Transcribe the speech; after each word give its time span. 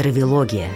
Травилогия. 0.00 0.70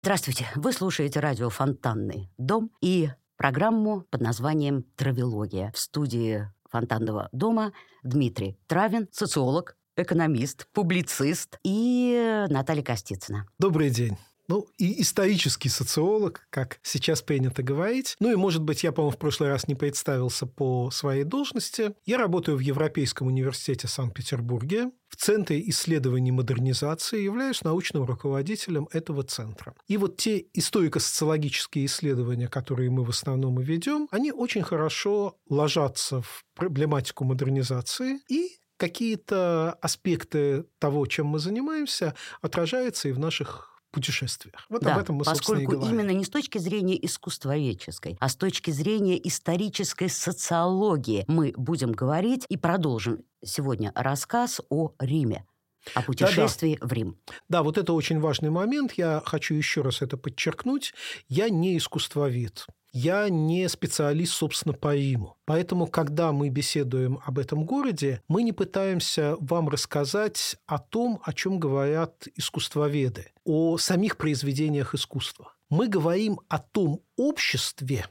Здравствуйте! 0.00 0.46
Вы 0.54 0.72
слушаете 0.72 1.18
радио 1.18 1.50
«Фонтанный 1.50 2.30
дом» 2.38 2.70
и 2.80 3.10
программу 3.36 4.02
под 4.10 4.20
названием 4.20 4.84
«Травилогия». 4.94 5.72
В 5.74 5.78
студии 5.78 6.48
«Фонтанного 6.70 7.28
дома» 7.32 7.72
Дмитрий 8.04 8.56
Травин, 8.68 9.08
социолог, 9.10 9.76
экономист, 9.96 10.68
публицист 10.72 11.58
и 11.64 12.46
Наталья 12.48 12.84
Костицына. 12.84 13.48
Добрый 13.58 13.90
день 13.90 14.16
ну, 14.48 14.66
и 14.78 15.00
исторический 15.02 15.68
социолог, 15.68 16.46
как 16.50 16.78
сейчас 16.82 17.22
принято 17.22 17.62
говорить. 17.62 18.16
Ну 18.20 18.30
и, 18.30 18.36
может 18.36 18.62
быть, 18.62 18.84
я, 18.84 18.92
по-моему, 18.92 19.16
в 19.16 19.18
прошлый 19.18 19.48
раз 19.48 19.68
не 19.68 19.74
представился 19.74 20.46
по 20.46 20.90
своей 20.90 21.24
должности. 21.24 21.94
Я 22.04 22.18
работаю 22.18 22.56
в 22.56 22.60
Европейском 22.60 23.28
университете 23.28 23.88
Санкт-Петербурге. 23.88 24.90
В 25.08 25.16
Центре 25.16 25.62
исследований 25.70 26.32
модернизации 26.32 27.22
являюсь 27.22 27.62
научным 27.62 28.04
руководителем 28.04 28.88
этого 28.92 29.22
центра. 29.22 29.74
И 29.86 29.96
вот 29.96 30.16
те 30.16 30.44
историко-социологические 30.52 31.86
исследования, 31.86 32.48
которые 32.48 32.90
мы 32.90 33.04
в 33.04 33.10
основном 33.10 33.60
и 33.60 33.64
ведем, 33.64 34.08
они 34.10 34.32
очень 34.32 34.62
хорошо 34.62 35.36
ложатся 35.48 36.20
в 36.22 36.44
проблематику 36.54 37.24
модернизации 37.24 38.20
и 38.28 38.58
какие-то 38.76 39.78
аспекты 39.80 40.64
того, 40.78 41.06
чем 41.06 41.26
мы 41.26 41.38
занимаемся, 41.38 42.14
отражаются 42.42 43.08
и 43.08 43.12
в 43.12 43.18
наших 43.18 43.73
путешествиях. 43.94 44.66
Вот 44.68 44.82
да, 44.82 44.94
об 44.94 45.00
этом 45.02 45.16
мы, 45.16 45.24
поскольку 45.24 45.62
и 45.62 45.66
говорим. 45.66 45.94
именно 45.94 46.10
не 46.10 46.24
с 46.24 46.28
точки 46.28 46.58
зрения 46.58 47.02
искусствоведческой, 47.04 48.16
а 48.20 48.28
с 48.28 48.36
точки 48.36 48.70
зрения 48.70 49.16
исторической 49.26 50.08
социологии 50.08 51.24
мы 51.28 51.54
будем 51.56 51.92
говорить 51.92 52.44
и 52.48 52.56
продолжим 52.56 53.20
сегодня 53.42 53.92
рассказ 53.94 54.60
о 54.68 54.92
Риме 54.98 55.46
о 55.94 56.02
путешествии 56.02 56.74
да, 56.74 56.80
да. 56.80 56.86
в 56.86 56.92
Рим. 56.92 57.18
Да, 57.48 57.62
вот 57.62 57.76
это 57.76 57.92
очень 57.92 58.18
важный 58.18 58.50
момент. 58.50 58.94
Я 58.94 59.22
хочу 59.24 59.54
еще 59.54 59.82
раз 59.82 60.00
это 60.00 60.16
подчеркнуть. 60.16 60.94
Я 61.28 61.50
не 61.50 61.76
искусствовед. 61.76 62.66
Я 62.96 63.28
не 63.28 63.68
специалист, 63.68 64.34
собственно, 64.34 64.72
по 64.72 64.94
Риму. 64.94 65.36
Поэтому, 65.46 65.88
когда 65.88 66.30
мы 66.30 66.48
беседуем 66.48 67.18
об 67.24 67.40
этом 67.40 67.64
городе, 67.64 68.22
мы 68.28 68.44
не 68.44 68.52
пытаемся 68.52 69.36
вам 69.40 69.68
рассказать 69.68 70.56
о 70.66 70.78
том, 70.78 71.20
о 71.24 71.32
чем 71.32 71.58
говорят 71.58 72.28
искусствоведы, 72.36 73.32
о 73.42 73.78
самих 73.78 74.16
произведениях 74.16 74.94
искусства. 74.94 75.54
Мы 75.70 75.88
говорим 75.88 76.38
о 76.48 76.60
том 76.60 77.00
обществе 77.16 78.06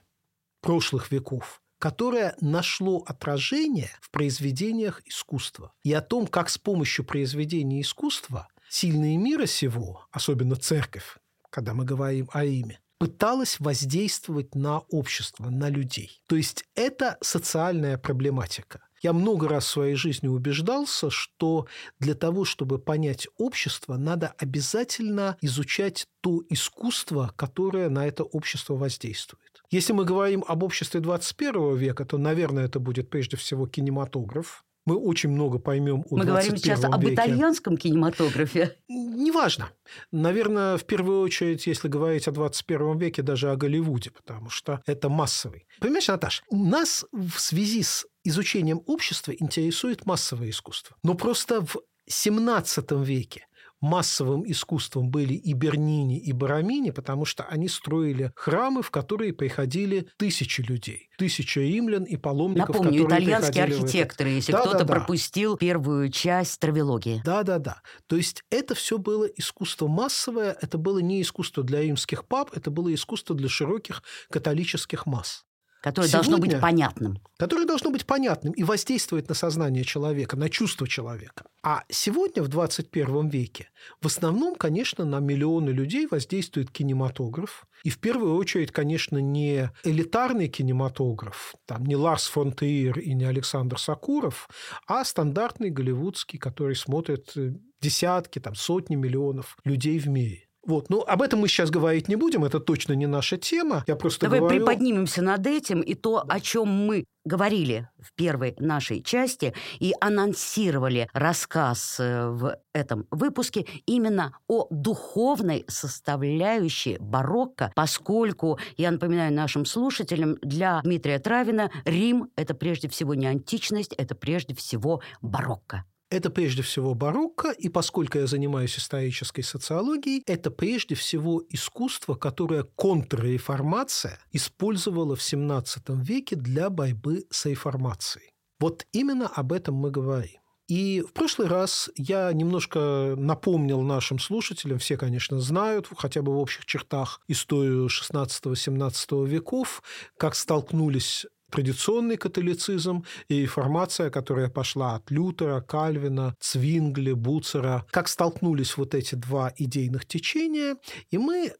прошлых 0.60 1.14
веков, 1.14 1.62
которое 1.80 2.36
нашло 2.42 3.06
отражение 3.08 3.92
в 4.02 4.12
произведениях 4.12 5.02
искусства. 5.06 5.72
И 5.84 5.94
о 5.94 6.02
том, 6.02 6.28
как 6.28 6.50
с 6.50 6.58
помощью 6.58 7.06
произведений 7.06 7.80
искусства 7.80 8.50
сильные 8.68 9.16
мира 9.16 9.46
сего, 9.46 10.06
особенно 10.12 10.58
церковь, 10.58 11.20
когда 11.50 11.74
мы 11.74 11.86
говорим 11.86 12.30
о 12.34 12.44
Риме, 12.44 12.82
пыталась 12.98 13.60
воздействовать 13.60 14.56
на 14.56 14.80
общество, 14.90 15.50
на 15.50 15.70
людей. 15.70 16.22
То 16.28 16.36
есть 16.36 16.64
это 16.76 17.18
социальная 17.22 17.98
проблематика. 17.98 18.82
Я 19.04 19.12
много 19.12 19.50
раз 19.50 19.66
в 19.66 19.70
своей 19.70 19.96
жизни 19.96 20.30
убеждался, 20.30 21.10
что 21.10 21.68
для 22.00 22.16
того, 22.16 22.46
чтобы 22.46 22.80
понять 22.80 23.28
общество, 23.38 23.98
надо 23.98 24.34
обязательно 24.38 25.38
изучать 25.42 26.08
то 26.22 26.42
искусство, 26.50 27.34
которое 27.36 27.90
на 27.90 28.08
это 28.08 28.24
общество 28.24 28.76
воздействует. 28.76 29.62
Если 29.70 29.92
мы 29.92 30.06
говорим 30.06 30.46
об 30.48 30.64
обществе 30.64 31.02
21 31.02 31.76
века, 31.76 32.06
то, 32.06 32.18
наверное, 32.18 32.66
это 32.66 32.80
будет 32.80 33.10
прежде 33.10 33.36
всего 33.36 33.68
кинематограф, 33.68 34.64
мы 34.86 34.98
очень 34.98 35.30
много 35.30 35.60
поймем 35.60 36.06
о 36.10 36.18
Мы 36.18 36.26
говорим 36.26 36.58
сейчас 36.58 36.80
веке. 36.80 36.94
об 36.94 37.06
итальянском 37.06 37.78
кинематографе. 37.78 38.78
Неважно. 38.88 39.72
Наверное, 40.12 40.78
в 40.78 40.86
первую 40.86 41.22
очередь, 41.22 41.66
если 41.68 41.88
говорить 41.88 42.28
о 42.28 42.32
21 42.32 42.98
веке, 42.98 43.22
даже 43.22 43.52
о 43.52 43.56
Голливуде, 43.56 44.12
потому 44.12 44.50
что 44.50 44.82
это 44.86 45.10
массовый. 45.10 45.68
Понимаешь, 45.80 46.08
Наташ, 46.08 46.44
нас 46.52 47.06
в 47.12 47.40
связи 47.40 47.84
с 47.84 48.06
изучением 48.24 48.82
общества 48.86 49.32
интересует 49.32 50.06
массовое 50.06 50.50
искусство. 50.50 50.98
Но 51.04 51.14
просто 51.14 51.62
в 51.62 51.78
17 52.08 52.92
веке 52.92 53.48
массовым 53.84 54.50
искусством 54.50 55.10
были 55.10 55.34
и 55.34 55.54
Бернини, 55.54 56.18
и 56.18 56.32
Барамини, 56.32 56.92
потому 56.92 57.26
что 57.26 57.44
они 57.44 57.68
строили 57.68 58.32
храмы, 58.36 58.82
в 58.82 58.90
которые 58.92 59.34
приходили 59.34 60.08
тысячи 60.18 60.62
людей. 60.62 61.10
Тысяча 61.18 61.60
римлян 61.60 62.06
и 62.06 62.16
паломников, 62.16 62.78
Напомню, 62.78 63.06
итальянские 63.06 63.66
архитекторы, 63.66 64.30
если 64.30 64.54
да, 64.54 64.62
кто-то 64.62 64.80
да, 64.80 64.84
да. 64.86 64.94
пропустил 64.94 65.58
первую 65.58 66.10
часть 66.10 66.60
травилогии. 66.60 67.22
Да-да-да. 67.26 67.82
То 68.08 68.16
есть 68.16 68.44
это 68.50 68.74
все 68.74 68.98
было 68.98 69.26
искусство 69.26 69.88
массовое, 69.88 70.58
это 70.62 70.78
было 70.78 71.00
не 71.00 71.22
искусство 71.22 71.62
для 71.62 71.82
римских 71.82 72.26
пап, 72.26 72.52
это 72.56 72.72
было 72.72 72.94
искусство 72.94 73.36
для 73.36 73.50
широких 73.50 74.02
католических 74.30 75.06
масс 75.06 75.44
которое 75.84 76.08
Сегодня, 76.08 76.30
должно 76.30 76.38
быть 76.46 76.62
понятным. 76.62 77.20
Которое 77.38 77.66
должно 77.66 77.92
быть 77.92 78.06
понятным 78.06 78.54
и 78.54 78.64
воздействовать 78.64 79.28
на 79.28 79.36
сознание 79.36 79.84
человека, 79.84 80.38
на 80.38 80.50
чувство 80.50 80.88
человека. 80.88 81.44
А 81.62 81.84
сегодня, 81.90 82.42
в 82.42 82.48
21 82.48 83.28
веке, 83.28 83.68
в 84.02 84.08
основном, 84.08 84.56
конечно, 84.56 85.04
на 85.04 85.20
миллионы 85.20 85.72
людей 85.72 86.08
воздействует 86.10 86.72
кинематограф. 86.72 87.66
И 87.84 87.90
в 87.90 88.00
первую 88.00 88.36
очередь, 88.36 88.72
конечно, 88.72 89.18
не 89.18 89.72
элитарный 89.84 90.48
кинематограф, 90.48 91.54
там 91.66 91.86
не 91.86 91.98
Ларс 91.98 92.28
фон 92.28 92.54
Триер 92.54 93.00
и 93.00 93.14
не 93.14 93.26
Александр 93.26 93.78
Сакуров, 93.78 94.48
а 94.88 95.04
стандартный 95.04 95.70
голливудский, 95.70 96.40
который 96.40 96.78
смотрят 96.78 97.36
э, 97.36 97.56
десятки, 97.82 98.40
там, 98.40 98.56
сотни 98.56 98.96
миллионов 98.96 99.58
людей 99.66 100.00
в 100.00 100.08
мире. 100.08 100.48
Вот. 100.66 100.90
Ну, 100.90 101.02
об 101.02 101.22
этом 101.22 101.40
мы 101.40 101.48
сейчас 101.48 101.70
говорить 101.70 102.08
не 102.08 102.16
будем, 102.16 102.46
это 102.46 102.60
точно 102.60 102.94
не 102.94 103.06
наша 103.06 103.38
тема. 103.38 103.84
Я 103.88 103.96
просто 103.96 104.26
Давай 104.26 104.40
говорю... 104.40 104.60
приподнимемся 104.60 105.22
над 105.22 105.46
этим, 105.46 105.82
и 105.82 105.94
то, 105.94 106.24
о 106.28 106.40
чем 106.40 106.68
мы 106.70 107.06
говорили 107.26 107.90
в 108.00 108.14
первой 108.14 108.56
нашей 108.60 109.02
части 109.02 109.54
и 109.80 109.94
анонсировали 110.00 111.10
рассказ 111.14 111.98
э, 112.00 112.28
в 112.28 112.58
этом 112.74 113.08
выпуске 113.12 113.66
именно 113.86 114.38
о 114.48 114.68
духовной 114.70 115.66
составляющей 115.68 116.98
барокко, 117.00 117.72
поскольку, 117.76 118.60
я 118.78 118.92
напоминаю 118.92 119.34
нашим 119.34 119.66
слушателям, 119.66 120.38
для 120.42 120.82
Дмитрия 120.84 121.20
Травина 121.20 121.72
Рим– 121.86 122.30
это 122.36 122.54
прежде 122.54 122.90
всего 122.90 123.14
не 123.16 123.26
античность, 123.26 123.94
это 123.94 124.16
прежде 124.16 124.56
всего 124.56 125.02
барокко. 125.22 125.86
Это 126.14 126.30
прежде 126.30 126.62
всего 126.62 126.94
барокко, 126.94 127.50
и 127.50 127.70
поскольку 127.70 128.20
я 128.20 128.28
занимаюсь 128.28 128.78
исторической 128.78 129.42
социологией, 129.42 130.22
это 130.28 130.52
прежде 130.52 130.94
всего 130.94 131.42
искусство, 131.50 132.14
которое 132.14 132.66
контрреформация 132.76 134.20
использовала 134.32 135.16
в 135.16 135.20
XVII 135.22 136.04
веке 136.04 136.36
для 136.36 136.70
борьбы 136.70 137.26
с 137.32 137.48
реформацией. 137.48 138.30
Вот 138.60 138.86
именно 138.92 139.26
об 139.26 139.54
этом 139.54 139.74
мы 139.74 139.90
говорим. 139.90 140.40
И 140.68 141.02
в 141.02 141.14
прошлый 141.14 141.48
раз 141.48 141.90
я 141.96 142.32
немножко 142.32 143.16
напомнил 143.18 143.82
нашим 143.82 144.20
слушателям, 144.20 144.78
все, 144.78 144.98
конечно, 144.98 145.40
знают, 145.40 145.90
хотя 145.98 146.22
бы 146.22 146.32
в 146.32 146.38
общих 146.38 146.66
чертах, 146.66 147.22
историю 147.28 147.88
XVI-XVII 147.88 149.28
веков, 149.28 149.82
как 150.18 150.36
столкнулись 150.36 151.26
традиционный 151.54 152.18
католицизм 152.18 153.06
и 153.30 153.42
реформация, 153.44 154.10
которая 154.10 154.50
пошла 154.50 154.96
от 154.96 155.12
Лютера, 155.12 155.62
Кальвина, 155.62 156.36
Цвингли, 156.40 157.14
Буцера, 157.14 157.86
как 157.92 158.08
столкнулись 158.08 158.76
вот 158.76 158.96
эти 158.96 159.14
два 159.14 159.54
идейных 159.56 160.06
течения, 160.06 160.78
и 161.12 161.20
мы 161.20 161.54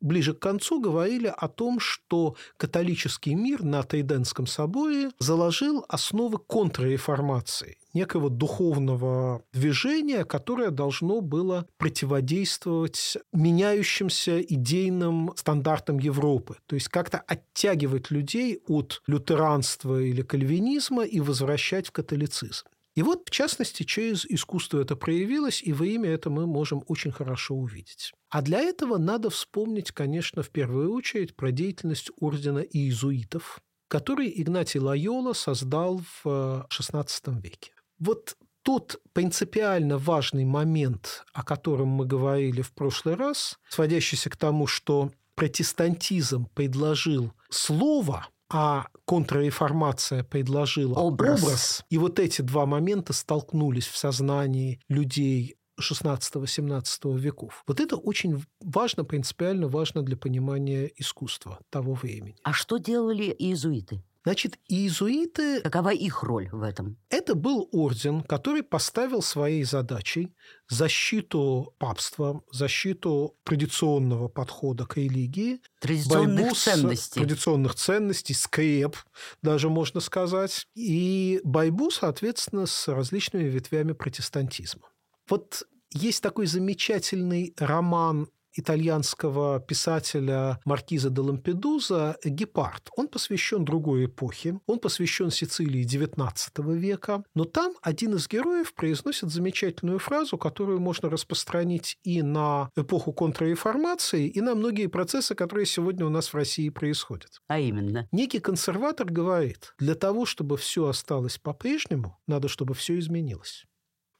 ближе 0.00 0.34
к 0.34 0.38
концу 0.38 0.80
говорили 0.80 1.32
о 1.34 1.48
том, 1.48 1.80
что 1.80 2.36
католический 2.56 3.34
мир 3.34 3.62
на 3.62 3.82
Триденском 3.82 4.46
соборе 4.46 5.10
заложил 5.18 5.84
основы 5.88 6.38
контрреформации, 6.38 7.78
некого 7.94 8.30
духовного 8.30 9.42
движения, 9.52 10.24
которое 10.24 10.70
должно 10.70 11.20
было 11.20 11.66
противодействовать 11.78 13.16
меняющимся 13.32 14.40
идейным 14.40 15.32
стандартам 15.36 15.98
Европы. 15.98 16.56
То 16.66 16.74
есть 16.74 16.88
как-то 16.88 17.18
оттягивать 17.18 18.10
людей 18.10 18.60
от 18.66 19.02
лютеранства 19.06 20.00
или 20.00 20.22
кальвинизма 20.22 21.04
и 21.04 21.20
возвращать 21.20 21.88
в 21.88 21.92
католицизм. 21.92 22.66
И 22.94 23.02
вот, 23.02 23.28
в 23.28 23.30
частности, 23.30 23.84
через 23.84 24.24
искусство 24.26 24.80
это 24.80 24.96
проявилось, 24.96 25.62
и 25.62 25.72
во 25.72 25.86
имя 25.86 26.10
это 26.10 26.28
мы 26.28 26.46
можем 26.46 26.82
очень 26.88 27.12
хорошо 27.12 27.54
увидеть. 27.54 28.12
А 28.28 28.42
для 28.42 28.60
этого 28.60 28.98
надо 28.98 29.30
вспомнить, 29.30 29.92
конечно, 29.92 30.42
в 30.42 30.50
первую 30.50 30.92
очередь 30.92 31.36
про 31.36 31.52
деятельность 31.52 32.10
ордена 32.18 32.58
иезуитов, 32.58 33.60
который 33.88 34.32
Игнатий 34.34 34.80
Лайола 34.80 35.32
создал 35.32 36.00
в 36.22 36.66
XVI 36.70 37.06
э, 37.26 37.40
веке. 37.40 37.72
Вот 37.98 38.36
тот 38.62 39.00
принципиально 39.12 39.98
важный 39.98 40.44
момент, 40.44 41.24
о 41.32 41.42
котором 41.42 41.88
мы 41.88 42.06
говорили 42.06 42.62
в 42.62 42.72
прошлый 42.72 43.14
раз, 43.14 43.58
сводящийся 43.68 44.30
к 44.30 44.36
тому, 44.36 44.66
что 44.66 45.10
протестантизм 45.34 46.46
предложил 46.54 47.32
слово 47.48 48.28
а 48.50 48.86
контрреформация 49.04 50.24
предложила 50.24 50.94
Образ. 50.94 51.42
образ. 51.42 51.84
И 51.88 51.98
вот 51.98 52.18
эти 52.18 52.42
два 52.42 52.66
момента 52.66 53.12
столкнулись 53.12 53.86
в 53.86 53.96
сознании 53.96 54.80
людей 54.88 55.56
16-17 55.80 57.18
веков. 57.18 57.62
Вот 57.66 57.80
это 57.80 57.96
очень 57.96 58.44
важно, 58.60 59.04
принципиально 59.04 59.68
важно 59.68 60.02
для 60.02 60.16
понимания 60.16 60.90
искусства 60.96 61.58
того 61.70 61.94
времени. 61.94 62.36
А 62.42 62.52
что 62.52 62.78
делали 62.78 63.34
иезуиты? 63.38 64.02
Значит, 64.22 64.58
иезуиты 64.68 65.62
Какова 65.62 65.94
их 65.94 66.22
роль 66.22 66.48
в 66.50 66.62
этом?– 66.62 66.98
это 67.08 67.34
был 67.34 67.68
орден, 67.72 68.22
который 68.22 68.62
поставил 68.62 69.22
своей 69.22 69.64
задачей 69.64 70.34
защиту 70.68 71.74
папства, 71.78 72.42
защиту 72.52 73.36
традиционного 73.44 74.28
подхода 74.28 74.84
к 74.86 74.96
религии, 74.98 75.60
Традиционных 75.80 76.56
с 76.56 76.62
ценностей. 76.62 77.20
традиционных 77.20 77.74
ценностей, 77.74 78.34
скреп, 78.34 78.96
даже 79.42 79.70
можно 79.70 80.00
сказать, 80.00 80.66
и 80.74 81.40
борьбу, 81.44 81.90
соответственно, 81.90 82.66
с 82.66 82.88
различными 82.88 83.44
ветвями 83.44 83.92
протестантизма. 83.92 84.88
Вот 85.28 85.62
есть 85.92 86.22
такой 86.22 86.46
замечательный 86.46 87.54
роман 87.58 88.28
итальянского 88.54 89.60
писателя 89.60 90.60
Маркиза 90.64 91.10
де 91.10 91.20
Лампедуза 91.20 92.16
«Гепард». 92.24 92.90
Он 92.96 93.08
посвящен 93.08 93.64
другой 93.64 94.06
эпохе, 94.06 94.60
он 94.66 94.78
посвящен 94.78 95.30
Сицилии 95.30 95.84
XIX 95.84 96.76
века, 96.76 97.24
но 97.34 97.44
там 97.44 97.74
один 97.82 98.14
из 98.14 98.28
героев 98.28 98.74
произносит 98.74 99.30
замечательную 99.30 99.98
фразу, 99.98 100.38
которую 100.38 100.80
можно 100.80 101.08
распространить 101.10 101.98
и 102.02 102.22
на 102.22 102.70
эпоху 102.76 103.12
контрреформации, 103.12 104.28
и 104.28 104.40
на 104.40 104.54
многие 104.54 104.86
процессы, 104.86 105.34
которые 105.34 105.66
сегодня 105.66 106.06
у 106.06 106.10
нас 106.10 106.28
в 106.28 106.34
России 106.34 106.68
происходят. 106.68 107.40
А 107.48 107.58
именно. 107.58 108.08
Некий 108.12 108.40
консерватор 108.40 109.06
говорит, 109.06 109.74
для 109.78 109.94
того, 109.94 110.26
чтобы 110.26 110.56
все 110.56 110.86
осталось 110.86 111.38
по-прежнему, 111.38 112.18
надо, 112.26 112.48
чтобы 112.48 112.74
все 112.74 112.98
изменилось. 112.98 113.64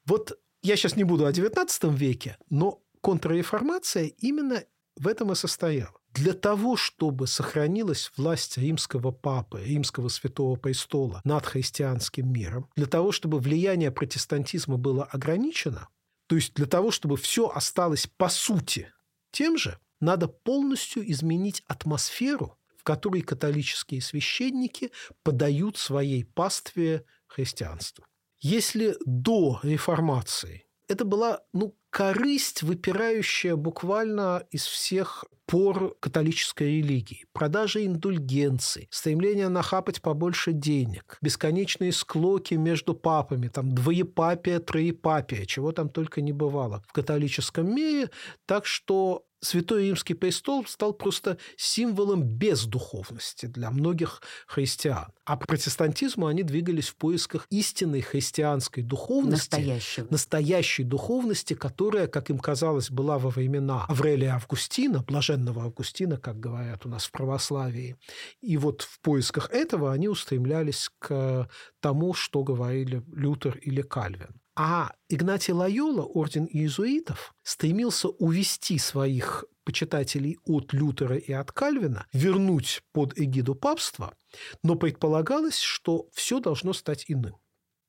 Вот 0.07 0.39
я 0.63 0.77
сейчас 0.77 0.97
не 0.97 1.05
буду 1.05 1.27
о 1.27 1.33
XIX 1.33 1.95
веке, 1.95 2.37
но 2.51 2.83
контрреформация 3.01 4.07
именно 4.19 4.65
в 4.97 5.09
этом 5.09 5.33
и 5.33 5.35
состояла. 5.35 5.95
Для 6.13 6.33
того, 6.33 6.77
чтобы 6.77 7.27
сохранилась 7.27 8.11
власть 8.17 8.59
римского 8.59 9.13
папы, 9.13 9.63
римского 9.63 10.09
святого 10.09 10.57
престола 10.57 11.21
над 11.25 11.47
христианским 11.47 12.33
миром, 12.33 12.69
для 12.75 12.87
того, 12.87 13.13
чтобы 13.13 13.39
влияние 13.39 13.93
протестантизма 13.93 14.77
было 14.77 15.05
ограничено, 15.05 15.89
то 16.27 16.37
есть 16.37 16.55
для 16.55 16.67
того, 16.67 16.91
чтобы 16.91 17.17
все 17.17 17.49
осталось 17.49 18.09
по 18.17 18.29
сути 18.29 18.93
тем 19.31 19.57
же, 19.57 19.79
надо 20.01 20.29
полностью 20.29 21.09
изменить 21.11 21.63
атмосферу, 21.67 22.59
в 22.77 22.83
которой 22.83 23.23
католические 23.23 24.01
священники 24.01 24.91
подают 25.23 25.77
своей 25.77 26.25
пастве 26.25 27.05
христианству. 27.27 28.05
Если 28.41 28.97
до 29.05 29.61
реформации 29.63 30.65
это 30.91 31.05
была 31.05 31.41
ну, 31.53 31.75
корысть, 31.91 32.63
выпирающая 32.63 33.57
буквально 33.57 34.43
из 34.51 34.65
всех 34.65 35.25
пор 35.47 35.97
католической 35.99 36.79
религии. 36.79 37.25
Продажа 37.33 37.85
индульгенций, 37.85 38.89
стремление 38.91 39.49
нахапать 39.49 40.01
побольше 40.01 40.53
денег, 40.53 41.19
бесконечные 41.21 41.93
склоки 41.93 42.55
между 42.55 42.95
папами, 42.95 43.49
там 43.49 43.73
двоепапие, 43.73 44.61
троепапие, 44.61 45.47
чего 45.47 45.73
там 45.73 45.89
только 45.89 46.21
не 46.21 46.33
бывало 46.33 46.85
в 46.89 46.93
католическом 46.93 47.75
мире. 47.75 48.11
Так 48.47 48.65
что 48.67 49.25
Святой 49.41 49.87
Римский 49.87 50.15
престол 50.15 50.67
стал 50.67 50.93
просто 50.93 51.39
символом 51.57 52.23
бездуховности 52.23 53.47
для 53.47 53.71
многих 53.71 54.23
христиан. 54.47 55.13
А 55.25 55.37
к 55.37 55.47
протестантизму 55.47 56.27
они 56.27 56.43
двигались 56.43 56.89
в 56.89 56.97
поисках 56.97 57.47
истинной 57.51 58.03
христианской 58.03 58.83
духовности, 58.83 59.57
Настоящего. 59.57 60.07
настоящей 60.11 60.85
духовности, 60.85 61.55
которая, 61.55 62.07
как 62.07 62.31
им 62.31 62.39
казалось, 62.39 62.91
была 62.91 63.19
во 63.19 63.31
времена 63.31 63.87
Аврелия 63.89 64.35
Августина, 64.35 65.03
блаженного 65.03 65.65
Августина, 65.65 66.19
как 66.19 66.39
говорят 66.39 66.85
у 66.85 66.89
нас 66.89 67.07
в 67.07 67.11
православии. 67.11 67.97
И 68.41 68.57
вот 68.57 68.83
в 68.83 69.01
поисках 69.01 69.51
этого 69.51 69.93
они 69.93 70.09
устремлялись 70.09 70.91
к 70.99 71.49
тому, 71.81 72.15
что 72.15 72.43
говорили 72.43 73.03
Лютер 73.15 73.57
или 73.59 73.83
Кальвин. 73.83 74.40
А 74.63 74.93
Игнатий 75.09 75.55
Лайола, 75.55 76.03
орден 76.03 76.45
иезуитов, 76.45 77.35
стремился 77.43 78.09
увести 78.11 78.77
своих 78.77 79.47
почитателей 79.65 80.37
от 80.45 80.75
Лютера 80.75 81.17
и 81.17 81.33
от 81.33 81.51
Кальвина, 81.51 82.07
вернуть 82.13 82.83
под 82.93 83.19
эгиду 83.19 83.55
папства, 83.55 84.15
но 84.63 84.75
предполагалось, 84.75 85.59
что 85.59 86.11
все 86.13 86.41
должно 86.41 86.75
стать 86.75 87.07
иным. 87.09 87.37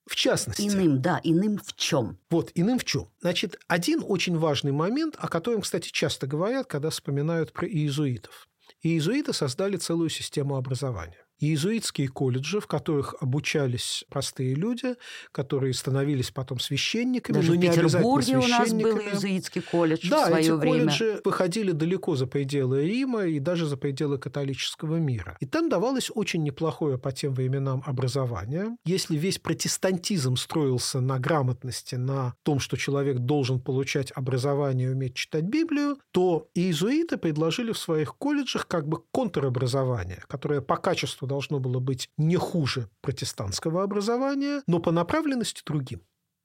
В 0.06 0.16
частности, 0.16 0.62
Иным, 0.62 1.02
да, 1.02 1.20
иным 1.26 1.58
в 1.58 1.76
чем? 1.76 2.18
вот 2.30 2.54
иным 2.56 2.80
в 2.80 2.86
чем? 2.86 3.10
Значит, 3.20 3.60
один 3.68 4.02
очень 4.02 4.38
важный 4.38 4.72
момент, 4.72 5.16
о 5.18 5.28
котором, 5.28 5.64
кстати, 5.64 5.90
часто 5.92 6.26
говорят, 6.26 6.68
когда 6.68 6.90
вспоминают 6.90 7.52
про 7.52 7.68
иезуитов. 7.68 8.48
Иезуиты 8.82 9.34
создали 9.34 9.76
целую 9.76 10.10
систему 10.10 10.56
образования. 10.56 11.21
Иезуитские 11.42 12.08
колледжи, 12.08 12.60
в 12.60 12.68
которых 12.68 13.16
обучались 13.20 14.06
простые 14.10 14.54
люди, 14.54 14.96
которые 15.32 15.74
становились 15.74 16.30
потом 16.30 16.60
священниками, 16.60 17.38
Даже 17.38 17.54
но 17.54 17.58
в 17.58 17.62
Петербурге 17.62 18.38
у 18.38 18.48
нас 18.48 18.72
был 18.72 19.00
иезуитский 19.00 19.62
колледж 19.62 20.08
Да, 20.08 20.26
в 20.26 20.28
свое 20.28 20.44
эти 20.44 20.52
время. 20.52 20.78
колледжи 20.78 21.22
выходили 21.26 21.72
далеко 21.72 22.16
за 22.16 22.28
пределы 22.28 22.86
Рима 22.86 23.26
и 23.26 23.40
даже 23.40 23.66
за 23.66 23.76
пределы 23.76 24.20
католического 24.20 24.98
мира. 24.98 25.36
И 25.40 25.48
там 25.48 25.68
давалось 25.68 26.12
очень 26.14 26.44
неплохое 26.44 27.00
по 27.00 27.12
тем 27.12 27.34
временам 27.34 27.82
образование. 27.88 28.78
Если 28.86 29.18
весь 29.18 29.40
протестантизм 29.40 30.36
строился 30.36 31.02
на 31.02 31.18
грамотности, 31.18 31.96
на 31.96 32.36
том, 32.44 32.60
что 32.60 32.78
человек 32.78 33.18
должен 33.18 33.60
получать 33.60 34.12
образование 34.14 34.90
и 34.90 34.92
уметь 34.92 35.16
читать 35.16 35.46
Библию, 35.46 35.98
то 36.12 36.50
иезуиты 36.54 37.18
предложили 37.18 37.72
в 37.72 37.80
своих 37.80 38.16
колледжах 38.16 38.68
как 38.68 38.88
бы 38.88 39.00
контробразование, 39.12 40.24
которое 40.28 40.62
по 40.62 40.78
качеству 40.78 41.28
должно 41.32 41.60
было 41.60 41.80
быть 41.80 42.10
не 42.18 42.36
хуже 42.36 42.90
протестантского 43.00 43.84
образования, 43.84 44.62
но 44.68 44.80
по 44.80 44.92
направленности 44.92 45.62
другим. 45.66 46.02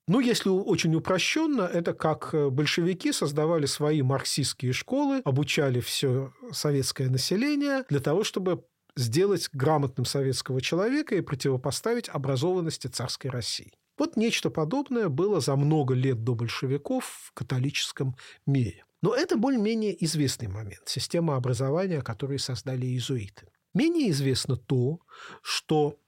Ну, 0.08 0.20
если 0.20 0.48
очень 0.48 0.94
упрощенно, 0.94 1.62
это 1.62 1.92
как 1.92 2.32
э, 2.32 2.50
большевики 2.50 3.10
создавали 3.12 3.66
свои 3.66 4.02
марксистские 4.02 4.72
школы, 4.72 5.22
обучали 5.24 5.80
все 5.80 6.32
советское 6.52 7.08
население 7.08 7.84
для 7.88 7.98
того, 7.98 8.22
чтобы 8.22 8.62
сделать 8.96 9.48
грамотным 9.52 10.04
советского 10.04 10.60
человека 10.60 11.16
и 11.16 11.20
противопоставить 11.20 12.08
образованности 12.08 12.86
царской 12.86 13.30
России. 13.30 13.72
Вот 13.98 14.16
нечто 14.16 14.50
подобное 14.50 15.08
было 15.08 15.40
за 15.40 15.56
много 15.56 15.94
лет 15.94 16.22
до 16.22 16.36
большевиков 16.36 17.04
в 17.04 17.32
католическом 17.32 18.14
мире. 18.46 18.84
Но 19.02 19.12
это 19.14 19.36
более-менее 19.36 20.04
известный 20.04 20.48
момент, 20.48 20.82
система 20.86 21.34
образования, 21.34 22.00
которую 22.00 22.38
создали 22.38 22.86
иезуиты. 22.86 23.48
Менее 23.76 24.08
известно 24.08 24.56
то, 24.56 25.00
что 25.42 25.98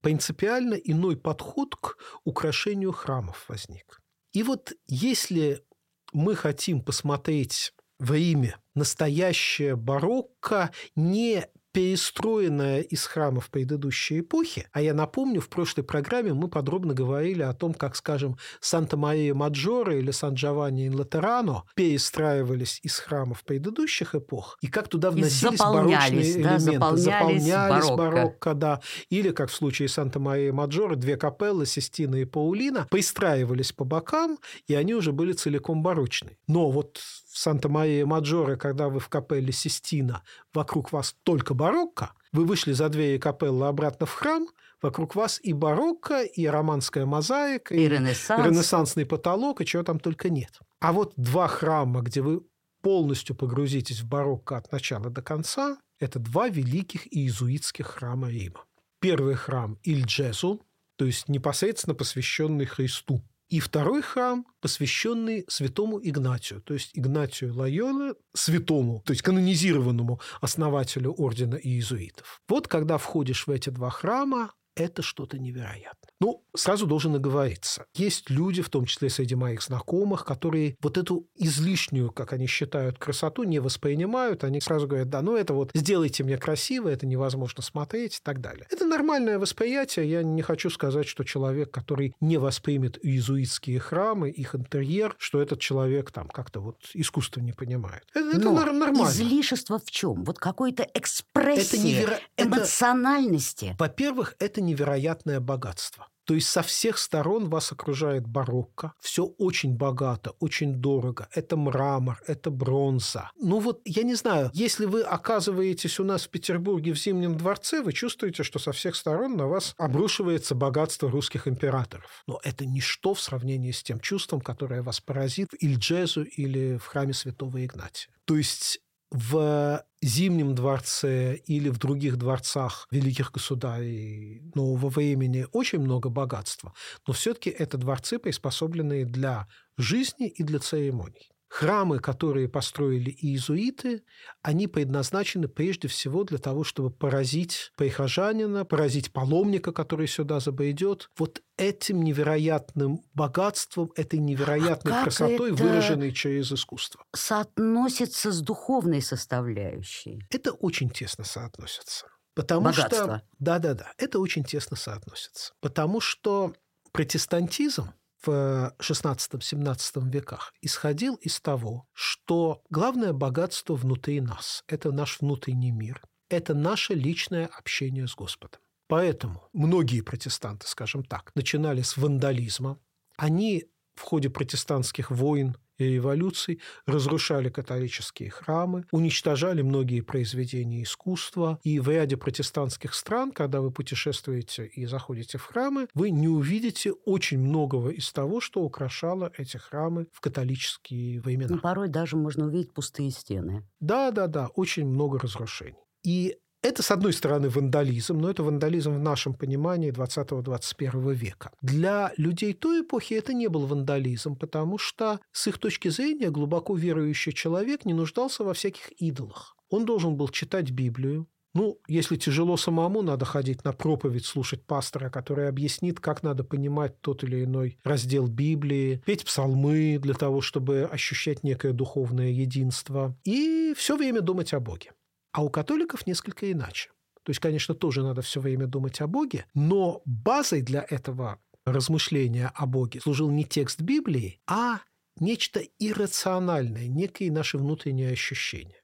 принципиально 0.00 0.74
иной 0.74 1.16
подход 1.16 1.74
к 1.74 1.96
украшению 2.22 2.92
храмов 2.92 3.46
возник. 3.48 4.00
И 4.32 4.44
вот 4.44 4.74
если 4.86 5.64
мы 6.12 6.36
хотим 6.36 6.80
посмотреть 6.80 7.74
в 7.98 8.12
Риме 8.12 8.56
настоящее 8.76 9.74
барокко, 9.74 10.70
не 10.94 11.48
перестроенная 11.76 12.80
из 12.80 13.04
храмов 13.04 13.50
предыдущей 13.50 14.20
эпохи. 14.20 14.66
А 14.72 14.80
я 14.80 14.94
напомню, 14.94 15.42
в 15.42 15.50
прошлой 15.50 15.82
программе 15.82 16.32
мы 16.32 16.48
подробно 16.48 16.94
говорили 16.94 17.42
о 17.42 17.52
том, 17.52 17.74
как, 17.74 17.96
скажем, 17.96 18.38
Санта-Мария-Маджоре 18.62 19.98
или 19.98 20.10
Сан-Джованни-ин-Латерано 20.10 21.64
перестраивались 21.74 22.80
из 22.82 22.98
храмов 22.98 23.44
предыдущих 23.44 24.14
эпох, 24.14 24.56
и 24.62 24.68
как 24.68 24.88
туда 24.88 25.10
вносились 25.10 25.58
заполнялись, 25.58 26.36
барочные 26.36 26.44
да, 26.44 26.56
элементы. 26.56 26.96
заполнялись 26.96 27.84
барокко. 27.84 27.96
барокко, 27.96 28.54
да. 28.54 28.80
Или, 29.10 29.32
как 29.32 29.50
в 29.50 29.54
случае 29.54 29.88
Санта-Мария-Маджоре, 29.88 30.96
две 30.96 31.18
капеллы, 31.18 31.66
Систина 31.66 32.16
и 32.16 32.24
Паулина, 32.24 32.86
пристраивались 32.90 33.72
по 33.72 33.84
бокам, 33.84 34.38
и 34.66 34.74
они 34.74 34.94
уже 34.94 35.12
были 35.12 35.34
целиком 35.34 35.82
барочные. 35.82 36.38
Но 36.48 36.70
вот 36.70 37.02
в 37.36 37.38
Санта-Мария-Маджоре, 37.38 38.56
когда 38.56 38.88
вы 38.88 38.98
в 38.98 39.10
капелле 39.10 39.52
Систина, 39.52 40.22
вокруг 40.54 40.90
вас 40.90 41.14
только 41.22 41.52
барокко, 41.52 42.14
вы 42.32 42.46
вышли 42.46 42.72
за 42.72 42.88
двери 42.88 43.18
капеллы 43.18 43.66
обратно 43.66 44.06
в 44.06 44.12
храм, 44.12 44.48
вокруг 44.80 45.14
вас 45.14 45.38
и 45.42 45.52
барокко, 45.52 46.22
и 46.22 46.46
романская 46.46 47.04
мозаика, 47.04 47.74
И 47.74 47.86
Ренессанс. 47.88 48.46
ренессансный 48.46 49.04
потолок, 49.04 49.60
и 49.60 49.66
чего 49.66 49.82
там 49.82 50.00
только 50.00 50.30
нет. 50.30 50.58
А 50.80 50.92
вот 50.92 51.12
два 51.16 51.46
храма, 51.46 52.00
где 52.00 52.22
вы 52.22 52.40
полностью 52.80 53.36
погрузитесь 53.36 54.00
в 54.00 54.08
барокко 54.08 54.56
от 54.56 54.72
начала 54.72 55.10
до 55.10 55.20
конца, 55.20 55.76
это 56.00 56.18
два 56.18 56.48
великих 56.48 57.06
иезуитских 57.14 57.86
храма 57.86 58.30
Рима. 58.30 58.64
Первый 58.98 59.34
храм 59.34 59.78
Иль-Джесу, 59.82 60.62
то 60.96 61.04
есть 61.04 61.28
непосредственно 61.28 61.94
посвященный 61.94 62.64
Христу. 62.64 63.22
И 63.48 63.60
второй 63.60 64.02
храм, 64.02 64.44
посвященный 64.60 65.44
святому 65.48 66.00
Игнатию, 66.02 66.60
то 66.62 66.74
есть 66.74 66.90
Игнатию 66.94 67.54
Лайола, 67.54 68.14
святому, 68.34 69.02
то 69.04 69.12
есть 69.12 69.22
канонизированному 69.22 70.20
основателю 70.40 71.12
ордена 71.12 71.54
иезуитов. 71.54 72.40
Вот 72.48 72.66
когда 72.66 72.98
входишь 72.98 73.46
в 73.46 73.50
эти 73.50 73.70
два 73.70 73.90
храма, 73.90 74.52
это 74.74 75.02
что-то 75.02 75.38
невероятное. 75.38 76.10
Ну, 76.20 76.42
сразу 76.54 76.86
должен 76.86 77.14
оговориться. 77.14 77.84
Есть 77.94 78.30
люди, 78.30 78.62
в 78.62 78.70
том 78.70 78.86
числе 78.86 79.10
среди 79.10 79.34
моих 79.34 79.62
знакомых, 79.62 80.24
которые 80.24 80.76
вот 80.80 80.96
эту 80.96 81.28
излишнюю, 81.36 82.10
как 82.10 82.32
они 82.32 82.46
считают, 82.46 82.98
красоту 82.98 83.44
не 83.44 83.58
воспринимают. 83.58 84.42
Они 84.44 84.60
сразу 84.60 84.86
говорят, 84.86 85.10
да, 85.10 85.20
ну 85.22 85.36
это 85.36 85.52
вот 85.52 85.70
сделайте 85.74 86.24
мне 86.24 86.38
красиво, 86.38 86.88
это 86.88 87.06
невозможно 87.06 87.62
смотреть 87.62 88.16
и 88.16 88.20
так 88.22 88.40
далее. 88.40 88.66
Это 88.70 88.86
нормальное 88.86 89.38
восприятие. 89.38 90.10
Я 90.10 90.22
не 90.22 90.42
хочу 90.42 90.70
сказать, 90.70 91.06
что 91.06 91.24
человек, 91.24 91.70
который 91.70 92.14
не 92.20 92.38
воспримет 92.38 92.98
иезуитские 93.04 93.78
храмы, 93.78 94.30
их 94.30 94.54
интерьер, 94.54 95.14
что 95.18 95.42
этот 95.42 95.60
человек 95.60 96.10
там 96.10 96.28
как-то 96.28 96.60
вот 96.60 96.78
искусство 96.94 97.40
не 97.40 97.52
понимает. 97.52 98.04
Это, 98.14 98.38
Но 98.38 98.62
это 98.62 98.72
нормально. 98.72 99.10
излишество 99.10 99.78
в 99.78 99.90
чем? 99.90 100.24
Вот 100.24 100.38
какой-то 100.38 100.88
экспрессии, 100.94 101.76
это 101.76 101.78
неверо... 101.78 102.20
эмоциональности. 102.36 103.66
Это, 103.66 103.76
во-первых, 103.78 104.36
это 104.38 104.60
невероятное 104.60 105.40
богатство. 105.40 106.06
То 106.26 106.34
есть 106.34 106.48
со 106.48 106.62
всех 106.62 106.98
сторон 106.98 107.48
вас 107.48 107.70
окружает 107.72 108.26
барокко. 108.26 108.92
Все 109.00 109.24
очень 109.24 109.76
богато, 109.76 110.32
очень 110.40 110.74
дорого. 110.74 111.28
Это 111.32 111.56
мрамор, 111.56 112.20
это 112.26 112.50
бронза. 112.50 113.30
Ну 113.40 113.60
вот, 113.60 113.80
я 113.84 114.02
не 114.02 114.16
знаю, 114.16 114.50
если 114.52 114.86
вы 114.86 115.02
оказываетесь 115.02 116.00
у 116.00 116.04
нас 116.04 116.24
в 116.24 116.30
Петербурге 116.30 116.92
в 116.92 116.98
Зимнем 116.98 117.36
дворце, 117.36 117.80
вы 117.80 117.92
чувствуете, 117.92 118.42
что 118.42 118.58
со 118.58 118.72
всех 118.72 118.96
сторон 118.96 119.36
на 119.36 119.46
вас 119.46 119.74
обрушивается 119.78 120.56
богатство 120.56 121.10
русских 121.10 121.46
императоров. 121.46 122.24
Но 122.26 122.40
это 122.42 122.66
ничто 122.66 123.14
в 123.14 123.20
сравнении 123.20 123.70
с 123.70 123.84
тем 123.84 124.00
чувством, 124.00 124.40
которое 124.40 124.82
вас 124.82 125.00
поразит 125.00 125.52
в 125.52 125.62
Ильджезу 125.62 126.24
или 126.24 126.76
в 126.76 126.86
храме 126.86 127.14
святого 127.14 127.64
Игнатия. 127.64 128.12
То 128.24 128.36
есть 128.36 128.80
в 129.12 129.84
Зимнем 130.06 130.54
дворце 130.54 131.34
или 131.34 131.68
в 131.68 131.78
других 131.78 132.16
дворцах 132.16 132.86
великих 132.92 133.32
государей 133.32 134.40
нового 134.54 134.88
времени 134.88 135.46
очень 135.52 135.80
много 135.80 136.10
богатства, 136.10 136.72
но 137.08 137.12
все-таки 137.12 137.50
это 137.50 137.76
дворцы, 137.76 138.20
приспособленные 138.20 139.04
для 139.04 139.48
жизни 139.76 140.28
и 140.28 140.44
для 140.44 140.60
церемоний. 140.60 141.32
Храмы, 141.48 142.00
которые 142.00 142.48
построили 142.48 143.10
иезуиты, 143.10 144.02
они 144.42 144.66
предназначены 144.66 145.48
прежде 145.48 145.88
всего 145.88 146.24
для 146.24 146.38
того, 146.38 146.64
чтобы 146.64 146.90
поразить 146.90 147.72
прихожанина, 147.76 148.64
поразить 148.64 149.12
паломника, 149.12 149.72
который 149.72 150.08
сюда 150.08 150.40
забредет, 150.40 151.08
вот 151.16 151.42
этим 151.56 152.02
невероятным 152.02 153.04
богатством, 153.14 153.92
этой 153.94 154.18
невероятной 154.18 154.92
а 154.92 155.04
красотой, 155.04 155.52
выраженной 155.52 156.12
через 156.12 156.52
искусство. 156.52 157.04
Соотносится 157.14 158.32
с 158.32 158.40
духовной 158.40 159.00
составляющей. 159.00 160.20
Это 160.30 160.52
очень 160.52 160.90
тесно 160.90 161.24
соотносится. 161.24 162.06
Потому 162.34 162.66
Богатство. 162.66 162.88
что... 162.90 163.22
Да-да-да, 163.38 163.92
это 163.96 164.18
очень 164.18 164.44
тесно 164.44 164.76
соотносится. 164.76 165.54
Потому 165.60 166.00
что 166.00 166.54
протестантизм– 166.92 167.92
в 168.26 168.74
XVI-XVII 168.78 170.10
веках 170.10 170.52
исходил 170.60 171.14
из 171.16 171.40
того, 171.40 171.86
что 171.92 172.62
главное 172.70 173.12
богатство 173.12 173.74
внутри 173.74 174.20
нас– 174.20 174.64
это 174.68 174.92
наш 174.92 175.20
внутренний 175.20 175.70
мир, 175.70 176.02
это 176.28 176.54
наше 176.54 176.94
личное 176.94 177.46
общение 177.46 178.06
с 178.06 178.14
Господом. 178.14 178.60
Поэтому 178.88 179.48
многие 179.52 180.00
протестанты, 180.00 180.66
скажем 180.66 181.04
так, 181.04 181.32
начинали 181.34 181.82
с 181.82 181.96
вандализма. 181.96 182.78
Они 183.16 183.64
в 183.96 184.02
ходе 184.02 184.30
протестантских 184.30 185.10
войн 185.10 185.56
и 185.78 185.84
революций 185.84 186.60
разрушали 186.86 187.48
католические 187.48 188.30
храмы, 188.30 188.84
уничтожали 188.92 189.62
многие 189.62 190.00
произведения 190.00 190.82
искусства. 190.82 191.58
И 191.64 191.80
в 191.80 191.88
ряде 191.88 192.16
протестантских 192.16 192.94
стран, 192.94 193.32
когда 193.32 193.60
вы 193.60 193.70
путешествуете 193.70 194.66
и 194.66 194.86
заходите 194.86 195.38
в 195.38 195.44
храмы, 195.44 195.88
вы 195.94 196.10
не 196.10 196.28
увидите 196.28 196.92
очень 196.92 197.38
многого 197.38 197.90
из 197.90 198.10
того, 198.12 198.40
что 198.40 198.62
украшало 198.62 199.32
эти 199.36 199.56
храмы 199.56 200.06
в 200.12 200.20
католические 200.20 201.20
времена. 201.20 201.56
Ну, 201.56 201.60
порой 201.60 201.88
даже 201.88 202.16
можно 202.16 202.46
увидеть 202.46 202.72
пустые 202.72 203.10
стены. 203.10 203.68
Да, 203.80 204.10
да, 204.10 204.26
да, 204.26 204.48
очень 204.54 204.86
много 204.86 205.18
разрушений. 205.18 205.76
И 206.02 206.36
это, 206.66 206.82
с 206.82 206.90
одной 206.90 207.12
стороны, 207.12 207.48
вандализм, 207.48 208.18
но 208.18 208.30
это 208.30 208.42
вандализм 208.42 208.92
в 208.92 208.98
нашем 208.98 209.34
понимании 209.34 209.92
20-21 209.92 211.14
века. 211.14 211.50
Для 211.62 212.12
людей 212.16 212.52
той 212.52 212.82
эпохи 212.82 213.14
это 213.14 213.32
не 213.32 213.48
был 213.48 213.66
вандализм, 213.66 214.36
потому 214.36 214.78
что, 214.78 215.20
с 215.32 215.46
их 215.46 215.58
точки 215.58 215.88
зрения, 215.88 216.30
глубоко 216.30 216.74
верующий 216.74 217.32
человек 217.32 217.84
не 217.84 217.94
нуждался 217.94 218.44
во 218.44 218.52
всяких 218.52 218.90
идолах. 219.00 219.56
Он 219.70 219.84
должен 219.84 220.16
был 220.16 220.28
читать 220.28 220.70
Библию, 220.70 221.26
ну, 221.56 221.78
если 221.88 222.16
тяжело 222.16 222.58
самому, 222.58 223.00
надо 223.00 223.24
ходить 223.24 223.64
на 223.64 223.72
проповедь, 223.72 224.26
слушать 224.26 224.62
пастора, 224.66 225.08
который 225.08 225.48
объяснит, 225.48 226.00
как 226.00 226.22
надо 226.22 226.44
понимать 226.44 227.00
тот 227.00 227.24
или 227.24 227.44
иной 227.44 227.78
раздел 227.82 228.26
Библии, 228.26 229.02
петь 229.06 229.24
псалмы 229.24 229.98
для 229.98 230.12
того, 230.12 230.42
чтобы 230.42 230.86
ощущать 230.92 231.44
некое 231.44 231.72
духовное 231.72 232.28
единство 232.28 233.16
и 233.24 233.72
все 233.74 233.96
время 233.96 234.20
думать 234.20 234.52
о 234.52 234.60
Боге. 234.60 234.92
А 235.36 235.42
у 235.42 235.50
католиков 235.50 236.06
несколько 236.06 236.50
иначе. 236.50 236.88
То 237.22 237.28
есть, 237.28 237.40
конечно, 237.40 237.74
тоже 237.74 238.02
надо 238.02 238.22
все 238.22 238.40
время 238.40 238.66
думать 238.66 239.02
о 239.02 239.06
Боге, 239.06 239.44
но 239.52 240.00
базой 240.06 240.62
для 240.62 240.86
этого 240.88 241.38
размышления 241.66 242.50
о 242.54 242.64
Боге 242.64 243.02
служил 243.02 243.30
не 243.30 243.44
текст 243.44 243.82
Библии, 243.82 244.40
а 244.46 244.80
нечто 245.20 245.60
иррациональное, 245.78 246.86
некие 246.86 247.30
наши 247.30 247.58
внутренние 247.58 248.12
ощущения. 248.12 248.80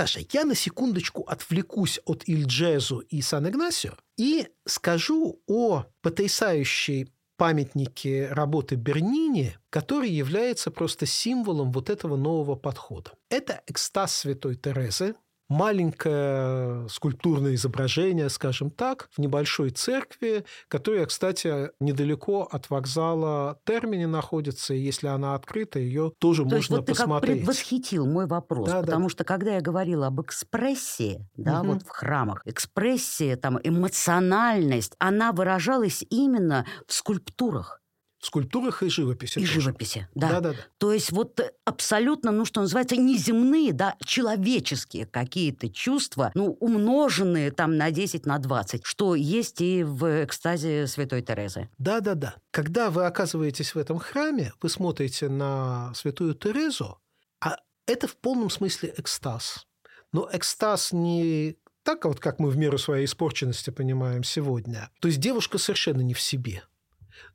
Наташа, 0.00 0.20
я 0.32 0.46
на 0.46 0.54
секундочку 0.54 1.24
отвлекусь 1.24 2.00
от 2.06 2.26
Ильджезу 2.26 3.00
и 3.00 3.20
Сан-Игнасио 3.20 3.92
и 4.16 4.48
скажу 4.66 5.42
о 5.46 5.84
потрясающей 6.00 7.12
памятнике 7.36 8.28
работы 8.32 8.76
Бернини, 8.76 9.58
который 9.68 10.08
является 10.08 10.70
просто 10.70 11.04
символом 11.04 11.70
вот 11.70 11.90
этого 11.90 12.16
нового 12.16 12.54
подхода. 12.54 13.12
Это 13.28 13.62
экстаз 13.66 14.14
Святой 14.16 14.56
Терезы, 14.56 15.16
маленькое 15.50 16.88
скульптурное 16.88 17.54
изображение, 17.54 18.30
скажем 18.30 18.70
так, 18.70 19.08
в 19.14 19.18
небольшой 19.18 19.70
церкви, 19.70 20.44
которая, 20.68 21.04
кстати, 21.06 21.70
недалеко 21.80 22.48
от 22.50 22.70
вокзала 22.70 23.58
Термини 23.66 24.06
находится, 24.06 24.72
и 24.74 24.78
если 24.78 25.08
она 25.08 25.34
открыта, 25.34 25.78
ее 25.78 26.12
тоже 26.18 26.44
То 26.44 26.48
можно 26.48 26.56
есть 26.56 26.70
вот 26.70 26.86
посмотреть. 26.86 27.20
ты 27.20 27.26
как 27.26 27.36
предвосхитил 27.46 28.06
мой 28.06 28.26
вопрос, 28.26 28.68
Да, 28.70 28.76
да. 28.80 28.82
потому 28.86 29.08
что 29.08 29.24
когда 29.24 29.54
я 29.56 29.60
говорила 29.60 30.06
об 30.06 30.20
экспрессии, 30.22 31.26
да, 31.36 31.62
Мгм. 31.62 31.72
вот 31.74 31.82
в 31.82 31.88
храмах, 31.88 32.42
экспрессия, 32.46 33.36
там, 33.36 33.58
эмоциональность, 33.62 34.94
она 34.98 35.32
выражалась 35.32 36.04
именно 36.10 36.64
в 36.86 36.92
скульптурах 36.92 37.79
В 38.20 38.26
скульптурах 38.26 38.82
и 38.82 38.90
живописи. 38.90 39.38
и 39.38 39.46
тоже. 39.46 39.60
живописи. 39.60 40.08
Да. 40.14 40.28
Да-да-да. 40.28 40.58
То 40.76 40.92
есть 40.92 41.10
вот 41.10 41.40
э, 41.40 41.52
абсолютно, 41.64 42.30
ну, 42.30 42.44
что 42.44 42.60
называется, 42.60 42.96
неземные, 42.96 43.72
да, 43.72 43.96
человеческие 44.04 45.06
какие-то 45.06 45.70
чувства, 45.70 46.30
ну, 46.34 46.56
умноженные 46.60 47.50
там 47.50 47.78
на 47.78 47.90
10, 47.90 48.26
на 48.26 48.38
20, 48.38 48.84
что 48.84 49.14
есть 49.14 49.62
и 49.62 49.82
в 49.82 50.24
экстазе 50.24 50.86
Святой 50.86 51.22
Терезы. 51.22 51.70
Да-да-да. 51.78 52.34
Когда 52.50 52.90
вы 52.90 53.06
оказываетесь 53.06 53.74
в 53.74 53.78
этом 53.78 53.98
храме, 53.98 54.52
вы 54.60 54.68
смотрите 54.68 55.30
на 55.30 55.92
святую 55.94 56.34
Терезу, 56.34 57.00
а 57.40 57.56
это 57.86 58.06
в 58.06 58.16
полном 58.16 58.50
смысле 58.50 58.92
экстаз. 58.98 59.66
Но 60.12 60.28
экстаз 60.30 60.92
не 60.92 61.56
так 61.82 62.04
вот, 62.04 62.20
как 62.20 62.38
мы 62.38 62.50
в 62.50 62.56
меру 62.56 62.76
своей 62.76 63.06
испорченности 63.06 63.70
понимаем 63.70 64.24
сегодня. 64.24 64.90
То 65.00 65.08
есть 65.08 65.20
девушка 65.20 65.56
совершенно 65.58 66.02
не 66.02 66.14
в 66.14 66.20
себе. 66.20 66.62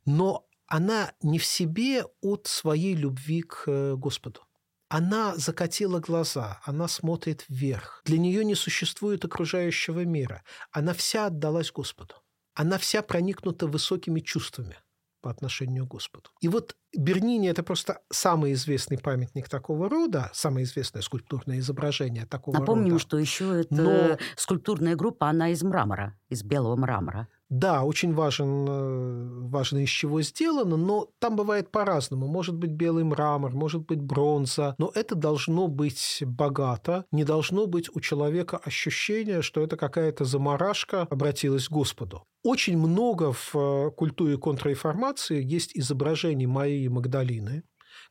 Но 0.06 0.46
она 0.67 1.13
не 1.22 1.39
в 1.39 1.45
себе 1.45 2.05
от 2.22 2.48
своей 2.48 2.95
любви 2.95 3.41
к 3.43 3.63
э, 3.67 3.95
Господу. 3.95 4.41
Она 4.88 5.36
закатила 5.36 6.00
глаза, 6.00 6.62
она 6.63 6.88
смотрит 6.88 7.45
вверх. 7.50 8.01
Для 8.05 8.17
нее 8.17 8.45
не 8.45 8.55
существует 8.55 9.25
окружающего 9.25 10.05
мира. 10.05 10.43
Она 10.72 10.93
вся 10.93 11.27
отдалась 11.27 11.72
Господу. 11.72 12.15
Она 12.53 12.77
вся 12.77 13.01
проникнута 13.01 13.67
высокими 13.67 14.19
чувствами 14.19 14.77
по 15.22 15.31
отношению 15.31 15.88
к 15.88 15.89
Господу. 15.89 16.29
И 16.39 16.48
вот 16.48 16.75
Бернини– 16.95 17.50
это 17.50 17.63
просто 17.63 18.00
самый 18.12 18.53
известный 18.53 19.00
памятник 19.00 19.50
такого 19.50 19.89
рода, 19.89 20.29
самое 20.34 20.65
известное 20.65 21.01
скульптурное 21.01 21.57
изображение 21.57 22.27
такого 22.27 22.60
Напомним, 22.60 22.91
рода. 22.91 23.01
что 23.01 23.17
еще 23.17 23.62
это 23.62 23.75
Но... 23.75 24.17
скульптурная 24.38 24.95
группа, 24.95 25.27
она 25.27 25.50
из 25.50 25.63
мрамора, 25.63 26.15
из 26.29 26.43
белого 26.43 26.75
мрамора. 26.75 27.27
Да, 27.49 27.83
очень 27.83 28.13
важен, 28.13 28.65
э, 28.67 29.47
важно 29.47 29.79
из 29.79 29.89
чего 29.89 30.21
сделано, 30.23 30.77
но 30.77 31.09
там 31.19 31.35
бывает 31.35 31.69
по-разному. 31.69 32.27
Может 32.27 32.55
быть 32.55 32.71
белый 32.71 33.03
мрамор, 33.03 33.51
может 33.53 33.85
быть 33.85 34.01
бронза, 34.01 34.73
но 34.79 34.91
это 34.95 35.13
должно 35.13 35.67
быть 35.67 36.23
богато, 36.25 37.05
не 37.11 37.23
должно 37.23 37.67
быть 37.67 37.95
у 37.95 37.99
человека 37.99 38.57
ощущения, 38.57 39.41
что 39.43 39.61
это 39.61 39.77
какая-то 39.77 40.25
заморашка 40.25 41.03
обратилась 41.03 41.67
к 41.67 41.71
Господу. 41.71 42.23
Очень 42.43 42.77
много 42.77 43.31
в 43.31 43.55
э, 43.55 43.91
культуре 43.91 44.37
контрреформации 44.37 45.43
есть 45.43 45.71
изображений 45.75 46.47
Марии 46.47 46.87
Магдалины, 46.87 47.63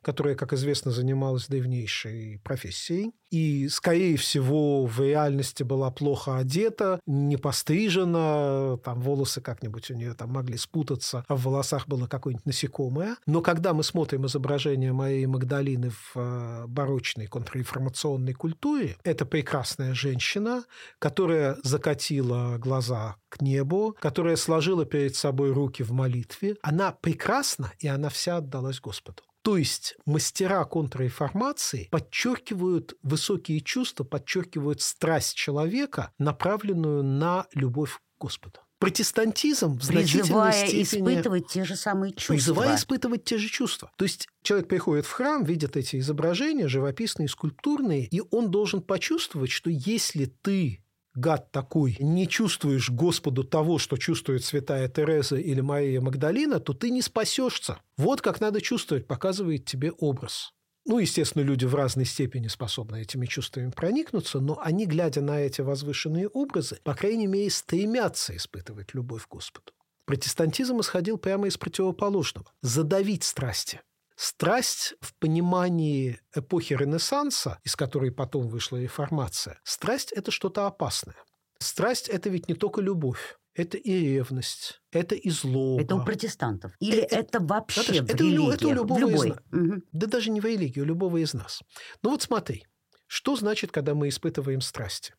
которая, 0.05 0.35
как 0.35 0.53
известно, 0.53 0.91
занималась 0.91 1.47
древнейшей 1.47 2.39
профессией. 2.43 3.11
И, 3.31 3.67
скорее 3.69 4.17
всего, 4.17 4.85
в 4.85 5.01
реальности 5.01 5.63
была 5.63 5.89
плохо 5.89 6.37
одета, 6.37 6.99
не 7.07 7.37
пострижена, 7.37 8.77
там 8.83 9.01
волосы 9.01 9.41
как-нибудь 9.41 9.89
у 9.89 9.95
нее 9.95 10.13
там 10.13 10.29
могли 10.29 10.57
спутаться, 10.57 11.25
а 11.27 11.35
в 11.35 11.41
волосах 11.45 11.87
было 11.87 12.05
какое-нибудь 12.05 12.45
насекомое. 12.45 13.17
Но 13.25 13.41
когда 13.41 13.73
мы 13.73 13.83
смотрим 13.83 14.27
изображение 14.27 14.93
Марии 14.93 15.25
Магдалины 15.25 15.89
в 15.89 16.11
э, 16.13 16.67
барочной 16.67 17.25
контрреформационной 17.25 18.33
культуре, 18.33 18.97
это 19.03 19.25
прекрасная 19.25 19.95
женщина, 19.95 20.65
которая 20.99 21.57
закатила 21.63 22.59
глаза 22.59 23.15
к 23.29 23.41
небу, 23.41 23.97
которая 23.99 24.35
сложила 24.35 24.85
перед 24.85 25.15
собой 25.15 25.51
руки 25.51 25.81
в 25.81 25.91
молитве. 25.91 26.57
Она 26.61 26.91
прекрасна, 26.91 27.73
и 27.79 27.87
она 27.87 28.09
вся 28.09 28.37
отдалась 28.37 28.79
Господу. 28.79 29.23
То 29.45 29.57
есть 29.57 29.95
мастера 30.07 30.65
контрреформации 30.65 31.87
подчеркивают 31.91 32.95
высокие 33.03 33.61
чувства, 33.61 34.03
подчеркивают 34.03 34.81
страсть 34.81 35.35
человека, 35.35 36.11
направленную 36.17 37.03
на 37.03 37.45
любовь 37.53 37.99
к 38.17 38.21
Господу. 38.21 38.61
Протестантизм 38.79 39.77
в 39.77 39.83
значительной 39.83 40.51
степени... 40.51 40.81
испытывать 40.81 41.47
те 41.47 41.63
же 41.63 41.75
самые 41.75 42.13
чувства. 42.13 42.33
Призывая 42.33 42.75
испытывать 42.75 43.23
те 43.23 43.37
же 43.37 43.47
чувства. 43.47 43.91
То 43.97 44.05
есть 44.05 44.27
человек 44.41 44.67
приходит 44.67 45.05
в 45.05 45.11
храм, 45.11 45.43
видит 45.43 45.77
эти 45.77 45.99
изображения, 45.99 46.67
живописные, 46.67 47.27
скульптурные, 47.27 48.07
и 48.07 48.23
он 48.31 48.49
должен 48.49 48.81
почувствовать, 48.81 49.51
что 49.51 49.69
если 49.69 50.25
ты 50.25 50.83
гад 51.15 51.51
такой, 51.51 51.97
не 51.99 52.27
чувствуешь 52.27 52.89
Господу 52.89 53.43
того, 53.43 53.77
что 53.77 53.97
чувствует 53.97 54.43
святая 54.43 54.87
Тереза 54.89 55.37
или 55.37 55.61
Мария 55.61 56.01
Магдалина, 56.01 56.59
то 56.59 56.73
ты 56.73 56.89
не 56.89 57.01
спасешься. 57.01 57.79
Вот 57.97 58.21
как 58.21 58.41
надо 58.41 58.61
чувствовать, 58.61 59.07
показывает 59.07 59.65
тебе 59.65 59.91
образ. 59.91 60.51
Ну, 60.87 60.99
естественно, 60.99 61.41
люди 61.41 61.65
в 61.65 61.73
разной 61.73 62.05
степени 62.05 62.47
способны 62.47 63.01
этими 63.01 63.25
чувствами 63.25 63.71
проникнуться, 63.71 64.39
но 64.39 64.59
они, 64.61 64.85
глядя 64.85 65.21
на 65.21 65.39
эти 65.39 65.61
возвышенные 65.61 66.27
образы, 66.27 66.77
по 66.83 66.93
крайней 66.93 67.25
мере, 67.25 67.49
стремятся 67.49 68.35
испытывать 68.35 68.93
любовь 68.93 69.25
к 69.25 69.31
Господу. 69.31 69.73
Протестантизм 70.05 70.79
исходил 70.81 71.17
прямо 71.17 71.47
из 71.47 71.57
противоположного– 71.57 72.51
задавить 72.61 73.23
страсти– 73.23 73.81
Страсть 74.15 74.95
в 75.01 75.13
понимании 75.19 76.19
эпохи 76.33 76.73
Ренессанса, 76.73 77.59
из 77.63 77.75
которой 77.75 78.11
потом 78.11 78.47
вышла 78.47 78.77
реформация, 78.77 79.59
страсть– 79.63 80.11
это 80.15 80.31
что-то 80.31 80.67
опасное. 80.67 81.15
Страсть– 81.59 82.07
это 82.09 82.29
ведь 82.29 82.47
не 82.47 82.55
только 82.55 82.81
любовь. 82.81 83.37
Это 83.53 83.77
и 83.77 83.91
ревность, 83.91 84.81
это 84.91 85.15
и 85.15 85.29
злоба. 85.29 85.81
Это 85.81 85.95
у 85.95 86.03
протестантов. 86.03 86.73
Или 86.81 86.99
это, 86.99 87.15
это 87.15 87.39
вообще 87.39 87.79
Наташа, 87.79 88.03
в 88.03 88.09
это, 88.09 88.17
религии? 88.17 88.53
Это 88.53 88.67
у 88.67 88.73
любого 88.73 88.99
любой. 88.99 89.15
из 89.15 89.35
нас. 89.35 89.43
Угу. 89.53 89.81
Да 89.93 90.07
даже 90.07 90.29
не 90.29 90.41
в 90.41 90.45
религии, 90.45 90.81
у 90.81 90.85
любого 90.85 91.17
из 91.23 91.33
нас. 91.33 91.61
Ну 92.01 92.09
вот 92.09 92.21
смотри, 92.21 92.65
что 93.07 93.37
значит, 93.37 93.71
когда 93.71 93.95
мы 93.95 94.09
испытываем 94.09 94.59
страсти? 94.59 95.13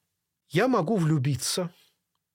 Я 0.51 0.68
могу 0.68 0.97
влюбиться, 0.97 1.70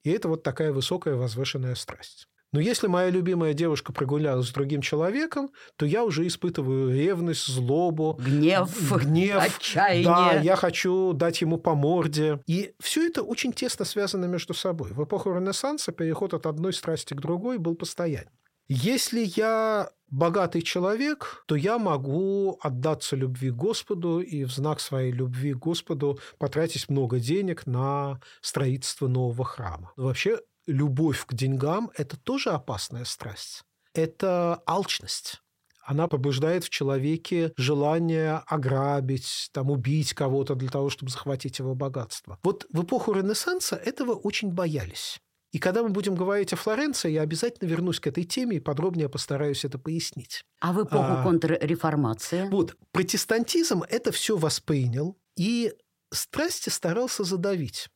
и 0.03 0.09
это 0.09 0.27
вот 0.27 0.41
такая 0.41 0.71
высокая 0.71 1.13
возвышенная 1.13 1.75
страсть. 1.75 2.27
Но 2.53 2.59
если 2.59 2.87
моя 2.87 3.09
любимая 3.09 3.53
девушка 3.53 3.93
прогулялась 3.93 4.47
с 4.47 4.51
другим 4.51 4.81
человеком, 4.81 5.51
то 5.77 5.85
я 5.85 6.03
уже 6.03 6.27
испытываю 6.27 6.93
ревность, 6.93 7.47
злобу, 7.47 8.19
гнев, 8.21 8.69
гнев 9.03 9.41
отчаяние. 9.41 10.05
Да, 10.05 10.33
я 10.33 10.57
хочу 10.57 11.13
дать 11.13 11.39
ему 11.41 11.57
по 11.57 11.75
морде. 11.75 12.41
И 12.47 12.73
все 12.79 13.07
это 13.07 13.23
очень 13.23 13.53
тесно 13.53 13.85
связано 13.85 14.25
между 14.25 14.53
собой. 14.53 14.91
В 14.91 15.03
эпоху 15.03 15.33
Ренессанса 15.33 15.93
переход 15.93 16.33
от 16.33 16.45
одной 16.45 16.73
страсти 16.73 17.13
к 17.13 17.21
другой 17.21 17.57
был 17.57 17.75
постоянен. 17.75 18.29
Если 18.67 19.29
я 19.35 19.89
богатый 20.09 20.61
человек, 20.61 21.43
то 21.45 21.55
я 21.55 21.77
могу 21.77 22.57
отдаться 22.61 23.17
любви 23.17 23.49
Господу 23.49 24.19
и 24.19 24.45
в 24.45 24.51
знак 24.51 24.79
своей 24.79 25.11
любви 25.11 25.53
Господу 25.53 26.19
потратить 26.37 26.87
много 26.89 27.19
денег 27.19 27.65
на 27.65 28.21
строительство 28.41 29.07
нового 29.07 29.43
храма. 29.43 29.91
Вообще 29.97 30.39
любовь 30.67 31.25
к 31.25 31.33
деньгам– 31.33 31.91
это 31.97 32.17
тоже 32.17 32.51
опасная 32.51 33.05
страсть. 33.05 33.63
Это 33.93 34.61
алчность. 34.65 35.41
Она 35.83 36.07
побуждает 36.07 36.63
в 36.63 36.69
человеке 36.69 37.53
желание 37.57 38.43
ограбить, 38.45 39.49
там, 39.51 39.71
убить 39.71 40.13
кого-то 40.13 40.55
для 40.55 40.69
того, 40.69 40.89
чтобы 40.89 41.11
захватить 41.11 41.59
его 41.59 41.75
богатство. 41.75 42.37
Вот 42.43 42.67
в 42.71 42.83
эпоху 42.83 43.13
Ренессанса 43.13 43.75
этого 43.75 44.13
очень 44.13 44.51
боялись. 44.51 45.19
И 45.51 45.59
когда 45.59 45.83
мы 45.83 45.89
будем 45.89 46.15
говорить 46.15 46.53
о 46.53 46.55
Флоренции, 46.55 47.11
я 47.11 47.21
обязательно 47.21 47.67
вернусь 47.67 47.99
к 47.99 48.07
этой 48.07 48.23
теме 48.23 48.57
и 48.57 48.59
подробнее 48.61 49.09
постараюсь 49.09 49.65
это 49.65 49.77
пояснить. 49.77 50.45
А 50.61 50.71
в 50.71 50.81
эпоху 50.81 51.11
а, 51.11 51.23
контрреформации? 51.23 52.47
Вот, 52.49 52.77
протестантизм 52.91 53.83
это 53.89 54.13
все 54.13 54.37
воспринял 54.37 55.17
и 55.35 55.73
страсти 56.13 56.69
старался 56.69 57.25
задавить. 57.25 57.89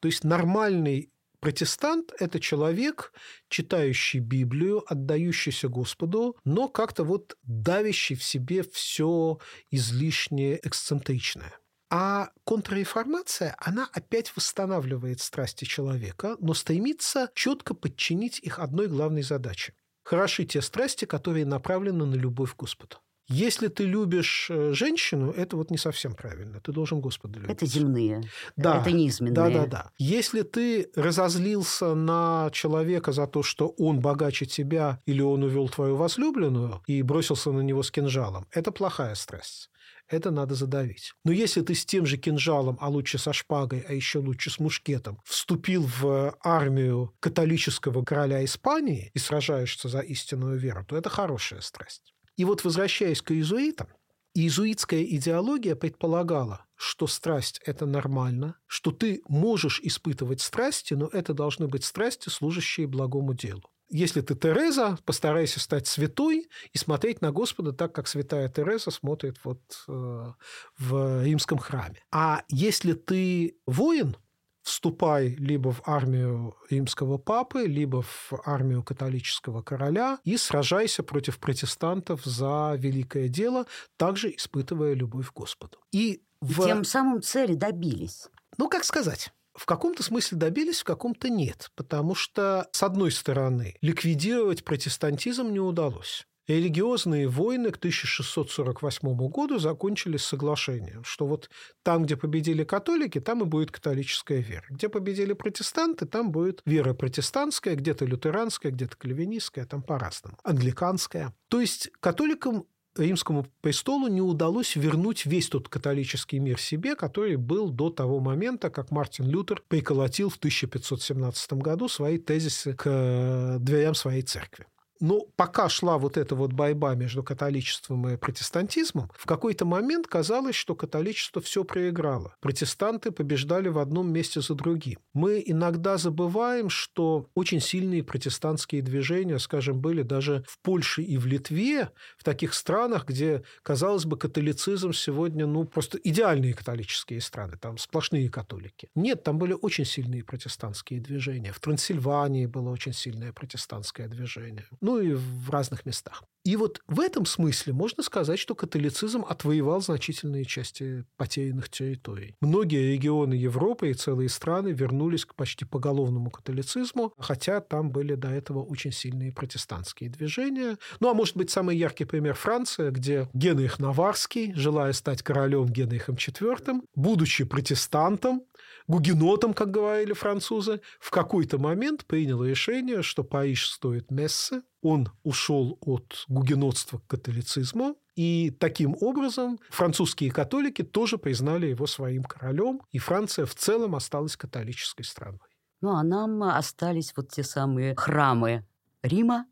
То 0.00 0.06
есть 0.06 0.24
нормальный 0.24 1.10
Протестант– 1.42 2.12
это 2.20 2.38
человек, 2.38 3.12
читающий 3.48 4.20
Библию, 4.20 4.84
отдающийся 4.86 5.68
Господу, 5.68 6.36
но 6.44 6.68
как-то 6.68 7.02
вот 7.02 7.36
давящий 7.42 8.14
в 8.14 8.22
себе 8.22 8.62
все 8.62 9.40
излишнее 9.72 10.60
эксцентричное. 10.64 11.52
А 11.90 12.30
контрреформация, 12.44 13.56
она 13.58 13.88
опять 13.92 14.36
восстанавливает 14.36 15.20
страсти 15.20 15.64
человека, 15.64 16.36
но 16.38 16.54
стремится 16.54 17.28
четко 17.34 17.74
подчинить 17.74 18.38
их 18.38 18.60
одной 18.60 18.86
главной 18.86 19.22
задаче– 19.22 19.74
хороши 20.04 20.44
те 20.44 20.62
страсти, 20.62 21.06
которые 21.06 21.44
направлены 21.44 22.06
на 22.06 22.14
любовь 22.14 22.54
к 22.54 22.60
Господу. 22.60 22.98
Если 23.32 23.68
ты 23.68 23.84
любишь 23.84 24.48
э, 24.50 24.72
женщину, 24.72 25.30
это 25.30 25.56
вот 25.56 25.70
не 25.70 25.78
совсем 25.78 26.14
правильно. 26.14 26.60
Ты 26.60 26.72
должен 26.72 27.00
Господа 27.00 27.38
любить. 27.38 27.50
Это 27.50 27.66
земные. 27.66 28.22
Да. 28.56 28.80
Это 28.80 28.92
низменные. 28.92 29.34
Да, 29.34 29.50
да, 29.50 29.66
да. 29.66 29.90
Если 29.98 30.42
ты 30.42 30.90
разозлился 30.94 31.94
на 31.94 32.50
человека 32.52 33.12
за 33.12 33.26
то, 33.26 33.42
что 33.42 33.68
он 33.78 34.00
богаче 34.00 34.46
тебя 34.46 35.00
или 35.06 35.22
он 35.22 35.42
увел 35.42 35.68
твою 35.68 35.96
возлюбленную 35.96 36.82
и 36.86 37.02
бросился 37.02 37.52
на 37.52 37.60
него 37.60 37.82
с 37.82 37.90
кинжалом, 37.90 38.46
это 38.50 38.70
плохая 38.70 39.14
страсть 39.14 39.70
это 40.12 40.30
надо 40.30 40.54
задавить. 40.54 41.12
Но 41.24 41.32
если 41.32 41.62
ты 41.62 41.74
с 41.74 41.84
тем 41.84 42.06
же 42.06 42.16
кинжалом, 42.16 42.76
а 42.80 42.88
лучше 42.88 43.18
со 43.18 43.32
шпагой, 43.32 43.84
а 43.88 43.92
еще 43.92 44.18
лучше 44.18 44.50
с 44.50 44.58
мушкетом, 44.58 45.20
вступил 45.24 45.88
в 46.00 46.36
армию 46.42 47.14
католического 47.20 48.04
короля 48.04 48.44
Испании 48.44 49.10
и 49.14 49.18
сражаешься 49.18 49.88
за 49.88 50.00
истинную 50.00 50.58
веру, 50.58 50.84
то 50.84 50.96
это 50.96 51.08
хорошая 51.08 51.60
страсть. 51.60 52.11
И 52.36 52.44
вот 52.44 52.64
возвращаясь 52.64 53.22
к 53.22 53.32
иезуитам, 53.32 53.88
иезуитская 54.34 55.02
идеология 55.02 55.74
предполагала, 55.76 56.66
что 56.74 57.06
страсть– 57.06 57.60
это 57.64 57.86
нормально, 57.86 58.56
что 58.66 58.90
ты 58.90 59.22
можешь 59.28 59.80
испытывать 59.82 60.40
страсти, 60.40 60.94
но 60.94 61.06
это 61.06 61.34
должны 61.34 61.68
быть 61.68 61.84
страсти, 61.84 62.28
служащие 62.28 62.86
благому 62.86 63.34
делу. 63.34 63.62
Если 63.94 64.22
ты 64.22 64.34
Тереза, 64.34 64.98
постарайся 65.04 65.60
стать 65.60 65.86
святой 65.86 66.48
и 66.72 66.78
смотреть 66.78 67.20
на 67.20 67.30
Господа 67.30 67.72
так, 67.72 67.94
как 67.94 68.08
святая 68.08 68.48
Тереза 68.48 68.90
смотрит 68.90 69.36
вот 69.44 69.60
э, 69.86 70.32
в 70.78 71.22
римском 71.22 71.58
храме. 71.58 72.02
А 72.10 72.42
если 72.48 72.94
ты 72.94 73.58
воин, 73.66 74.16
вступай 74.62 75.28
либо 75.28 75.72
в 75.72 75.82
армию 75.84 76.56
римского 76.70 77.18
папы, 77.18 77.64
либо 77.66 78.02
в 78.02 78.32
армию 78.44 78.82
католического 78.82 79.62
короля 79.62 80.18
и 80.24 80.36
сражайся 80.36 81.02
против 81.02 81.38
протестантов 81.38 82.24
за 82.24 82.74
великое 82.78 83.28
дело, 83.28 83.66
также 83.96 84.34
испытывая 84.34 84.94
любовь 84.94 85.30
к 85.30 85.34
Господу. 85.34 85.78
И 85.92 86.22
в... 86.40 86.64
Тем 86.64 86.84
самым 86.84 87.22
цели 87.22 87.54
добились. 87.54 88.28
Ну, 88.58 88.68
как 88.68 88.84
сказать? 88.84 89.32
В 89.54 89.66
каком-то 89.66 90.02
смысле 90.02 90.38
добились, 90.38 90.80
в 90.80 90.84
каком-то 90.84 91.28
нет. 91.28 91.70
Потому 91.74 92.14
что, 92.14 92.68
с 92.72 92.82
одной 92.82 93.10
стороны, 93.10 93.76
ликвидировать 93.80 94.64
протестантизм 94.64 95.52
не 95.52 95.60
удалось. 95.60 96.26
Религиозные 96.48 97.28
войны 97.28 97.70
к 97.70 97.76
1648 97.76 99.16
году 99.28 99.58
закончились 99.58 100.22
соглашением, 100.22 101.04
что 101.04 101.26
вот 101.26 101.48
там, 101.82 102.04
где 102.04 102.16
победили 102.16 102.64
католики, 102.64 103.20
там 103.20 103.42
и 103.42 103.44
будет 103.44 103.70
католическая 103.70 104.40
вера. 104.40 104.64
Где 104.68 104.88
победили 104.88 105.34
протестанты, 105.34 106.06
там 106.06 106.32
будет 106.32 106.60
вера 106.66 106.94
протестантская, 106.94 107.76
где-то 107.76 108.04
лютеранская, 108.06 108.72
где-то 108.72 108.96
кальвинистская, 108.96 109.66
там 109.66 109.82
по-разному. 109.82 110.36
Англиканская. 110.42 111.32
То 111.48 111.60
есть 111.60 111.90
католикам 112.00 112.66
римскому 112.96 113.46
престолу 113.60 114.08
не 114.08 114.20
удалось 114.20 114.76
вернуть 114.76 115.26
весь 115.26 115.48
тот 115.48 115.68
католический 115.68 116.38
мир 116.38 116.60
себе, 116.60 116.94
который 116.94 117.36
был 117.36 117.70
до 117.70 117.90
того 117.90 118.20
момента, 118.20 118.70
как 118.70 118.90
Мартин 118.90 119.26
Лютер 119.26 119.62
приколотил 119.68 120.28
в 120.28 120.36
1517 120.36 121.52
году 121.54 121.88
свои 121.88 122.18
тезисы 122.18 122.74
к 122.74 123.58
дверям 123.60 123.94
своей 123.94 124.22
церкви. 124.22 124.66
Но 125.02 125.26
пока 125.34 125.68
шла 125.68 125.98
вот 125.98 126.16
эта 126.16 126.36
вот 126.36 126.52
борьба 126.52 126.94
между 126.94 127.24
католичеством 127.24 128.08
и 128.08 128.16
протестантизмом, 128.16 129.10
в 129.12 129.26
какой-то 129.26 129.64
момент 129.64 130.06
казалось, 130.06 130.54
что 130.54 130.76
католичество 130.76 131.42
все 131.42 131.64
проиграло. 131.64 132.36
Протестанты 132.40 133.10
побеждали 133.10 133.68
в 133.68 133.80
одном 133.80 134.12
месте 134.12 134.40
за 134.40 134.54
другим. 134.54 135.00
Мы 135.12 135.42
иногда 135.44 135.96
забываем, 135.96 136.68
что 136.68 137.26
очень 137.34 137.60
сильные 137.60 138.04
протестантские 138.04 138.80
движения, 138.80 139.40
скажем, 139.40 139.80
были 139.80 140.02
даже 140.02 140.44
в 140.46 140.60
Польше 140.60 141.02
и 141.02 141.18
в 141.18 141.26
Литве, 141.26 141.90
в 142.16 142.22
таких 142.22 142.54
странах, 142.54 143.04
где, 143.04 143.42
казалось 143.64 144.04
бы, 144.04 144.16
католицизм 144.16 144.92
сегодня, 144.92 145.46
ну, 145.46 145.64
просто 145.64 145.98
идеальные 145.98 146.54
католические 146.54 147.20
страны, 147.20 147.58
там 147.60 147.76
сплошные 147.76 148.30
католики. 148.30 148.88
Нет, 148.94 149.24
там 149.24 149.38
были 149.38 149.56
очень 149.60 149.84
сильные 149.84 150.22
протестантские 150.22 151.00
движения. 151.00 151.52
В 151.52 151.58
Трансильвании 151.58 152.46
было 152.46 152.70
очень 152.70 152.92
сильное 152.92 153.32
протестантское 153.32 154.06
движение. 154.06 154.68
Ну, 154.80 154.91
ну 154.92 155.00
и 155.00 155.14
в 155.14 155.50
разных 155.50 155.86
местах. 155.86 156.22
И 156.44 156.56
вот 156.56 156.80
в 156.88 157.00
этом 157.00 157.24
смысле 157.24 157.72
можно 157.72 158.02
сказать, 158.02 158.38
что 158.38 158.54
католицизм 158.54 159.24
отвоевал 159.26 159.80
значительные 159.80 160.44
части 160.44 161.04
потерянных 161.16 161.68
территорий. 161.68 162.34
Многие 162.40 162.92
регионы 162.92 163.34
Европы 163.34 163.90
и 163.90 163.94
целые 163.94 164.28
страны 164.28 164.68
вернулись 164.68 165.24
к 165.24 165.34
почти 165.34 165.64
поголовному 165.64 166.30
католицизму, 166.30 167.14
хотя 167.16 167.60
там 167.60 167.90
были 167.90 168.16
до 168.16 168.28
этого 168.28 168.62
очень 168.62 168.92
сильные 168.92 169.32
протестантские 169.32 170.10
движения. 170.10 170.78
Ну, 170.98 171.10
а 171.10 171.14
может 171.14 171.36
быть, 171.36 171.50
самый 171.50 171.76
яркий 171.76 172.04
пример 172.04 172.34
Франция, 172.34 172.90
где 172.90 173.28
Генрих 173.32 173.78
Наварский, 173.78 174.52
желая 174.54 174.92
стать 174.92 175.22
королем 175.22 175.66
Генрихом 175.66 176.16
IV, 176.16 176.82
будучи 176.96 177.44
протестантом, 177.44 178.42
гугенотом, 178.86 179.54
как 179.54 179.70
говорили 179.70 180.12
французы, 180.12 180.80
в 181.00 181.10
какой-то 181.10 181.58
момент 181.58 182.04
принял 182.06 182.44
решение, 182.44 183.02
что 183.02 183.24
Париж 183.24 183.70
стоит 183.70 184.10
мессы, 184.10 184.62
он 184.82 185.08
ушел 185.22 185.78
от 185.80 186.24
гугенотства 186.28 186.98
к 186.98 187.06
католицизму, 187.06 187.96
и 188.14 188.50
таким 188.50 188.96
образом 189.00 189.58
французские 189.70 190.30
католики 190.30 190.82
тоже 190.82 191.18
признали 191.18 191.68
его 191.68 191.86
своим 191.86 192.24
королем, 192.24 192.82
и 192.90 192.98
Франция 192.98 193.46
в 193.46 193.54
целом 193.54 193.94
осталась 193.94 194.36
католической 194.36 195.04
страной. 195.04 195.38
Ну, 195.80 195.92
а 195.96 196.02
нам 196.02 196.42
остались 196.42 197.12
вот 197.16 197.30
те 197.30 197.42
самые 197.42 197.94
храмы 197.96 198.66
Рима, 199.02 199.46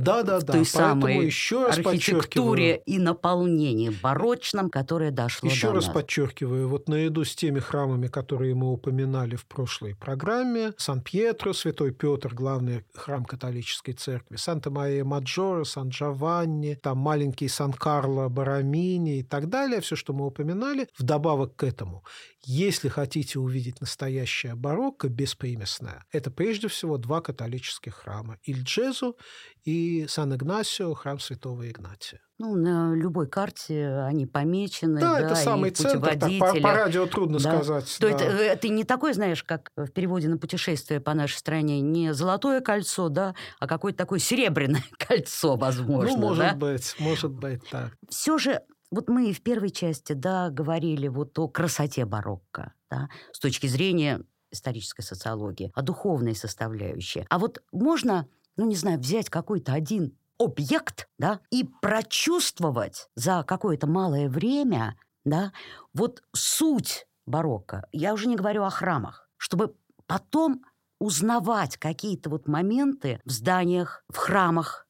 да, 0.00 0.22
да, 0.22 0.40
да. 0.40 0.52
той 0.52 0.64
самой 0.64 1.26
еще 1.26 1.66
раз 1.66 1.78
архитектуре 1.78 2.82
и 2.86 2.98
наполнении 2.98 3.90
барочном, 3.90 4.70
которое 4.70 5.10
дошло 5.10 5.48
еще 5.48 5.68
до 5.68 5.74
раз 5.74 5.86
нас. 5.86 5.94
подчеркиваю, 5.94 6.68
вот 6.68 6.88
наряду 6.88 7.24
с 7.24 7.34
теми 7.34 7.60
храмами, 7.60 8.06
которые 8.06 8.54
мы 8.54 8.72
упоминали 8.72 9.36
в 9.36 9.46
прошлой 9.46 9.94
программе, 9.94 10.72
Сан-Пьетро, 10.76 11.52
Святой 11.52 11.92
Петр, 11.92 12.34
главный 12.34 12.84
храм 12.94 13.24
католической 13.24 13.92
церкви, 13.92 14.36
Санта-Мария 14.36 15.04
Маджора, 15.04 15.64
Сан-Джованни, 15.64 16.78
там 16.82 16.98
маленький 16.98 17.48
Сан-Карло 17.48 18.28
Барамини 18.28 19.18
и 19.18 19.22
так 19.22 19.48
далее, 19.48 19.80
все, 19.80 19.96
что 19.96 20.12
мы 20.12 20.26
упоминали, 20.26 20.88
вдобавок 20.98 21.56
к 21.56 21.64
этому. 21.64 22.04
Если 22.42 22.88
хотите 22.88 23.38
увидеть 23.38 23.82
настоящее 23.82 24.54
барокко 24.54 25.08
беспримесное, 25.08 26.06
это 26.10 26.30
прежде 26.30 26.68
всего 26.68 26.96
два 26.96 27.20
католических 27.20 27.94
храма– 27.94 28.38
Ильджезу 28.44 29.16
и 29.64 29.89
Сан-Игнасио, 30.08 30.94
храм 30.94 31.18
святого 31.18 31.68
Игнатия. 31.68 32.20
Ну, 32.38 32.54
на 32.56 32.94
любой 32.94 33.28
карте 33.28 33.88
они 34.06 34.26
помечены. 34.26 34.98
Да, 34.98 35.12
да 35.12 35.20
это 35.20 35.34
самый 35.34 35.70
центр. 35.70 36.18
Так, 36.18 36.38
по, 36.38 36.60
по 36.60 36.72
радио 36.72 37.06
трудно 37.06 37.38
да. 37.38 37.56
сказать. 37.56 37.96
То 38.00 38.08
да. 38.08 38.14
это, 38.14 38.24
это 38.24 38.68
не 38.68 38.84
такой, 38.84 39.12
знаешь, 39.12 39.44
как 39.44 39.70
в 39.76 39.88
переводе 39.88 40.28
на 40.28 40.38
путешествие 40.38 41.00
по 41.00 41.12
нашей 41.12 41.36
стране, 41.36 41.80
не 41.80 42.14
золотое 42.14 42.60
кольцо, 42.62 43.10
да, 43.10 43.34
а 43.58 43.66
какое-то 43.66 43.98
такое 43.98 44.18
серебряное 44.20 44.84
кольцо, 44.98 45.56
возможно. 45.56 46.16
Ну, 46.16 46.18
может 46.18 46.38
да? 46.38 46.54
быть, 46.54 46.96
может 46.98 47.32
быть 47.32 47.68
так. 47.68 47.92
Все 48.08 48.38
же 48.38 48.62
вот 48.90 49.08
мы 49.08 49.32
в 49.32 49.42
первой 49.42 49.70
части, 49.70 50.14
да, 50.14 50.50
говорили 50.50 51.08
вот 51.08 51.38
о 51.38 51.48
красоте 51.48 52.04
барокко, 52.04 52.74
да, 52.90 53.08
с 53.32 53.38
точки 53.38 53.66
зрения 53.66 54.22
исторической 54.50 55.02
социологии, 55.02 55.70
о 55.74 55.82
духовной 55.82 56.34
составляющей. 56.34 57.24
А 57.28 57.38
вот 57.38 57.62
можно, 57.72 58.26
ну, 58.56 58.66
не 58.66 58.76
знаю, 58.76 58.98
взять 58.98 59.30
какой-то 59.30 59.72
один 59.72 60.16
объект, 60.38 61.08
да, 61.18 61.40
и 61.50 61.64
прочувствовать 61.82 63.08
за 63.14 63.44
какое-то 63.46 63.86
малое 63.86 64.28
время, 64.28 64.96
да, 65.24 65.52
вот 65.92 66.22
суть 66.34 67.06
барокко. 67.26 67.86
Я 67.92 68.14
уже 68.14 68.26
не 68.26 68.36
говорю 68.36 68.64
о 68.64 68.70
храмах, 68.70 69.28
чтобы 69.36 69.74
потом 70.06 70.64
узнавать 70.98 71.76
какие-то 71.76 72.30
вот 72.30 72.48
моменты 72.48 73.20
в 73.24 73.30
зданиях, 73.30 74.04
в 74.08 74.16
храмах, 74.16 74.86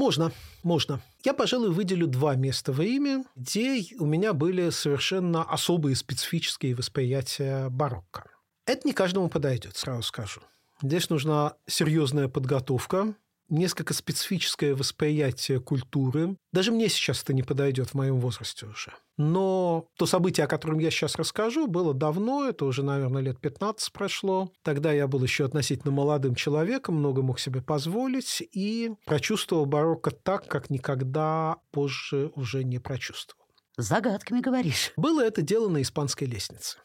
можно, 0.00 0.32
можно. 0.62 1.02
Я, 1.26 1.34
пожалуй, 1.34 1.72
выделю 1.72 2.06
два 2.06 2.34
места 2.34 2.72
в 2.72 2.80
Риме, 2.80 3.24
где 3.36 3.84
у 3.98 4.06
меня 4.06 4.32
были 4.32 4.70
совершенно 4.70 5.42
особые 5.42 5.94
специфические 5.94 6.74
восприятия 6.74 7.68
барокко. 7.68 8.24
Это 8.64 8.88
не 8.88 8.94
каждому 8.94 9.28
подойдет, 9.28 9.76
сразу 9.76 10.02
скажу. 10.02 10.40
Здесь 10.82 11.10
нужна 11.10 11.54
серьезная 11.66 12.28
подготовка, 12.28 13.14
несколько 13.50 13.92
специфическое 13.92 14.74
восприятие 14.74 15.60
культуры. 15.60 16.36
Даже 16.52 16.72
мне 16.72 16.88
сейчас 16.88 17.22
это 17.22 17.34
не 17.34 17.42
подойдет 17.42 17.90
в 17.90 17.94
моем 17.94 18.18
возрасте 18.18 18.66
уже. 18.66 18.94
Но 19.18 19.86
то 19.98 20.06
событие, 20.06 20.44
о 20.44 20.48
котором 20.48 20.78
я 20.78 20.90
сейчас 20.90 21.16
расскажу, 21.16 21.66
было 21.66 21.92
давно, 21.92 22.48
это 22.48 22.64
уже, 22.64 22.82
наверное, 22.82 23.20
лет 23.20 23.38
15 23.40 23.92
прошло. 23.92 24.50
Тогда 24.62 24.92
я 24.92 25.06
был 25.06 25.22
еще 25.22 25.44
относительно 25.44 25.92
молодым 25.92 26.34
человеком, 26.34 26.94
много 26.94 27.20
мог 27.20 27.38
себе 27.38 27.60
позволить, 27.60 28.42
и 28.52 28.92
прочувствовал 29.04 29.66
барокко 29.66 30.10
так, 30.10 30.46
как 30.46 30.70
никогда 30.70 31.56
позже 31.72 32.32
уже 32.34 32.64
не 32.64 32.78
прочувствовал. 32.78 33.44
Загадками 33.76 34.40
говоришь. 34.40 34.92
Было 34.96 35.22
это 35.24 35.42
дело 35.42 35.68
на 35.68 35.82
испанской 35.82 36.26
лестнице. 36.26 36.78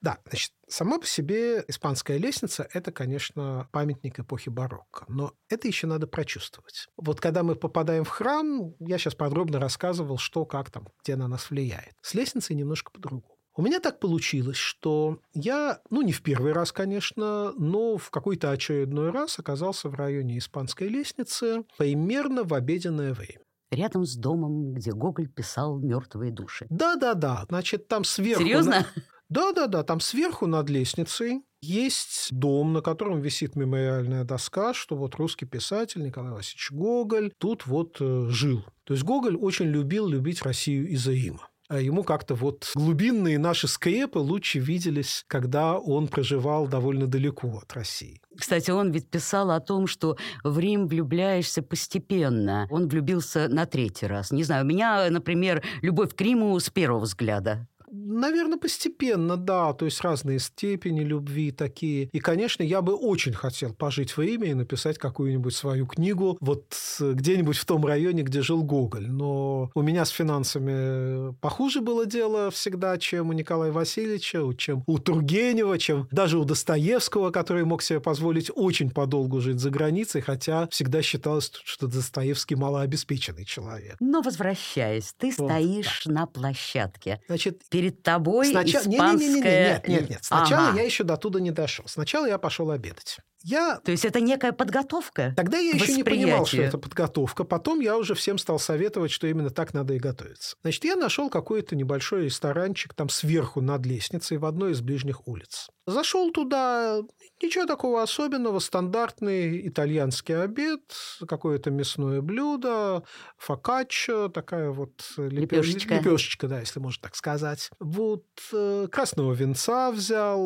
Да, 0.00 0.18
значит, 0.26 0.52
сама 0.68 0.98
по 0.98 1.06
себе 1.06 1.64
испанская 1.66 2.18
лестница– 2.18 2.68
это, 2.72 2.92
конечно, 2.92 3.68
памятник 3.72 4.20
эпохи 4.20 4.48
барокко, 4.48 5.04
но 5.08 5.32
это 5.48 5.66
еще 5.66 5.86
надо 5.86 6.06
прочувствовать. 6.06 6.88
Вот 6.96 7.20
когда 7.20 7.42
мы 7.42 7.56
попадаем 7.56 8.04
в 8.04 8.08
храм, 8.08 8.74
я 8.78 8.98
сейчас 8.98 9.14
подробно 9.14 9.58
рассказывал, 9.58 10.18
что, 10.18 10.44
как 10.44 10.70
там, 10.70 10.88
где 11.02 11.16
на 11.16 11.26
нас 11.26 11.50
влияет. 11.50 11.94
С 12.02 12.14
лестницей 12.14 12.54
немножко 12.54 12.92
по-другому. 12.92 13.36
У 13.56 13.62
меня 13.62 13.80
так 13.80 13.98
получилось, 13.98 14.56
что 14.56 15.18
я, 15.34 15.80
ну, 15.90 16.02
не 16.02 16.12
в 16.12 16.22
первый 16.22 16.52
раз, 16.52 16.70
конечно, 16.70 17.52
но 17.56 17.96
в 17.96 18.10
какой-то 18.10 18.52
очередной 18.52 19.10
раз 19.10 19.40
оказался 19.40 19.88
в 19.88 19.96
районе 19.96 20.38
испанской 20.38 20.86
лестницы 20.86 21.64
примерно 21.76 22.44
в 22.44 22.54
обеденное 22.54 23.12
время 23.14 23.40
рядом 23.70 24.06
с 24.06 24.16
домом, 24.16 24.74
где 24.74 24.92
Гоголь 24.92 25.28
писал 25.28 25.78
мертвые 25.78 26.32
души. 26.32 26.66
Да, 26.70 26.96
да, 26.96 27.14
да. 27.14 27.44
Значит, 27.48 27.88
там 27.88 28.04
сверху. 28.04 28.42
Серьезно? 28.42 28.86
Да-да-да, 29.28 29.82
там 29.82 30.00
сверху 30.00 30.46
над 30.46 30.70
лестницей 30.70 31.42
есть 31.60 32.28
дом, 32.30 32.72
на 32.72 32.80
котором 32.80 33.20
висит 33.20 33.56
мемориальная 33.56 34.24
доска, 34.24 34.72
что 34.72 34.96
вот 34.96 35.16
русский 35.16 35.44
писатель 35.44 36.02
Николай 36.02 36.32
Васильевич 36.32 36.70
Гоголь 36.70 37.32
тут 37.38 37.66
вот 37.66 37.96
э, 38.00 38.28
жил. 38.30 38.64
То 38.84 38.94
есть 38.94 39.04
Гоголь 39.04 39.36
очень 39.36 39.66
любил 39.66 40.06
любить 40.06 40.42
Россию 40.42 40.88
из-за 40.88 41.12
Рима. 41.12 41.48
А 41.68 41.80
ему 41.80 42.02
как-то 42.02 42.34
вот 42.34 42.70
глубинные 42.74 43.38
наши 43.38 43.68
скрепы 43.68 44.18
лучше 44.20 44.58
виделись, 44.58 45.24
когда 45.26 45.78
он 45.78 46.08
проживал 46.08 46.66
довольно 46.66 47.06
далеко 47.06 47.60
от 47.62 47.70
России. 47.74 48.22
Кстати, 48.34 48.70
он 48.70 48.90
ведь 48.90 49.10
писал 49.10 49.50
о 49.50 49.60
том, 49.60 49.86
что 49.86 50.16
в 50.44 50.58
Рим 50.58 50.88
влюбляешься 50.88 51.60
постепенно. 51.60 52.66
Он 52.70 52.88
влюбился 52.88 53.48
на 53.48 53.66
третий 53.66 54.06
раз. 54.06 54.30
Не 54.30 54.44
знаю, 54.44 54.64
у 54.64 54.66
меня, 54.68 55.10
например, 55.10 55.62
любовь 55.82 56.14
к 56.14 56.20
Риму 56.22 56.58
с 56.58 56.70
первого 56.70 57.00
взгляда. 57.00 57.68
Наверное, 57.90 58.58
постепенно, 58.58 59.36
да. 59.36 59.72
То 59.72 59.84
есть 59.84 60.00
разные 60.00 60.38
степени 60.38 61.00
любви 61.00 61.50
такие. 61.50 62.08
И, 62.12 62.20
конечно, 62.20 62.62
я 62.62 62.82
бы 62.82 62.94
очень 62.94 63.32
хотел 63.32 63.74
пожить 63.74 64.16
в 64.16 64.20
Риме 64.20 64.50
и 64.50 64.54
написать 64.54 64.98
какую-нибудь 64.98 65.54
свою 65.54 65.86
книгу 65.86 66.36
вот 66.40 66.74
где-нибудь 67.00 67.56
в 67.56 67.64
том 67.64 67.84
районе, 67.84 68.22
где 68.22 68.42
жил 68.42 68.62
Гоголь. 68.62 69.08
Но 69.08 69.70
у 69.74 69.82
меня 69.82 70.04
с 70.04 70.10
финансами 70.10 71.34
похуже 71.40 71.80
было 71.80 72.06
дело 72.06 72.50
всегда, 72.50 72.98
чем 72.98 73.30
у 73.30 73.32
Николая 73.32 73.72
Васильевича, 73.72 74.42
чем 74.56 74.84
у 74.86 74.98
Тургенева, 74.98 75.78
чем 75.78 76.08
даже 76.10 76.38
у 76.38 76.44
Достоевского, 76.44 77.30
который 77.30 77.64
мог 77.64 77.82
себе 77.82 78.00
позволить 78.00 78.50
очень 78.54 78.90
подолгу 78.90 79.40
жить 79.40 79.60
за 79.60 79.70
границей, 79.70 80.20
хотя 80.20 80.68
всегда 80.68 81.02
считалось, 81.02 81.50
что 81.64 81.86
Достоевский 81.86 82.56
малообеспеченный 82.56 83.44
человек. 83.44 83.96
Но 84.00 84.22
возвращаясь, 84.22 85.14
ты 85.18 85.32
вот, 85.36 85.50
стоишь 85.50 86.02
да. 86.06 86.12
на 86.12 86.26
площадке. 86.26 87.20
Значит, 87.28 87.62
перед 87.78 88.02
тобой 88.02 88.48
сначала... 88.48 88.82
испанская... 88.82 89.18
Не, 89.18 89.26
не, 89.26 89.28
не, 89.28 89.40
не, 89.40 89.40
нет, 89.40 89.88
нет, 89.88 90.10
нет. 90.10 90.18
Сначала 90.22 90.70
ага. 90.70 90.78
я 90.78 90.84
еще 90.84 91.04
до 91.04 91.16
туда 91.16 91.38
не 91.38 91.52
дошел. 91.52 91.84
Сначала 91.86 92.26
я 92.26 92.36
пошел 92.36 92.72
обедать. 92.72 93.18
Я... 93.42 93.80
То 93.80 93.90
есть 93.92 94.04
это 94.04 94.20
некая 94.20 94.52
подготовка? 94.52 95.32
Тогда 95.36 95.58
я 95.58 95.72
еще 95.72 95.94
не 95.94 96.04
понимал, 96.04 96.46
что 96.46 96.62
это 96.62 96.78
подготовка. 96.78 97.44
Потом 97.44 97.80
я 97.80 97.96
уже 97.96 98.14
всем 98.14 98.38
стал 98.38 98.58
советовать, 98.58 99.10
что 99.10 99.26
именно 99.26 99.50
так 99.50 99.74
надо 99.74 99.94
и 99.94 99.98
готовиться. 99.98 100.56
Значит, 100.62 100.84
я 100.84 100.96
нашел 100.96 101.30
какой-то 101.30 101.76
небольшой 101.76 102.24
ресторанчик 102.24 102.94
там 102.94 103.08
сверху 103.08 103.60
над 103.60 103.84
лестницей 103.86 104.38
в 104.38 104.44
одной 104.44 104.72
из 104.72 104.80
ближних 104.80 105.26
улиц. 105.26 105.68
Зашел 105.86 106.30
туда, 106.32 107.00
ничего 107.42 107.64
такого 107.64 108.02
особенного, 108.02 108.58
стандартный 108.58 109.66
итальянский 109.66 110.38
обед, 110.38 110.82
какое-то 111.26 111.70
мясное 111.70 112.20
блюдо, 112.20 113.04
фокаччо, 113.38 114.28
такая 114.28 114.68
вот 114.70 114.90
лепешечка. 115.16 115.94
лепешечка, 115.94 116.46
да, 116.46 116.60
если 116.60 116.80
можно 116.80 117.04
так 117.04 117.16
сказать. 117.16 117.70
Вот 117.80 118.26
э, 118.52 118.88
красного 118.90 119.32
венца 119.32 119.90
взял. 119.90 120.38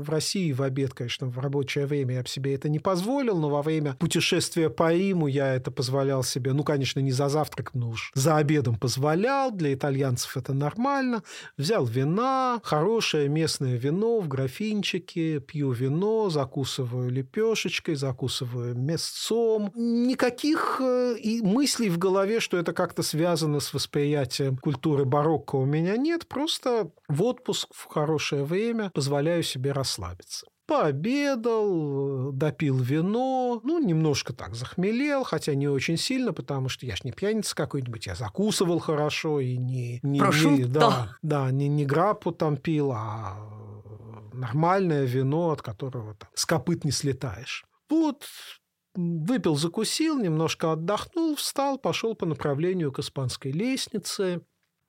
В 0.00 0.08
России 0.08 0.52
в 0.52 0.62
обед, 0.62 0.94
конечно, 0.94 1.26
в 1.26 1.38
рабочее 1.38 1.86
время 1.86 2.14
я 2.14 2.22
себе 2.34 2.54
это 2.54 2.68
не 2.68 2.78
позволил, 2.78 3.38
но 3.38 3.48
во 3.48 3.62
время 3.62 3.94
путешествия 3.94 4.68
по 4.68 4.92
Риму 4.92 5.26
я 5.26 5.54
это 5.54 5.70
позволял 5.70 6.22
себе, 6.22 6.52
ну, 6.52 6.62
конечно, 6.62 7.00
не 7.00 7.12
за 7.12 7.28
завтрак, 7.28 7.72
но 7.74 7.90
уж 7.90 8.12
за 8.14 8.36
обедом 8.36 8.76
позволял. 8.76 9.50
Для 9.50 9.72
итальянцев 9.72 10.36
это 10.36 10.52
нормально. 10.52 11.22
Взял 11.56 11.86
вина, 11.86 12.60
хорошее 12.62 13.28
местное 13.28 13.76
вино 13.76 14.20
в 14.20 14.28
графине 14.28 14.74
блинчики, 14.74 15.38
пью 15.38 15.72
вино, 15.72 16.30
закусываю 16.30 17.10
лепешечкой, 17.10 17.94
закусываю 17.94 18.74
мясцом. 18.74 19.70
Никаких 19.74 20.80
э, 20.80 21.16
и 21.18 21.42
мыслей 21.42 21.90
в 21.90 21.98
голове, 21.98 22.40
что 22.40 22.56
это 22.56 22.72
как-то 22.72 23.02
связано 23.02 23.60
с 23.60 23.72
восприятием 23.72 24.56
культуры 24.56 25.04
барокко 25.04 25.56
у 25.56 25.64
меня 25.64 25.96
нет. 25.96 26.26
Просто 26.26 26.90
в 27.08 27.22
отпуск 27.22 27.68
в 27.72 27.86
хорошее 27.86 28.44
время 28.44 28.90
позволяю 28.90 29.42
себе 29.42 29.72
расслабиться 29.72 30.46
пообедал, 30.66 32.32
допил 32.32 32.78
вино, 32.78 33.60
ну, 33.64 33.78
немножко 33.78 34.32
так 34.32 34.54
захмелел, 34.54 35.24
хотя 35.24 35.54
не 35.54 35.68
очень 35.68 35.96
сильно, 35.96 36.32
потому 36.32 36.68
что 36.68 36.86
я 36.86 36.96
ж 36.96 37.04
не 37.04 37.12
пьяница 37.12 37.54
какой-нибудь, 37.54 38.06
я 38.06 38.14
закусывал 38.14 38.78
хорошо 38.78 39.40
и 39.40 39.56
не... 39.56 40.00
не, 40.02 40.20
не 40.56 40.64
да, 40.64 41.16
да, 41.22 41.50
не, 41.50 41.68
не 41.68 41.84
грапу 41.84 42.32
там 42.32 42.56
пил, 42.56 42.92
а 42.92 43.36
нормальное 44.32 45.04
вино, 45.04 45.50
от 45.50 45.62
которого 45.62 46.14
там, 46.14 46.28
с 46.34 46.44
копыт 46.46 46.84
не 46.84 46.90
слетаешь. 46.90 47.64
Вот 47.88 48.24
выпил, 48.94 49.56
закусил, 49.56 50.18
немножко 50.18 50.72
отдохнул, 50.72 51.36
встал, 51.36 51.78
пошел 51.78 52.14
по 52.14 52.26
направлению 52.26 52.92
к 52.92 53.00
испанской 53.00 53.52
лестнице. 53.52 54.42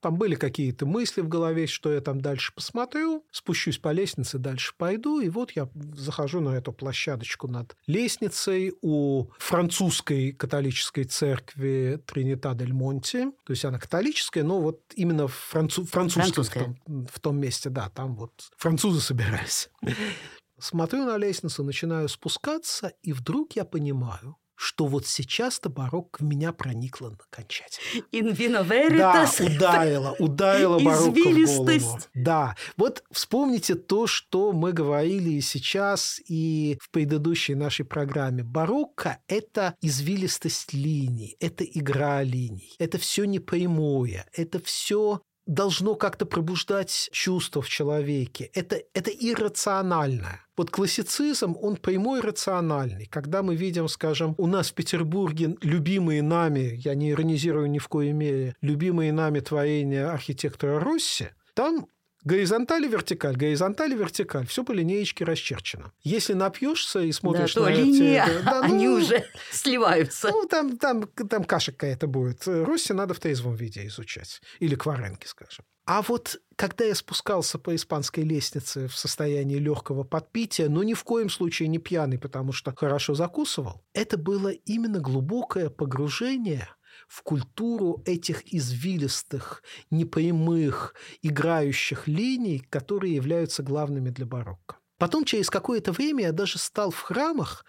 Там 0.06 0.18
были 0.18 0.36
какие-то 0.36 0.86
мысли 0.86 1.22
в 1.22 1.28
голове, 1.28 1.65
что 1.65 1.91
я 1.91 2.00
там 2.00 2.22
дальше 2.22 2.54
посмотрю, 2.54 3.26
спущусь 3.32 3.80
по 3.80 3.91
лестнице, 3.91 4.38
дальше 4.38 4.74
пойду. 4.78 5.20
И 5.20 5.30
вот 5.30 5.50
я 5.54 5.68
захожу 5.96 6.41
на 6.41 6.50
эту 6.50 6.72
площадочку 6.74 7.48
над 7.48 7.76
лестницей 7.88 8.76
у 8.84 9.32
французской 9.39 10.32
католической 10.32 11.06
церкви 11.06 12.00
Тринита 12.06 12.54
дель 12.54 12.72
Монти. 12.72 13.32
То 13.46 13.54
есть 13.54 13.65
она 13.65 13.80
католическая, 13.80 14.44
но 14.44 14.62
вот 14.62 14.80
именно 14.94 15.28
францу... 15.28 15.86
французская, 15.86 16.60
в 16.60 16.86
том, 16.86 17.08
в 17.08 17.20
том 17.20 17.39
месте, 17.39 17.72
да, 17.72 17.89
там 17.89 18.15
вот 18.15 18.52
французы 18.58 19.02
собирались. 19.02 19.72
Смотрю 20.60 21.06
на 21.06 21.18
лестницу, 21.18 21.63
начинаю 21.63 22.10
спускаться, 22.10 22.94
и 23.02 23.12
вдруг 23.12 23.54
я 23.56 23.65
понимаю, 23.65 24.38
что 24.56 24.86
вот 24.86 25.06
сейчас-то 25.06 25.70
барокко 25.70 26.24
в 26.24 26.26
меня 26.26 26.52
проникло 26.54 27.15
окончательно. 27.32 28.06
In 28.12 28.36
vino 28.36 28.68
veritas. 28.68 29.38
Да, 29.38 29.56
ударило, 29.56 30.15
ударило 30.20 30.80
барокко 30.80 31.12
в 31.12 31.56
голову. 31.56 32.00
Да, 32.13 32.56
вот 32.78 33.04
вспомните 33.12 33.76
то, 33.76 34.08
что 34.08 34.52
мы 34.52 34.72
говорили 34.72 35.32
и 35.32 35.41
сейчас, 35.41 36.20
и 36.28 36.78
в 36.82 36.89
предыдущей 36.89 37.56
нашей 37.56 37.86
программе. 37.86 38.44
Барокко– 38.44 39.20
это 39.28 39.76
извилистость 39.82 40.74
линий, 40.74 41.36
это 41.39 41.63
игра 41.63 42.24
линий, 42.24 42.74
это 42.80 42.98
все 42.98 43.26
непрямое, 43.26 44.26
это 44.34 44.60
все 44.60 45.22
должно 45.46 45.96
как-то 45.96 46.26
пробуждать 46.26 47.10
чувства 47.12 47.62
в 47.62 47.70
человеке. 47.70 48.50
Это, 48.54 48.82
это 48.94 49.12
иррационально. 49.12 50.42
Вот 50.58 50.72
классицизм, 50.72 51.56
он 51.62 51.76
прямой 51.76 52.22
рациональный. 52.22 53.06
Когда 53.06 53.44
мы 53.44 53.56
видим, 53.56 53.88
скажем, 53.88 54.36
у 54.38 54.48
нас 54.48 54.72
в 54.72 54.74
Петербурге 54.74 55.58
любимые 55.62 56.22
нами, 56.22 56.76
я 56.78 56.96
не 56.96 57.12
иронизирую 57.12 57.70
ни 57.70 57.80
в 57.80 57.88
коей 57.88 58.14
мере, 58.14 58.56
любимые 58.62 59.12
нами 59.12 59.40
творения 59.40 60.12
архитектора 60.12 60.80
Росси, 60.80 61.30
там 61.54 61.88
Горизонталь 62.26 62.86
и 62.86 62.88
вертикаль, 62.88 63.36
горизонталь 63.36 63.92
и 63.92 63.96
вертикаль. 63.96 64.48
Все 64.48 64.64
по 64.64 64.72
линеечке 64.72 65.24
расчерчено. 65.24 65.94
Если 66.02 66.34
напьешься 66.34 67.02
и 67.02 67.12
смотришь 67.12 67.54
да, 67.54 67.62
на 67.62 67.68
то 67.68 67.72
линии, 67.72 68.20
эти, 68.20 68.44
да, 68.44 68.62
ну, 68.68 68.74
они 68.74 68.90
уже 68.90 69.24
сливаются. 69.52 70.30
Ну, 70.30 70.48
там, 70.48 70.78
там, 70.78 71.08
там 71.08 71.44
каша 71.44 71.72
какая-то 71.72 72.08
будет. 72.08 72.48
Росси 72.48 72.94
надо 72.94 73.14
в 73.14 73.20
трезвом 73.20 73.54
виде 73.54 73.86
изучать. 73.86 74.42
Или 74.60 74.74
кваренки, 74.74 75.28
скажем. 75.28 75.66
А 75.86 76.02
вот 76.02 76.42
когда 76.56 76.84
я 76.84 76.96
спускался 76.96 77.60
по 77.60 77.76
испанской 77.76 78.24
лестнице 78.24 78.88
в 78.88 78.98
состоянии 78.98 79.58
легкого 79.58 80.04
подпития, 80.04 80.68
но 80.68 80.82
ни 80.82 80.96
в 80.96 81.04
коем 81.04 81.30
случае 81.30 81.68
не 81.68 81.78
пьяный, 81.78 82.18
потому 82.18 82.54
что 82.54 82.74
хорошо 82.76 83.14
закусывал, 83.14 83.84
это 83.94 84.18
было 84.18 84.50
именно 84.50 85.00
глубокое 85.00 85.70
погружение– 85.70 86.68
в 87.08 87.24
культуру 87.24 88.02
этих 88.06 88.54
извилистых, 88.54 89.63
непрямых, 89.91 90.96
играющих 91.22 92.08
линий, 92.08 92.60
которые 92.60 93.15
являются 93.15 93.63
главными 93.63 94.10
для 94.10 94.26
барокко. 94.26 94.78
Потом, 94.98 95.26
через 95.26 95.50
какое-то 95.50 95.91
время, 95.91 96.26
я 96.26 96.32
даже 96.32 96.58
стал 96.58 96.91
в 96.91 97.00
храмах 97.00 97.65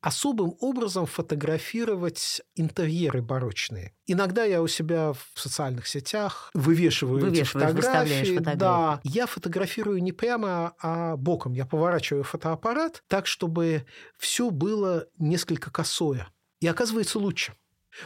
особым 0.00 0.54
образом 0.60 1.06
фотографировать 1.06 2.40
интерьеры 2.54 3.22
барочные. 3.22 3.92
Иногда 4.06 4.44
я 4.44 4.62
у 4.62 4.66
себя 4.66 5.12
в 5.12 5.38
социальных 5.38 5.86
сетях 5.86 6.50
вывешиваю 6.54 7.30
эти 7.30 7.42
фотографии. 7.42 8.36
фотографии. 8.36 8.58
Да, 8.58 9.00
я 9.04 9.26
фотографирую 9.26 10.02
не 10.02 10.12
прямо, 10.12 10.74
а 10.80 11.16
боком. 11.16 11.52
Я 11.52 11.66
поворачиваю 11.66 12.24
фотоаппарат 12.24 13.02
так, 13.08 13.26
чтобы 13.26 13.84
все 14.18 14.50
было 14.50 15.06
несколько 15.18 15.70
косое. 15.70 16.28
И 16.60 16.66
оказывается 16.66 17.18
лучше. 17.18 17.54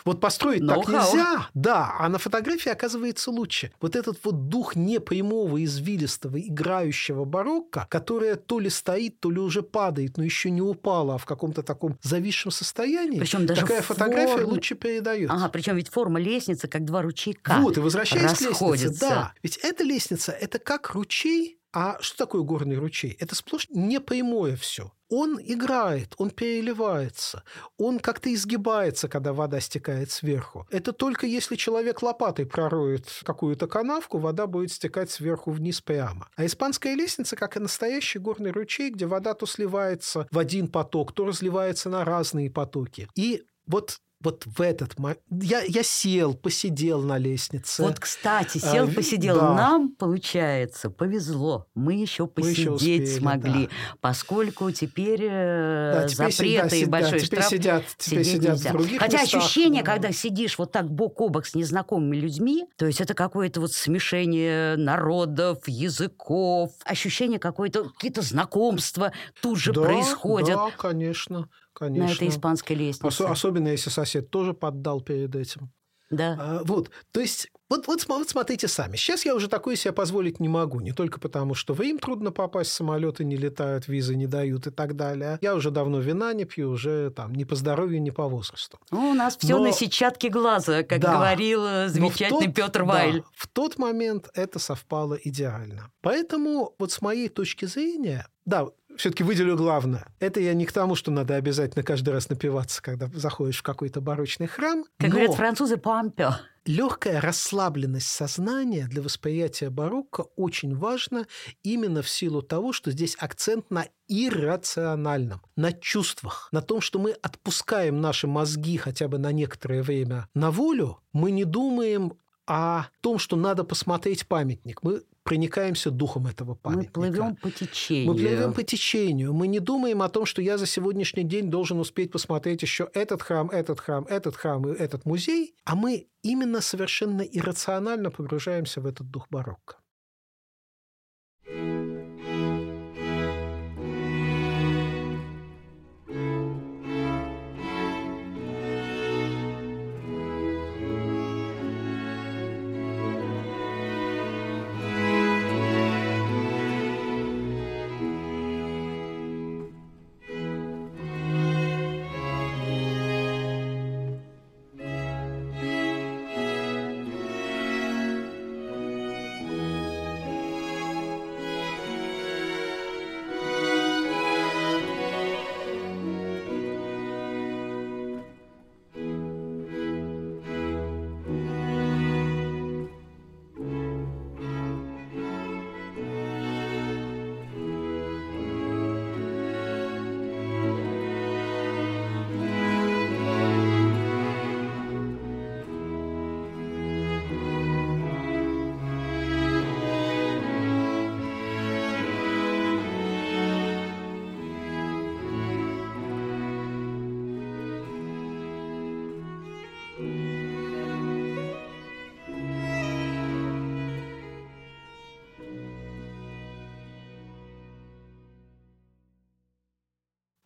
Вот 0.05 0.21
построить 0.21 0.63
Но 0.63 0.77
так 0.77 0.89
нельзя, 0.89 1.49
да, 1.55 1.97
а 1.99 2.09
на 2.09 2.19
фотографии 2.19 2.71
оказывается 2.71 3.31
лучше. 3.31 3.73
Вот 3.81 3.97
этот 3.97 4.19
вот 4.25 4.49
дух 4.49 4.77
непрямого, 4.77 5.63
извилистого, 5.65 6.41
играющего 6.41 7.25
барокко, 7.25 7.87
которое 7.91 8.37
то 8.37 8.59
ли 8.59 8.71
стоит, 8.71 9.21
то 9.21 9.31
ли 9.31 9.39
уже 9.39 9.63
падает, 9.63 10.17
но 10.17 10.25
еще 10.25 10.51
не 10.51 10.63
упало, 10.63 11.15
а 11.15 11.19
в 11.19 11.27
каком-то 11.27 11.63
таком 11.63 11.99
зависшем 12.03 12.51
состоянии, 12.51 13.19
причем 13.19 13.47
даже 13.47 13.61
такая 13.61 13.83
форм... 13.83 13.99
фотография 13.99 14.45
лучше 14.45 14.75
передает. 14.75 15.31
Ага, 15.31 15.49
причем 15.49 15.77
ведь 15.77 15.89
форма 15.89 16.21
лестницы 16.21 16.69
как 16.69 16.85
два 16.85 17.03
ручейка 17.03 17.59
Вот, 17.61 17.77
и 17.77 17.81
возвращаясь 17.81 18.33
к 18.33 18.41
лестнице, 18.41 19.01
да, 19.01 19.33
ведь 19.43 19.59
эта 19.59 19.85
лестница, 19.85 20.33
это 20.33 20.59
как 20.59 20.91
ручей, 20.91 21.59
а 21.75 21.99
что 22.01 22.19
такое 22.19 22.43
горный 22.43 22.77
ручей? 22.77 23.17
Это 23.19 23.35
сплошь 23.35 23.67
непрямое 23.69 24.55
все. 24.55 24.93
Он 25.09 25.41
играет, 25.43 26.15
он 26.19 26.31
переливается, 26.31 27.43
он 27.77 27.99
как-то 27.99 28.33
изгибается, 28.33 29.09
когда 29.09 29.33
вода 29.33 29.61
стекает 29.61 30.11
сверху. 30.11 30.67
Это 30.71 30.93
только 30.93 31.27
если 31.27 31.57
человек 31.57 32.03
лопатой 32.03 32.47
пророет 32.47 33.07
какую-то 33.25 33.67
канавку, 33.67 34.19
вода 34.19 34.47
будет 34.47 34.73
стекать 34.73 35.11
сверху 35.11 35.51
вниз 35.51 35.81
прямо. 35.81 36.29
А 36.37 36.47
испанская 36.47 36.95
лестница, 36.95 37.35
как 37.35 37.57
и 37.57 37.61
настоящий 37.61 38.21
горный 38.21 38.53
ручей, 38.53 38.91
где 38.91 39.07
вода 39.07 39.35
то 39.35 39.45
сливается 39.45 40.29
в 40.31 40.39
один 40.39 40.69
поток, 40.69 41.13
то 41.13 41.27
разливается 41.27 41.91
на 41.91 42.05
разные 42.05 42.51
потоки. 42.51 43.09
И 43.17 43.43
вот 43.67 43.99
вот 44.25 44.45
в 44.47 44.61
этот 44.61 44.99
момент... 44.99 45.21
Я, 45.31 45.63
я 45.63 45.83
сел, 45.83 46.35
посидел 46.35 47.03
на 47.03 47.19
лестнице. 47.19 47.83
Вот, 47.83 48.01
кстати, 48.01 48.59
сел, 48.59 48.89
А, 48.89 48.91
посидел. 48.91 49.37
да. 49.39 49.55
Нам, 49.55 49.91
получается, 49.91 50.91
повезло. 50.91 51.67
Мы 51.75 51.95
еще 51.95 52.29
Мы 52.37 52.49
еще 52.51 52.71
посидеть 52.73 53.03
успели, 53.03 53.19
смогли. 53.19 53.67
да. 53.67 53.73
Поскольку 54.01 54.71
теперь, 54.71 55.21
э, 55.23 55.93
Да, 55.95 56.09
теперь 56.09 56.17
да, 56.17 56.31
запреты 56.31 56.71
си- 56.77 56.81
и 56.83 56.85
да, 56.87 56.91
большой 56.91 57.21
теперь 57.21 57.39
штраф 57.41 57.51
сидят, 57.51 57.85
теперь 57.99 58.25
сидят 58.25 58.53
нельзя. 58.55 58.71
в 58.71 58.73
других 58.73 59.01
Хотя 59.01 59.21
местах, 59.23 59.41
ощущение, 59.43 59.83
да. 59.83 59.93
когда 59.93 60.13
сидишь 60.13 60.59
вот 60.59 60.73
так 60.73 60.91
бок 60.91 61.21
о 61.21 61.29
бок 61.29 61.47
с 61.47 61.55
незнакомыми 61.55 62.17
людьми, 62.17 62.65
то 62.77 62.87
есть 62.87 63.01
это 63.01 63.15
какое-то 63.15 63.61
вот 63.61 63.73
смешение 63.73 64.77
народов, 64.77 65.59
языков, 65.67 66.73
ощущение 66.85 67.39
какое-то, 67.39 67.85
какие-то 67.91 68.23
знакомства 68.23 69.13
тут 69.41 69.59
же 69.59 69.73
Да, 69.73 69.83
происходят 69.83 70.57
Да, 70.57 70.71
конечно, 70.77 71.49
на 71.81 71.87
конечно. 71.89 72.15
этой 72.15 72.29
испанской 72.29 72.77
лестнице. 72.77 73.07
Осо- 73.23 73.31
особенно 73.31 73.69
если 73.69 73.91
сосед 73.91 74.31
тоже 74.31 74.55
поддал 74.55 75.01
перед 75.01 75.35
этим. 75.35 75.71
Да. 76.11 76.37
А, 76.39 76.61
вот, 76.65 76.91
то 77.13 77.21
есть, 77.21 77.49
вот, 77.71 77.87
вот, 77.89 78.05
вот 78.07 78.29
смотрите 78.29 78.69
сами. 78.69 78.95
Сейчас 78.95 79.25
я 79.25 79.35
уже 79.35 79.49
такое 79.49 79.75
себе 79.75 79.93
позволить 79.93 80.39
не 80.39 80.49
могу. 80.49 80.81
Не 80.81 80.93
только 80.93 81.19
потому, 81.19 81.55
что 81.55 81.73
в 81.73 81.81
Рим 81.81 81.99
трудно 81.99 82.31
попасть, 82.31 82.71
самолеты 82.73 83.25
не 83.25 83.37
летают, 83.37 83.89
визы 83.89 84.15
не 84.15 84.27
дают 84.27 84.67
и 84.67 84.71
так 84.71 84.95
далее. 84.97 85.39
Я 85.41 85.55
уже 85.57 85.71
давно 85.71 86.01
вина 86.01 86.33
не 86.35 86.45
пью, 86.45 86.71
уже 86.71 87.11
там 87.11 87.35
ни 87.35 87.45
по 87.45 87.57
здоровью, 87.57 88.01
ни 88.03 88.11
по 88.11 88.29
возрасту. 88.29 88.79
Ну, 88.91 89.11
у 89.11 89.15
нас 89.15 89.37
все 89.39 89.57
Но- 89.57 89.65
на 89.65 89.73
сетчатке 89.73 90.29
глаза, 90.29 90.83
как 90.83 91.01
Да. 91.01 91.15
говорил 91.15 91.65
э, 91.65 91.89
замечательный 91.89 92.47
тот- 92.47 92.55
Петр 92.55 92.81
да, 92.81 92.85
Вайль. 92.85 93.23
в 93.35 93.49
тот 93.49 93.79
момент 93.79 94.29
это 94.35 94.59
совпало 94.59 95.15
идеально. 95.15 95.91
Поэтому 96.03 96.75
вот 96.79 96.93
с 96.93 97.01
моей 97.01 97.29
точки 97.31 97.65
зрения, 97.65 98.29
да, 98.45 98.67
все-таки 98.97 99.23
выделю 99.23 99.57
главное. 99.57 100.07
Это 100.21 100.41
я 100.41 100.55
не 100.55 100.67
к 100.67 100.73
тому, 100.73 100.95
что 100.95 101.11
надо 101.11 101.37
обязательно 101.37 101.83
каждый 101.83 102.11
раз 102.11 102.29
напиваться, 102.29 102.83
когда 102.83 103.09
заходишь 103.15 103.59
в 103.59 103.63
какой-то 103.63 104.01
барочный 104.01 104.47
храм. 104.47 104.85
Как 104.99 105.09
но 105.09 105.15
говорят 105.15 105.35
французы, 105.35 105.77
пампе. 105.77 106.31
легкая 106.67 107.21
расслабленность 107.21 108.09
сознания 108.09 108.87
для 108.89 109.03
восприятия 109.03 109.71
барокко 109.71 110.23
очень 110.37 110.77
важна 110.77 111.27
именно 111.63 112.03
в 112.03 112.09
силу 112.09 112.43
того, 112.43 112.73
что 112.73 112.91
здесь 112.91 113.17
акцент 113.19 113.71
на 113.71 113.87
иррациональном, 114.09 115.41
на 115.57 115.73
чувствах, 115.73 116.49
на 116.53 116.63
том, 116.63 116.81
что 116.81 116.99
мы 116.99 117.13
отпускаем 117.13 118.01
наши 118.01 118.27
мозги 118.27 118.77
хотя 118.77 119.09
бы 119.09 119.19
на 119.19 119.33
некоторое 119.33 119.83
время 119.83 120.29
на 120.35 120.51
волю, 120.51 120.99
мы 121.13 121.31
не 121.31 121.45
думаем 121.45 122.15
о 122.47 122.87
том, 123.01 123.19
что 123.19 123.37
надо 123.37 123.65
посмотреть 123.65 124.27
памятник. 124.29 124.83
Мы 124.83 125.03
проникаемся 125.25 125.91
духом 125.91 126.27
этого 126.27 126.51
Мы 126.51 126.57
памятника. 126.57 126.93
плывем 126.93 127.37
по 127.37 127.51
течению. 127.51 128.13
Мы 128.13 128.15
плывем 128.15 128.53
по 128.53 128.63
течению. 128.63 129.33
Мы 129.35 129.49
не 129.49 129.59
думаем 129.59 130.03
о 130.03 130.09
том, 130.09 130.27
что 130.27 130.43
я 130.43 130.59
за 130.59 130.67
сегодняшний 130.67 131.25
день 131.25 131.51
должен 131.51 131.81
успеть 131.81 132.13
посмотреть 132.13 132.63
еще 132.63 132.89
этот 132.95 133.23
храм, 133.23 133.51
этот 133.51 133.81
храм, 133.81 134.05
этот 134.09 134.37
храм 134.37 134.69
и 134.69 134.77
этот 134.77 135.05
музей, 135.07 135.55
а 135.65 135.75
мы 135.75 136.07
именно 136.23 136.61
совершенно 136.61 137.23
иррационально 137.23 138.11
погружаемся 138.11 138.81
в 138.81 138.87
этот 138.87 139.11
дух 139.11 139.27
барокко. 139.31 139.77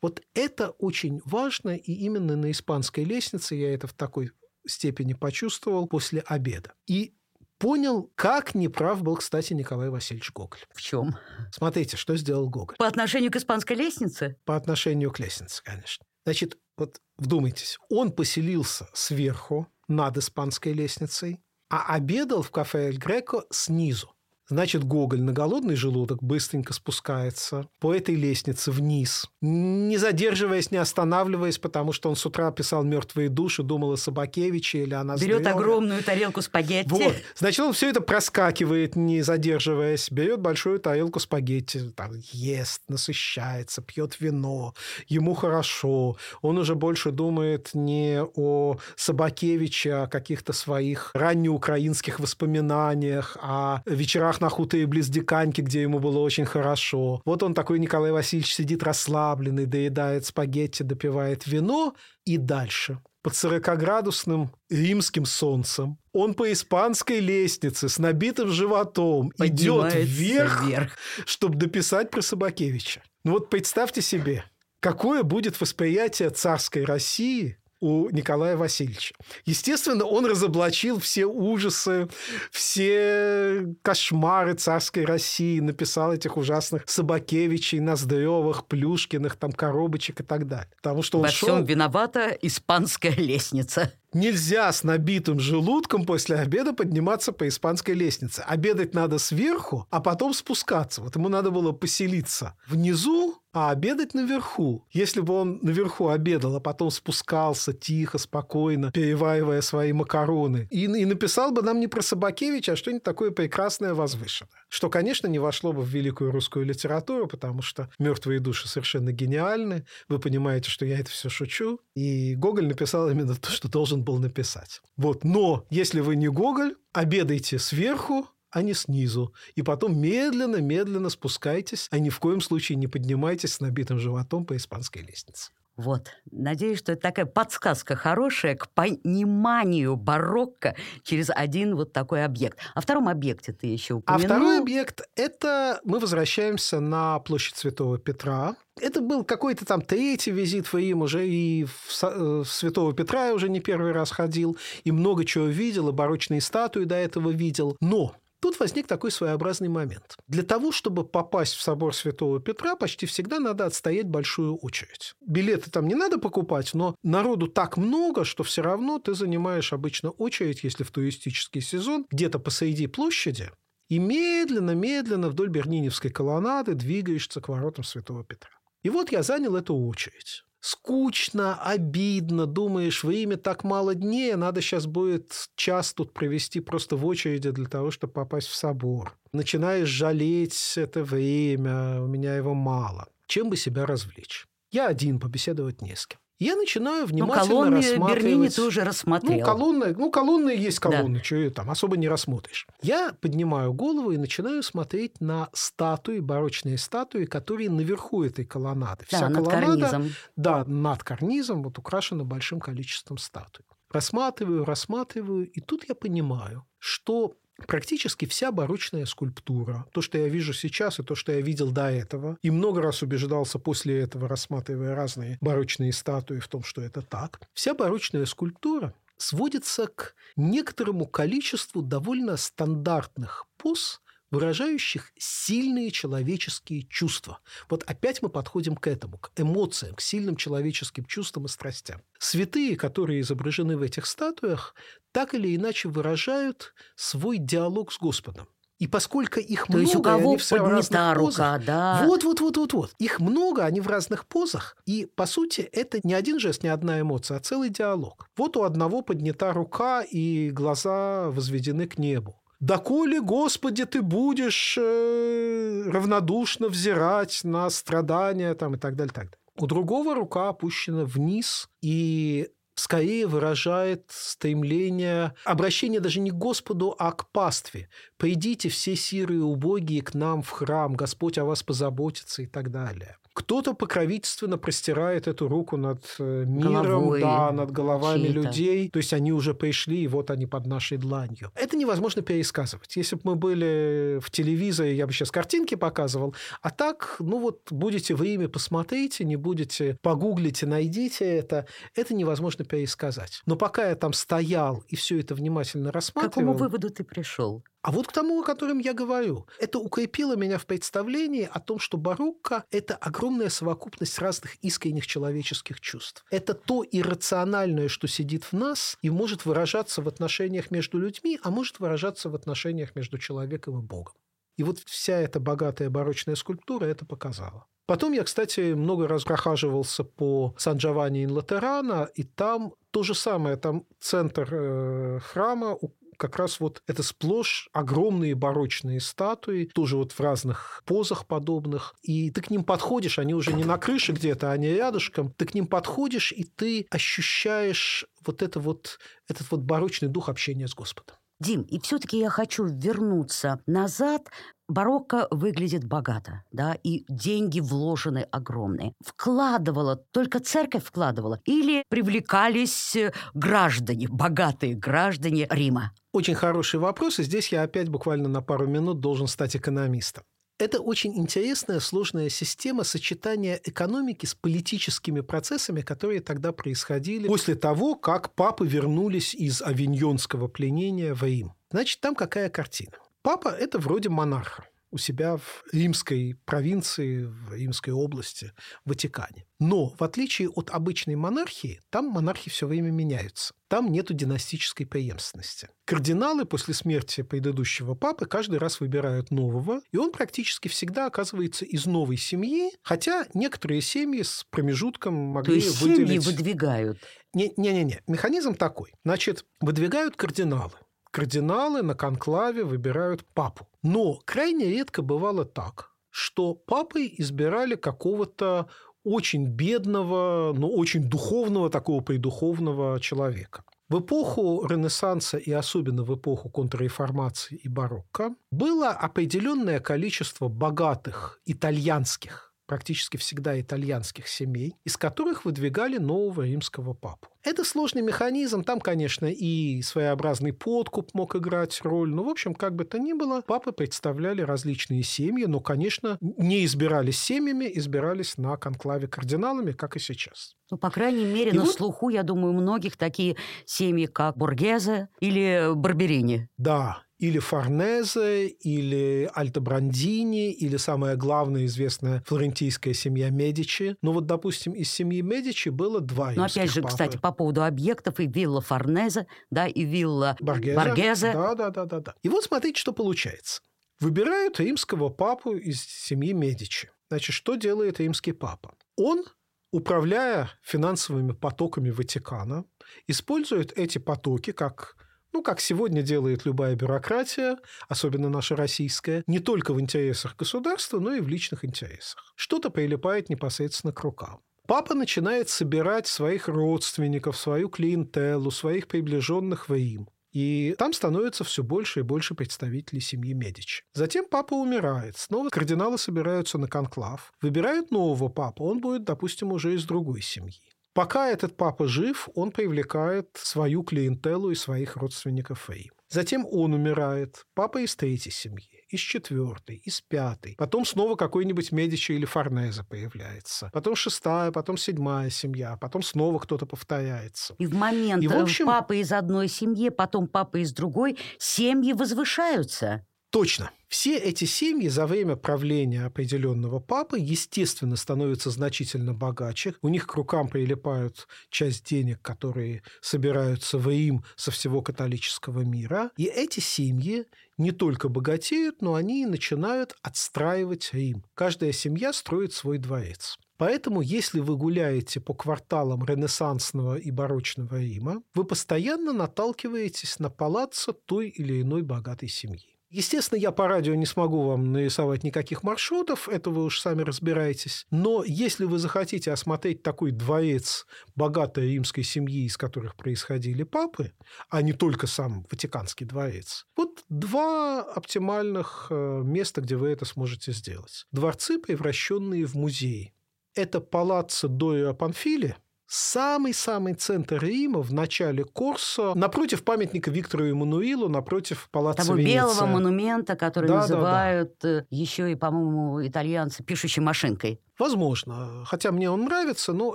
Вот 0.08 0.22
это 0.32 0.70
очень 0.70 1.20
важно, 1.26 1.76
и 1.76 1.92
именно 1.92 2.34
на 2.34 2.50
испанской 2.50 3.04
лестнице 3.04 3.54
я 3.56 3.74
это 3.74 3.86
в 3.86 3.92
такой 3.92 4.30
степени 4.66 5.12
почувствовал 5.12 5.86
после 5.86 6.20
обеда. 6.22 6.72
И 6.86 7.14
понял, 7.58 8.10
как 8.14 8.54
неправ 8.54 9.02
был, 9.02 9.16
кстати, 9.16 9.52
Николай 9.52 9.90
Васильевич 9.90 10.32
Гоголь. 10.32 10.60
В 10.72 10.80
чем? 10.80 11.18
Смотрите, 11.52 11.98
что 11.98 12.16
сделал 12.16 12.48
Гоголь. 12.48 12.76
По 12.78 12.86
отношению 12.86 13.30
к 13.30 13.36
испанской 13.36 13.76
лестнице? 13.76 14.38
По 14.46 14.56
отношению 14.56 15.10
к 15.10 15.18
лестнице, 15.18 15.62
конечно. 15.62 16.06
Значит, 16.24 16.56
вот 16.78 17.02
вдумайтесь, 17.18 17.76
он 17.90 18.10
поселился 18.10 18.88
сверху 18.94 19.66
над 19.88 20.16
испанской 20.16 20.72
лестницей, 20.72 21.38
а 21.68 21.94
обедал 21.94 22.40
в 22.40 22.50
кафе 22.50 22.86
«Эль 22.86 22.96
Греко» 22.96 23.44
снизу. 23.50 24.14
Значит, 24.48 24.82
Гоголь 24.82 25.20
на 25.20 25.32
голодный 25.32 25.76
желудок 25.76 26.22
быстренько 26.22 26.72
спускается 26.72 27.68
по 27.80 27.94
этой 27.94 28.14
лестнице 28.14 28.70
вниз, 28.70 29.28
не 29.42 29.98
задерживаясь, 29.98 30.70
не 30.70 30.78
останавливаясь, 30.78 31.58
потому 31.58 31.92
что 31.92 32.08
он 32.08 32.16
с 32.16 32.24
утра 32.24 32.50
писал 32.50 32.82
«Мертвые 32.82 33.28
души», 33.28 33.62
думал 33.62 33.92
о 33.92 33.96
Собакевиче 33.96 34.84
или 34.84 34.94
о 34.94 35.04
Берет 35.04 35.06
Ноздрове. 35.06 35.48
огромную 35.48 36.02
тарелку 36.02 36.40
спагетти. 36.40 36.88
Вот. 36.88 37.14
Значит, 37.36 37.60
он 37.60 37.72
все 37.74 37.90
это 37.90 38.00
проскакивает, 38.00 38.96
не 38.96 39.20
задерживаясь, 39.20 40.10
берет 40.10 40.40
большую 40.40 40.78
тарелку 40.78 41.20
спагетти, 41.20 41.90
там, 41.94 42.12
ест, 42.32 42.82
насыщается, 42.88 43.82
пьет 43.82 44.18
вино, 44.18 44.74
ему 45.08 45.34
хорошо. 45.34 46.16
Он 46.40 46.56
уже 46.56 46.74
больше 46.74 47.10
думает 47.10 47.70
не 47.74 48.22
о 48.22 48.78
Собакевиче, 48.96 49.92
а 49.92 50.02
о 50.04 50.06
каких-то 50.06 50.54
своих 50.54 51.10
раннеукраинских 51.12 52.18
воспоминаниях, 52.18 53.36
о 53.42 53.82
вечерах 53.84 54.37
на 54.40 54.48
хуторе 54.48 54.86
близ 54.86 55.08
Диканьки, 55.08 55.60
где 55.60 55.82
ему 55.82 55.98
было 55.98 56.18
очень 56.18 56.44
хорошо. 56.44 57.20
Вот 57.24 57.42
он 57.42 57.54
такой, 57.54 57.78
Николай 57.78 58.12
Васильевич, 58.12 58.54
сидит 58.54 58.82
расслабленный, 58.82 59.66
доедает 59.66 60.26
спагетти, 60.26 60.82
допивает 60.82 61.46
вино 61.46 61.94
и 62.24 62.36
дальше 62.36 63.00
под 63.22 63.32
40-градусным 63.32 64.48
римским 64.70 65.24
солнцем. 65.24 65.98
Он 66.12 66.34
по 66.34 66.50
испанской 66.50 67.20
лестнице 67.20 67.88
с 67.88 67.98
набитым 67.98 68.50
животом 68.50 69.32
идет 69.38 69.94
вверх, 69.94 70.64
вверх. 70.64 70.96
чтобы 71.26 71.56
дописать 71.56 72.10
про 72.10 72.22
Собакевича. 72.22 73.02
Ну 73.24 73.32
вот 73.32 73.50
представьте 73.50 74.00
себе, 74.00 74.44
какое 74.80 75.22
будет 75.22 75.60
восприятие 75.60 76.30
царской 76.30 76.84
России 76.84 77.58
у 77.80 78.08
Николая 78.10 78.56
Васильевича. 78.56 79.14
Естественно, 79.44 80.04
он 80.04 80.26
разоблачил 80.26 80.98
все 80.98 81.26
ужасы, 81.26 82.08
все 82.50 83.74
кошмары 83.82 84.54
царской 84.54 85.04
России, 85.04 85.60
написал 85.60 86.12
этих 86.12 86.36
ужасных 86.36 86.82
Собакевичей, 86.86 87.80
Ноздревых, 87.80 88.66
Плюшкиных, 88.66 89.36
там, 89.36 89.52
коробочек 89.52 90.20
и 90.20 90.24
так 90.24 90.46
далее. 90.46 90.70
Потому 90.76 91.02
что 91.02 91.18
он 91.18 91.24
Во 91.24 91.30
шел... 91.30 91.48
всем 91.48 91.64
виновата 91.64 92.36
испанская 92.42 93.14
лестница. 93.14 93.92
Нельзя 94.14 94.72
с 94.72 94.84
набитым 94.84 95.38
желудком 95.38 96.06
после 96.06 96.36
обеда 96.36 96.72
подниматься 96.72 97.30
по 97.30 97.46
испанской 97.46 97.94
лестнице. 97.94 98.40
Обедать 98.40 98.94
надо 98.94 99.18
сверху, 99.18 99.86
а 99.90 100.00
потом 100.00 100.32
спускаться. 100.32 101.02
Вот 101.02 101.14
ему 101.16 101.28
надо 101.28 101.50
было 101.50 101.72
поселиться 101.72 102.56
внизу, 102.66 103.36
а 103.52 103.70
обедать 103.70 104.14
наверху. 104.14 104.86
Если 104.90 105.20
бы 105.20 105.34
он 105.34 105.58
наверху 105.62 106.08
обедал, 106.08 106.56
а 106.56 106.60
потом 106.60 106.90
спускался 106.90 107.72
тихо, 107.72 108.18
спокойно, 108.18 108.92
переваривая 108.92 109.60
свои 109.60 109.92
макароны, 109.92 110.68
и, 110.70 110.84
и 110.84 111.04
написал 111.04 111.50
бы 111.50 111.62
нам 111.62 111.80
не 111.80 111.88
про 111.88 112.02
Собакевича, 112.02 112.72
а 112.72 112.76
что-нибудь 112.76 113.02
такое 113.02 113.30
прекрасное, 113.30 113.94
возвышенное. 113.94 114.50
Что, 114.68 114.90
конечно, 114.90 115.26
не 115.26 115.38
вошло 115.38 115.72
бы 115.72 115.82
в 115.82 115.88
великую 115.88 116.30
русскую 116.30 116.64
литературу, 116.64 117.26
потому 117.26 117.62
что 117.62 117.90
«Мертвые 117.98 118.40
души» 118.40 118.68
совершенно 118.68 119.12
гениальны. 119.12 119.86
Вы 120.08 120.18
понимаете, 120.18 120.70
что 120.70 120.84
я 120.84 120.98
это 120.98 121.10
все 121.10 121.28
шучу. 121.28 121.80
И 121.94 122.34
Гоголь 122.34 122.66
написал 122.66 123.10
именно 123.10 123.34
то, 123.34 123.50
что 123.50 123.68
должен 123.68 124.04
был 124.04 124.18
написать. 124.18 124.80
Вот. 124.96 125.24
Но 125.24 125.66
если 125.70 126.00
вы 126.00 126.16
не 126.16 126.28
Гоголь, 126.28 126.74
обедайте 126.92 127.58
сверху, 127.58 128.28
а 128.50 128.62
не 128.62 128.74
снизу. 128.74 129.34
И 129.54 129.62
потом 129.62 129.98
медленно-медленно 129.98 131.10
спускайтесь, 131.10 131.88
а 131.90 131.98
ни 131.98 132.10
в 132.10 132.18
коем 132.18 132.40
случае 132.40 132.76
не 132.76 132.86
поднимайтесь 132.86 133.54
с 133.54 133.60
набитым 133.60 133.98
животом 133.98 134.44
по 134.44 134.56
испанской 134.56 135.02
лестнице. 135.02 135.50
Вот. 135.78 136.08
Надеюсь, 136.32 136.80
что 136.80 136.92
это 136.92 137.02
такая 137.02 137.24
подсказка 137.24 137.94
хорошая 137.94 138.56
к 138.56 138.68
пониманию 138.70 139.94
барокко 139.94 140.74
через 141.04 141.30
один 141.30 141.76
вот 141.76 141.92
такой 141.92 142.24
объект. 142.24 142.58
О 142.74 142.80
втором 142.80 143.08
объекте 143.08 143.52
ты 143.52 143.68
еще 143.68 143.94
упомянул. 143.94 144.24
А 144.24 144.28
второй 144.28 144.58
объект– 144.58 145.02
это 145.14 145.80
мы 145.84 146.00
возвращаемся 146.00 146.80
на 146.80 147.20
площадь 147.20 147.56
Святого 147.56 147.96
Петра. 147.96 148.56
Это 148.80 149.00
был 149.00 149.22
какой-то 149.22 149.64
там 149.64 149.80
третий 149.80 150.32
визит 150.32 150.66
в 150.66 150.76
Рим 150.76 151.02
уже, 151.02 151.28
и 151.28 151.64
в 151.64 152.02
э, 152.02 152.42
Святого 152.44 152.92
Петра 152.92 153.28
я 153.28 153.34
уже 153.34 153.48
не 153.48 153.60
первый 153.60 153.92
раз 153.92 154.10
ходил, 154.10 154.56
и 154.82 154.90
много 154.90 155.24
чего 155.24 155.46
видел, 155.46 155.88
и 155.90 155.92
барочные 155.92 156.40
статуи 156.40 156.84
до 156.84 156.96
этого 156.96 157.30
видел. 157.30 157.76
Но 157.80 158.16
Тут 158.40 158.60
возник 158.60 158.86
такой 158.86 159.10
своеобразный 159.10 159.68
момент. 159.68 160.16
Для 160.28 160.42
того, 160.42 160.70
чтобы 160.70 161.04
попасть 161.04 161.54
в 161.54 161.60
собор 161.60 161.94
Святого 161.94 162.40
Петра, 162.40 162.76
почти 162.76 163.06
всегда 163.06 163.40
надо 163.40 163.66
отстоять 163.66 164.06
большую 164.06 164.56
очередь. 164.56 165.14
Билеты 165.20 165.70
там 165.70 165.88
не 165.88 165.94
надо 165.94 166.18
покупать, 166.18 166.72
но 166.74 166.94
народу 167.02 167.48
так 167.48 167.76
много, 167.76 168.24
что 168.24 168.44
все 168.44 168.62
равно 168.62 168.98
ты 168.98 169.14
занимаешь 169.14 169.72
обычно 169.72 170.10
очередь, 170.10 170.62
если 170.62 170.84
в 170.84 170.90
туристический 170.90 171.60
сезон, 171.60 172.06
где-то 172.10 172.38
посреди 172.38 172.86
площади, 172.86 173.50
и 173.88 173.98
медленно-медленно 173.98 175.30
вдоль 175.30 175.48
Берниневской 175.48 176.10
колоннады 176.10 176.74
двигаешься 176.74 177.40
к 177.40 177.48
воротам 177.48 177.84
Святого 177.84 178.22
Петра. 178.22 178.50
И 178.82 178.90
вот 178.90 179.10
я 179.10 179.22
занял 179.22 179.56
эту 179.56 179.74
очередь 179.74 180.44
скучно, 180.60 181.60
обидно, 181.62 182.46
думаешь, 182.46 183.04
время 183.04 183.36
так 183.36 183.64
мало 183.64 183.94
дней, 183.94 184.34
а 184.34 184.36
надо 184.36 184.60
сейчас 184.60 184.86
будет 184.86 185.48
час 185.56 185.92
тут 185.94 186.12
провести 186.12 186.60
просто 186.60 186.96
в 186.96 187.06
очереди 187.06 187.50
для 187.50 187.66
того, 187.66 187.90
чтобы 187.90 188.12
попасть 188.12 188.48
в 188.48 188.54
собор. 188.54 189.16
Начинаешь 189.32 189.88
жалеть 189.88 190.74
это 190.76 191.02
время, 191.02 192.00
у 192.02 192.06
меня 192.06 192.36
его 192.36 192.54
мало. 192.54 193.08
Чем 193.26 193.50
бы 193.50 193.56
себя 193.56 193.86
развлечь? 193.86 194.46
Я 194.70 194.88
один, 194.88 195.18
побеседовать 195.20 195.82
не 195.82 195.94
с 195.94 196.06
кем. 196.06 196.20
Я 196.38 196.54
начинаю 196.54 197.02
ну, 197.02 197.06
внимательно 197.08 197.44
ну, 197.44 197.48
колонны 197.48 197.76
рассматривать... 197.76 198.22
Берлине 198.22 198.50
ты 198.50 198.62
уже 198.62 198.84
рассмотрел. 198.84 199.38
Ну, 199.38 199.44
колонны, 199.44 199.94
ну, 199.96 200.10
колонны 200.10 200.50
есть 200.50 200.78
колонны, 200.78 201.18
да. 201.18 201.24
что 201.24 201.36
ее 201.36 201.50
там 201.50 201.70
особо 201.70 201.96
не 201.96 202.08
рассмотришь. 202.08 202.66
Я 202.80 203.12
поднимаю 203.20 203.72
голову 203.72 204.12
и 204.12 204.16
начинаю 204.16 204.62
смотреть 204.62 205.20
на 205.20 205.48
статуи, 205.52 206.20
барочные 206.20 206.78
статуи, 206.78 207.24
которые 207.24 207.70
наверху 207.70 208.22
этой 208.22 208.44
колоннады. 208.44 209.04
Да, 209.10 209.16
Вся 209.16 209.28
над 209.28 209.44
колоннада, 209.44 209.90
карнизом. 209.90 210.14
Да, 210.36 210.64
над 210.64 211.02
карнизом 211.02 211.62
вот 211.62 211.78
украшена 211.78 212.22
большим 212.24 212.60
количеством 212.60 213.18
статуй. 213.18 213.64
Рассматриваю, 213.90 214.64
рассматриваю, 214.64 215.50
и 215.50 215.60
тут 215.60 215.88
я 215.88 215.94
понимаю, 215.94 216.64
что 216.78 217.34
практически 217.66 218.26
вся 218.26 218.52
барочная 218.52 219.06
скульптура, 219.06 219.86
то, 219.92 220.00
что 220.00 220.18
я 220.18 220.28
вижу 220.28 220.52
сейчас 220.52 220.98
и 220.98 221.02
то, 221.02 221.14
что 221.14 221.32
я 221.32 221.40
видел 221.40 221.70
до 221.70 221.90
этого, 221.90 222.38
и 222.42 222.50
много 222.50 222.82
раз 222.82 223.02
убеждался 223.02 223.58
после 223.58 224.00
этого, 224.00 224.28
рассматривая 224.28 224.94
разные 224.94 225.38
барочные 225.40 225.92
статуи 225.92 226.38
в 226.38 226.48
том, 226.48 226.62
что 226.62 226.80
это 226.80 227.02
так, 227.02 227.40
вся 227.54 227.74
барочная 227.74 228.24
скульптура 228.26 228.94
сводится 229.16 229.88
к 229.88 230.14
некоторому 230.36 231.06
количеству 231.06 231.82
довольно 231.82 232.36
стандартных 232.36 233.46
поз, 233.56 234.00
выражающих 234.30 235.12
сильные 235.18 235.90
человеческие 235.90 236.82
чувства. 236.82 237.40
Вот 237.68 237.84
опять 237.84 238.22
мы 238.22 238.28
подходим 238.28 238.76
к 238.76 238.86
этому, 238.86 239.18
к 239.18 239.30
эмоциям, 239.36 239.94
к 239.94 240.00
сильным 240.00 240.36
человеческим 240.36 241.04
чувствам 241.04 241.46
и 241.46 241.48
страстям. 241.48 242.02
Святые, 242.18 242.76
которые 242.76 243.20
изображены 243.20 243.76
в 243.76 243.82
этих 243.82 244.06
статуях, 244.06 244.74
так 245.12 245.34
или 245.34 245.54
иначе 245.54 245.88
выражают 245.88 246.74
свой 246.96 247.38
диалог 247.38 247.92
с 247.92 247.98
Господом. 247.98 248.48
И 248.78 248.86
поскольку 248.86 249.40
их 249.40 249.66
То 249.66 249.72
много, 249.72 249.82
есть 249.82 249.96
у 249.96 250.02
кого 250.02 250.30
они 250.30 250.36
все 250.36 250.62
в 250.62 250.68
разных 250.68 251.14
рука, 251.14 251.24
позах, 251.24 251.64
да. 251.64 252.04
Вот, 252.06 252.22
вот, 252.22 252.40
вот, 252.40 252.56
вот, 252.56 252.72
вот. 252.72 252.92
Их 252.98 253.18
много, 253.18 253.64
они 253.64 253.80
в 253.80 253.88
разных 253.88 254.24
позах. 254.26 254.76
И, 254.86 255.06
по 255.16 255.26
сути, 255.26 255.62
это 255.62 255.98
не 256.04 256.14
один 256.14 256.38
жест, 256.38 256.62
не 256.62 256.68
одна 256.68 257.00
эмоция, 257.00 257.38
а 257.38 257.40
целый 257.40 257.70
диалог. 257.70 258.28
Вот 258.36 258.56
у 258.56 258.62
одного 258.62 259.02
поднята 259.02 259.52
рука, 259.52 260.02
и 260.02 260.50
глаза 260.50 261.28
возведены 261.30 261.88
к 261.88 261.98
небу. 261.98 262.40
«Доколе, 262.60 263.20
Господи, 263.20 263.84
ты 263.84 264.02
будешь 264.02 264.76
э, 264.76 265.82
равнодушно 265.86 266.68
взирать 266.68 267.40
на 267.44 267.70
страдания» 267.70 268.52
там, 268.54 268.74
и 268.74 268.78
так 268.78 268.96
далее, 268.96 269.12
так 269.12 269.26
далее. 269.26 269.38
У 269.60 269.66
другого 269.66 270.14
рука 270.14 270.48
опущена 270.48 271.04
вниз, 271.04 271.68
и 271.82 272.48
скорее 272.74 273.26
выражает 273.26 274.04
стремление, 274.08 275.34
обращение 275.44 276.00
даже 276.00 276.20
не 276.20 276.30
к 276.30 276.34
Господу, 276.34 276.94
а 276.98 277.12
к 277.12 277.30
пастве. 277.30 277.88
«Придите 278.16 278.68
все 278.68 278.96
сирые 278.96 279.42
убогие 279.42 280.02
к 280.02 280.14
нам 280.14 280.42
в 280.42 280.50
храм, 280.50 280.94
Господь 280.94 281.38
о 281.38 281.44
вас 281.44 281.62
позаботится» 281.62 282.42
и 282.42 282.46
так 282.46 282.70
далее. 282.70 283.18
Кто-то 283.38 283.72
покровительственно 283.72 284.58
простирает 284.58 285.28
эту 285.28 285.46
руку 285.46 285.76
над 285.76 286.04
э, 286.18 286.44
миром, 286.44 286.82
Головой 286.82 287.20
да, 287.20 287.52
над 287.52 287.70
головами 287.70 288.26
людей. 288.26 288.90
То 288.90 288.96
есть 288.96 289.12
они 289.12 289.32
уже 289.32 289.54
пришли, 289.54 290.02
и 290.02 290.08
вот 290.08 290.32
они 290.32 290.46
под 290.46 290.66
нашей 290.66 290.98
дланью. 290.98 291.52
Это 291.54 291.76
невозможно 291.76 292.20
пересказывать. 292.20 292.96
Если 292.96 293.14
бы 293.14 293.22
мы 293.24 293.34
были 293.36 294.18
в 294.20 294.28
телевизоре, 294.32 294.96
я 294.96 295.06
бы 295.06 295.12
сейчас 295.12 295.30
картинки 295.30 295.76
показывал. 295.76 296.34
А 296.62 296.70
так, 296.70 297.14
ну 297.20 297.38
вот, 297.38 297.60
будете 297.70 298.16
в 298.16 298.22
Риме, 298.24 298.48
посмотрите, 298.48 299.24
не 299.24 299.36
будете, 299.36 299.96
погуглите, 300.02 300.66
найдите 300.66 301.24
это. 301.24 301.68
Это 301.94 302.14
невозможно 302.14 302.64
пересказать. 302.64 303.42
Но 303.46 303.54
пока 303.54 303.88
я 303.88 303.94
там 303.94 304.14
стоял 304.14 304.82
и 304.88 304.96
все 304.96 305.20
это 305.20 305.36
внимательно 305.36 305.92
рассматривал... 305.92 306.32
К 306.32 306.34
какому 306.34 306.52
выводу 306.54 306.90
ты 306.90 307.04
пришел? 307.04 307.62
А 307.82 307.92
вот 307.92 308.08
к 308.08 308.12
тому, 308.12 308.40
о 308.40 308.44
котором 308.44 308.78
я 308.78 308.92
говорю. 308.92 309.46
Это 309.60 309.78
укрепило 309.78 310.36
меня 310.36 310.58
в 310.58 310.66
представлении 310.66 311.48
о 311.50 311.60
том, 311.60 311.78
что 311.78 311.96
барокко– 311.96 312.64
это 312.70 312.96
огромная 312.96 313.50
совокупность 313.50 314.18
разных 314.18 314.56
искренних 314.56 315.06
человеческих 315.06 315.80
чувств. 315.80 316.24
Это 316.30 316.54
то 316.54 316.84
иррациональное, 316.90 317.88
что 317.88 318.08
сидит 318.08 318.44
в 318.44 318.52
нас 318.52 318.98
и 319.00 319.10
может 319.10 319.46
выражаться 319.46 320.02
в 320.02 320.08
отношениях 320.08 320.70
между 320.70 320.98
людьми, 320.98 321.38
а 321.42 321.50
может 321.50 321.78
выражаться 321.78 322.30
в 322.30 322.34
отношениях 322.34 322.96
между 322.96 323.18
человеком 323.18 323.78
и 323.78 323.82
Богом. 323.82 324.14
И 324.56 324.64
вот 324.64 324.80
вся 324.80 325.16
эта 325.20 325.38
богатая 325.38 325.88
барочная 325.88 326.34
скульптура 326.34 326.84
это 326.84 327.06
показала. 327.06 327.66
Потом 327.86 328.12
я, 328.12 328.24
кстати, 328.24 328.74
много 328.74 329.08
раз 329.08 329.24
прохаживался 329.24 330.04
по 330.04 330.54
Сан-Джованни 330.58 331.24
ин 331.24 331.30
Латерана, 331.30 332.08
и 332.14 332.24
там 332.24 332.74
то 332.90 333.02
же 333.02 333.14
самое, 333.14 333.56
там 333.56 333.86
центр 334.00 334.48
э, 334.52 335.20
храма 335.20 335.78
как 336.18 336.36
раз 336.36 336.60
вот 336.60 336.82
это 336.86 337.02
сплошь 337.02 337.70
огромные 337.72 338.34
барочные 338.34 339.00
статуи, 339.00 339.70
тоже 339.72 339.96
вот 339.96 340.12
в 340.12 340.20
разных 340.20 340.82
позах 340.84 341.26
подобных. 341.26 341.94
И 342.02 342.30
ты 342.30 342.42
к 342.42 342.50
ним 342.50 342.64
подходишь, 342.64 343.18
они 343.18 343.34
уже 343.34 343.52
не 343.54 343.64
на 343.64 343.78
крыше 343.78 344.12
где-то, 344.12 344.52
они 344.52 344.68
рядышком. 344.68 345.32
Ты 345.32 345.46
к 345.46 345.54
ним 345.54 345.66
подходишь, 345.66 346.32
и 346.32 346.44
ты 346.44 346.86
ощущаешь 346.90 348.04
вот, 348.26 348.42
это 348.42 348.60
вот 348.60 348.98
этот 349.28 349.50
вот 349.50 349.60
барочный 349.60 350.08
дух 350.08 350.28
общения 350.28 350.68
с 350.68 350.74
Господом. 350.74 351.16
Дим, 351.40 351.62
и 351.62 351.78
все-таки 351.78 352.18
я 352.18 352.30
хочу 352.30 352.64
вернуться 352.64 353.60
назад. 353.66 354.28
Барокко 354.68 355.28
выглядит 355.30 355.84
богато, 355.84 356.44
да, 356.52 356.74
и 356.82 357.04
деньги 357.08 357.60
вложены 357.60 358.26
огромные. 358.30 358.92
Вкладывала, 359.02 359.96
только 360.10 360.40
церковь 360.40 360.84
вкладывала, 360.84 361.40
или 361.46 361.84
привлекались 361.88 362.94
э, 362.94 363.12
граждане, 363.32 364.08
богатые 364.10 364.74
граждане 364.74 365.46
Рима? 365.48 365.92
Очень 366.12 366.34
хороший 366.34 366.80
вопрос, 366.80 367.18
и 367.18 367.22
здесь 367.22 367.50
я 367.50 367.62
опять 367.62 367.88
буквально 367.88 368.28
на 368.28 368.42
пару 368.42 368.66
минут 368.66 369.00
должен 369.00 369.26
стать 369.26 369.56
экономистом. 369.56 370.24
Это 370.58 370.80
очень 370.80 371.16
интересная, 371.16 371.78
сложная 371.78 372.28
система 372.28 372.82
сочетания 372.82 373.60
экономики 373.64 374.26
с 374.26 374.34
политическими 374.34 375.20
процессами, 375.20 375.82
которые 375.82 376.20
тогда 376.20 376.50
происходили 376.50 377.28
после 377.28 377.54
того, 377.54 377.94
как 377.94 378.34
папы 378.34 378.66
вернулись 378.66 379.34
из 379.34 379.62
авиньонского 379.62 380.48
пленения 380.48 381.14
в 381.14 381.22
Рим. 381.22 381.52
Значит, 381.70 382.00
там 382.00 382.16
какая 382.16 382.50
картина? 382.50 382.92
Папа– 383.22 383.48
это 383.60 383.78
вроде 383.78 384.08
монарха. 384.08 384.66
У 384.90 384.98
себя 384.98 385.36
в 385.36 385.64
римской 385.72 386.36
провинции, 386.44 387.24
в 387.24 387.54
римской 387.54 387.92
области, 387.92 388.52
в 388.84 388.90
Ватикане. 388.90 389.46
Но, 389.60 389.88
в 389.88 390.02
отличие 390.02 390.48
от 390.48 390.70
обычной 390.70 391.16
монархии, 391.16 391.80
там 391.90 392.06
монархи 392.06 392.48
все 392.48 392.66
время 392.66 392.90
меняются. 392.90 393.54
Там 393.66 393.90
нету 393.90 394.14
династической 394.14 394.86
преемственности. 394.86 395.68
Кардиналы 395.84 396.44
после 396.44 396.74
смерти 396.74 397.22
предыдущего 397.22 397.94
папы 397.94 398.26
каждый 398.26 398.58
раз 398.58 398.80
выбирают 398.80 399.30
нового, 399.30 399.80
и 399.90 399.96
он 399.96 400.12
практически 400.12 400.68
всегда 400.68 401.06
оказывается 401.06 401.64
из 401.64 401.86
новой 401.86 402.16
семьи, 402.16 402.70
хотя 402.82 403.26
некоторые 403.34 403.80
семьи 403.80 404.22
с 404.22 404.46
промежутком 404.50 405.14
могли 405.14 405.60
То 405.60 405.66
есть 405.66 405.80
выделить... 405.80 406.08
семьи 406.08 406.18
выдвигают? 406.18 406.98
Не-не-не, 407.34 408.00
механизм 408.06 408.54
такой. 408.54 408.92
Значит, 409.04 409.44
выдвигают 409.60 410.16
кардиналы. 410.16 410.72
Кардиналы 411.10 411.82
на 411.82 411.94
конклаве 411.94 412.64
выбирают 412.64 413.24
папу. 413.34 413.68
Но 413.82 414.20
крайне 414.24 414.66
редко 414.66 415.02
бывало 415.02 415.44
так, 415.44 415.92
что 416.10 416.54
папой 416.54 417.14
избирали 417.18 417.74
какого-то 417.76 418.68
очень 419.04 419.46
бедного, 419.46 420.52
но 420.56 420.68
очень 420.68 421.08
духовного, 421.08 421.70
такого 421.70 422.02
придуховного 422.02 423.00
человека. 423.00 423.64
В 423.88 424.00
эпоху 424.00 424.66
Ренессанса 424.66 425.38
и 425.38 425.50
особенно 425.50 426.02
в 426.02 426.14
эпоху 426.14 426.50
контрреформации 426.50 427.56
и 427.56 427.68
барокко 427.68 428.34
было 428.50 428.90
определенное 428.90 429.80
количество 429.80 430.48
богатых 430.48 431.40
итальянских 431.46 432.47
практически 432.68 433.16
всегда 433.16 433.58
итальянских 433.60 434.28
семей, 434.28 434.76
из 434.84 434.96
которых 434.96 435.44
выдвигали 435.44 435.96
нового 435.96 436.42
римского 436.42 436.92
папу. 436.92 437.28
Это 437.42 437.64
сложный 437.64 438.02
механизм, 438.02 438.62
там, 438.62 438.78
конечно, 438.78 439.26
и 439.26 439.80
своеобразный 439.80 440.52
подкуп 440.52 441.14
мог 441.14 441.34
играть 441.34 441.80
роль, 441.82 442.10
но, 442.10 442.22
в 442.22 442.28
общем, 442.28 442.54
как 442.54 442.74
бы 442.74 442.84
то 442.84 442.98
ни 442.98 443.14
было, 443.14 443.40
папы 443.40 443.72
представляли 443.72 444.42
различные 444.42 445.02
семьи, 445.02 445.46
но, 445.46 445.60
конечно, 445.60 446.18
не 446.20 446.64
избирались 446.66 447.18
семьями, 447.18 447.70
избирались 447.74 448.36
на 448.36 448.56
конклаве 448.58 449.08
кардиналами, 449.08 449.72
как 449.72 449.96
и 449.96 449.98
сейчас. 449.98 450.54
Ну, 450.70 450.76
по 450.76 450.90
крайней 450.90 451.24
мере, 451.24 451.52
и 451.52 451.54
на 451.54 451.64
вот... 451.64 451.74
слуху, 451.74 452.10
я 452.10 452.22
думаю, 452.22 452.52
многих 452.52 452.98
такие 452.98 453.36
семьи, 453.64 454.04
как 454.04 454.36
Боргезе 454.36 455.08
или 455.20 455.72
Барберини. 455.74 456.50
Да, 456.58 457.02
или 457.18 457.38
Форнезе, 457.38 458.48
или 458.48 459.28
Альтобрандини, 459.34 460.52
или 460.52 460.76
самая 460.76 461.16
главная 461.16 461.66
известная 461.66 462.22
флорентийская 462.26 462.94
семья 462.94 463.30
Медичи. 463.30 463.96
Ну 464.02 464.12
вот, 464.12 464.26
допустим, 464.26 464.72
из 464.72 464.90
семьи 464.90 465.20
Медичи 465.20 465.68
было 465.68 466.00
два 466.00 466.32
Ну, 466.32 466.44
опять 466.44 466.70
же, 466.70 466.80
папы. 466.80 466.92
кстати, 466.92 467.16
по 467.16 467.32
поводу 467.32 467.64
объектов, 467.64 468.20
и 468.20 468.26
вилла 468.26 468.60
Форнезе, 468.60 469.26
да, 469.50 469.66
и 469.66 469.84
вилла 469.84 470.36
Баргезе. 470.40 470.76
Баргезе. 470.76 471.32
Да, 471.32 471.54
да, 471.54 471.70
да, 471.70 471.84
да, 471.84 472.00
да. 472.00 472.14
И 472.22 472.28
вот 472.28 472.44
смотрите, 472.44 472.80
что 472.80 472.92
получается. 472.92 473.62
Выбирают 474.00 474.60
римского 474.60 475.08
папу 475.08 475.54
из 475.56 475.82
семьи 475.82 476.32
Медичи. 476.32 476.90
Значит, 477.10 477.34
что 477.34 477.56
делает 477.56 477.98
римский 477.98 478.32
папа? 478.32 478.74
Он 478.96 479.24
управляя 479.72 480.50
финансовыми 480.62 481.32
потоками 481.32 481.90
Ватикана, 481.90 482.64
использует 483.06 483.76
эти 483.76 483.98
потоки 483.98 484.52
как 484.52 484.96
ну, 485.32 485.42
как 485.42 485.60
сегодня 485.60 486.02
делает 486.02 486.44
любая 486.44 486.74
бюрократия, 486.74 487.58
особенно 487.88 488.28
наша 488.28 488.56
российская, 488.56 489.22
не 489.26 489.38
только 489.38 489.72
в 489.74 489.80
интересах 489.80 490.36
государства, 490.36 490.98
но 490.98 491.14
и 491.14 491.20
в 491.20 491.28
личных 491.28 491.64
интересах. 491.64 492.32
Что-то 492.36 492.70
прилипает 492.70 493.28
непосредственно 493.28 493.92
к 493.92 494.00
рукам. 494.00 494.40
Папа 494.66 494.94
начинает 494.94 495.48
собирать 495.48 496.06
своих 496.06 496.46
родственников, 496.48 497.38
свою 497.38 497.70
клиентелу, 497.70 498.50
своих 498.50 498.86
приближенных 498.86 499.68
в 499.68 499.74
Рим. 499.74 500.08
И 500.32 500.74
там 500.78 500.92
становится 500.92 501.42
все 501.42 501.62
больше 501.62 502.00
и 502.00 502.02
больше 502.02 502.34
представителей 502.34 503.00
семьи 503.00 503.32
Медичи. 503.32 503.82
Затем 503.94 504.26
папа 504.30 504.54
умирает. 504.54 505.16
Снова 505.16 505.48
кардиналы 505.48 505.96
собираются 505.96 506.58
на 506.58 506.68
конклав. 506.68 507.32
Выбирают 507.40 507.90
нового 507.90 508.28
папу. 508.28 508.64
Он 508.64 508.80
будет, 508.80 509.04
допустим, 509.04 509.52
уже 509.52 509.74
из 509.74 509.84
другой 509.84 510.20
семьи. 510.20 510.60
Пока 510.98 511.28
этот 511.28 511.56
папа 511.56 511.86
жив, 511.86 512.28
он 512.34 512.50
привлекает 512.50 513.28
свою 513.34 513.84
клиентелу 513.84 514.50
и 514.50 514.56
своих 514.56 514.96
родственников 514.96 515.70
Рим. 515.70 515.92
Затем 516.08 516.44
он 516.50 516.74
умирает, 516.74 517.44
папа 517.54 517.84
из 517.84 517.94
третьей 517.94 518.32
семьи, 518.32 518.82
из 518.88 518.98
четвертой, 518.98 519.76
из 519.76 520.00
пятой. 520.00 520.56
Потом 520.58 520.84
снова 520.84 521.14
какой-нибудь 521.14 521.70
Медичи 521.70 522.10
или 522.10 522.24
Форнезе 522.24 522.82
появляется. 522.82 523.70
Потом 523.72 523.94
шестая, 523.94 524.50
потом 524.50 524.76
седьмая 524.76 525.30
семья, 525.30 525.76
потом 525.76 526.02
снова 526.02 526.40
кто-то 526.40 526.66
повторяется. 526.66 527.54
И 527.58 527.66
в 527.66 527.74
момент 527.74 528.24
и, 528.24 528.26
в 528.26 528.36
общем, 528.36 528.66
папы 528.66 528.96
из 528.96 529.12
одной 529.12 529.46
семьи, 529.46 529.90
потом 529.90 530.26
папа 530.26 530.56
из 530.56 530.72
другой, 530.72 531.16
семьи 531.38 531.92
возвышаются. 531.92 533.06
Точно. 533.30 533.70
Все 533.88 534.16
эти 534.18 534.44
семьи 534.44 534.88
за 534.88 535.06
время 535.06 535.36
правления 535.36 536.04
определенного 536.06 536.78
папы, 536.78 537.18
естественно, 537.18 537.96
становятся 537.96 538.50
значительно 538.50 539.12
богаче. 539.12 539.74
У 539.82 539.88
них 539.88 540.06
к 540.06 540.14
рукам 540.14 540.48
прилипают 540.48 541.26
часть 541.50 541.86
денег, 541.86 542.22
которые 542.22 542.82
собираются 543.02 543.76
в 543.76 543.88
Рим 543.88 544.24
со 544.36 544.50
всего 544.50 544.80
католического 544.80 545.60
мира. 545.60 546.10
И 546.16 546.24
эти 546.24 546.60
семьи 546.60 547.26
не 547.58 547.72
только 547.72 548.08
богатеют, 548.08 548.80
но 548.80 548.94
они 548.94 549.22
и 549.22 549.26
начинают 549.26 549.94
отстраивать 550.02 550.90
Рим. 550.92 551.24
Каждая 551.34 551.72
семья 551.72 552.14
строит 552.14 552.54
свой 552.54 552.78
дворец. 552.78 553.36
Поэтому, 553.58 554.00
если 554.00 554.40
вы 554.40 554.56
гуляете 554.56 555.20
по 555.20 555.34
кварталам 555.34 556.04
ренессансного 556.04 556.96
и 556.96 557.10
барочного 557.10 557.78
Рима, 557.80 558.22
вы 558.34 558.44
постоянно 558.44 559.12
наталкиваетесь 559.12 560.18
на 560.18 560.30
палаццо 560.30 560.92
той 560.92 561.28
или 561.28 561.60
иной 561.60 561.82
богатой 561.82 562.28
семьи. 562.28 562.77
Естественно, 562.90 563.38
я 563.38 563.52
по 563.52 563.68
радио 563.68 563.94
не 563.94 564.06
смогу 564.06 564.44
вам 564.44 564.72
нарисовать 564.72 565.22
никаких 565.22 565.62
маршрутов, 565.62 566.26
это 566.28 566.48
вы 566.48 566.64
уж 566.64 566.80
сами 566.80 567.02
разбираетесь. 567.02 567.86
Но 567.90 568.24
если 568.24 568.64
вы 568.64 568.78
захотите 568.78 569.30
осмотреть 569.30 569.82
такой 569.82 570.10
дворец 570.10 570.86
богатой 571.14 571.68
римской 571.68 572.02
семьи, 572.02 572.46
из 572.46 572.56
которых 572.56 572.96
происходили 572.96 573.62
папы, 573.62 574.12
а 574.48 574.62
не 574.62 574.72
только 574.72 575.06
сам 575.06 575.46
Ватиканский 575.50 576.06
дворец, 576.06 576.66
вот 576.76 577.04
два 577.10 577.82
оптимальных 577.82 578.86
э, 578.88 579.22
места, 579.22 579.60
где 579.60 579.76
вы 579.76 579.88
это 579.88 580.06
сможете 580.06 580.52
сделать. 580.52 581.06
Дворцы, 581.12 581.58
превращенные 581.58 582.46
в 582.46 582.54
музеи. 582.54 583.12
Это 583.54 583.80
палаццо 583.80 584.48
Дорио 584.48 584.94
Панфили– 584.94 585.56
самый-самый 585.88 586.94
центр 586.94 587.42
Рима 587.42 587.80
в 587.80 587.92
начале 587.92 588.44
Корсо, 588.44 589.14
напротив 589.14 589.64
памятника 589.64 590.10
Виктору 590.10 590.44
Эммануилу, 590.44 591.08
напротив 591.08 591.68
палаца 591.72 592.02
Того 592.02 592.16
Венеция. 592.16 592.42
белого 592.42 592.66
монумента, 592.66 593.34
который 593.36 593.68
да, 593.68 593.76
называют 593.76 594.54
да, 594.60 594.68
да. 594.68 594.78
Э, 594.80 594.84
еще 594.90 595.32
и, 595.32 595.34
по-моему, 595.34 596.06
итальянцы 596.06 596.62
пишущей 596.62 597.02
машинкой. 597.02 597.60
Возможно. 597.78 598.64
Хотя 598.66 598.92
мне 598.92 599.10
он 599.10 599.24
нравится, 599.24 599.72
но 599.72 599.94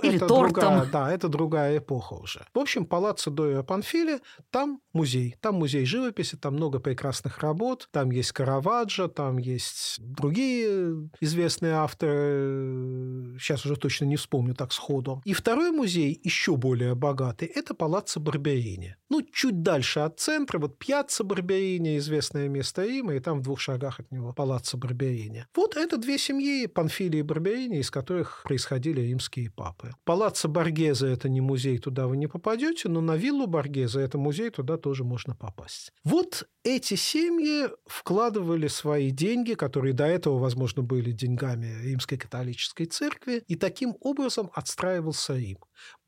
Или 0.00 0.16
это 0.16 0.26
тортом. 0.26 0.52
другая, 0.52 0.86
да, 0.86 1.12
это 1.12 1.28
другая 1.28 1.78
эпоха 1.78 2.14
уже. 2.14 2.46
В 2.54 2.58
общем, 2.58 2.86
Палаццо 2.86 3.30
Доя 3.30 3.62
Панфили, 3.62 4.20
там 4.50 4.80
музей. 4.92 5.36
Там 5.40 5.56
музей 5.56 5.84
живописи, 5.84 6.36
там 6.36 6.54
много 6.54 6.78
прекрасных 6.80 7.38
работ, 7.40 7.88
там 7.90 8.10
есть 8.10 8.32
Караваджо, 8.32 9.08
там 9.08 9.38
есть 9.38 9.96
другие 10.00 11.10
известные 11.20 11.74
авторы. 11.74 13.36
Сейчас 13.38 13.64
уже 13.64 13.76
точно 13.76 14.06
не 14.06 14.16
вспомню 14.16 14.54
так 14.54 14.72
сходу. 14.72 15.22
И 15.24 15.32
второй 15.32 15.70
музей, 15.70 16.18
еще 16.22 16.56
более 16.56 16.94
богатый, 16.94 17.46
это 17.46 17.74
Палаццо 17.74 18.20
Барберини. 18.20 18.96
Ну, 19.10 19.22
чуть 19.22 19.62
дальше 19.62 20.00
от 20.00 20.18
центра, 20.18 20.58
вот 20.58 20.78
Пьяцца 20.78 21.24
Барберини, 21.24 21.98
известное 21.98 22.48
место 22.48 22.84
Рима, 22.84 23.14
и 23.14 23.20
там 23.20 23.40
в 23.40 23.42
двух 23.42 23.60
шагах 23.60 24.00
от 24.00 24.10
него 24.10 24.32
Палаццо 24.32 24.76
Барберини. 24.76 25.46
Вот 25.54 25.76
это 25.76 25.96
две 25.98 26.18
семьи, 26.18 26.66
Панфили 26.66 27.18
и 27.18 27.22
Барберини, 27.22 27.73
из 27.80 27.90
которых 27.90 28.42
происходили 28.44 29.00
римские 29.00 29.50
папы. 29.50 29.92
Палаццо 30.04 30.48
Боргезе– 30.48 31.08
это 31.12 31.28
не 31.28 31.40
музей, 31.40 31.78
туда 31.78 32.06
вы 32.06 32.16
не 32.16 32.26
попадете, 32.26 32.88
но 32.88 33.00
на 33.00 33.16
виллу 33.16 33.46
Боргезе– 33.46 34.00
это 34.02 34.18
музей, 34.18 34.50
туда 34.50 34.76
тоже 34.76 35.04
можно 35.04 35.34
попасть. 35.34 35.92
Вот 36.04 36.46
эти 36.62 36.94
семьи 36.94 37.68
вкладывали 37.86 38.68
свои 38.68 39.10
деньги, 39.10 39.54
которые 39.54 39.92
до 39.92 40.06
этого, 40.06 40.38
возможно, 40.38 40.82
были 40.82 41.12
деньгами 41.12 41.66
римской 41.82 42.18
католической 42.18 42.86
церкви, 42.86 43.42
и 43.46 43.54
таким 43.56 43.96
образом 44.00 44.50
отстраивался 44.54 45.36
Рим. 45.36 45.58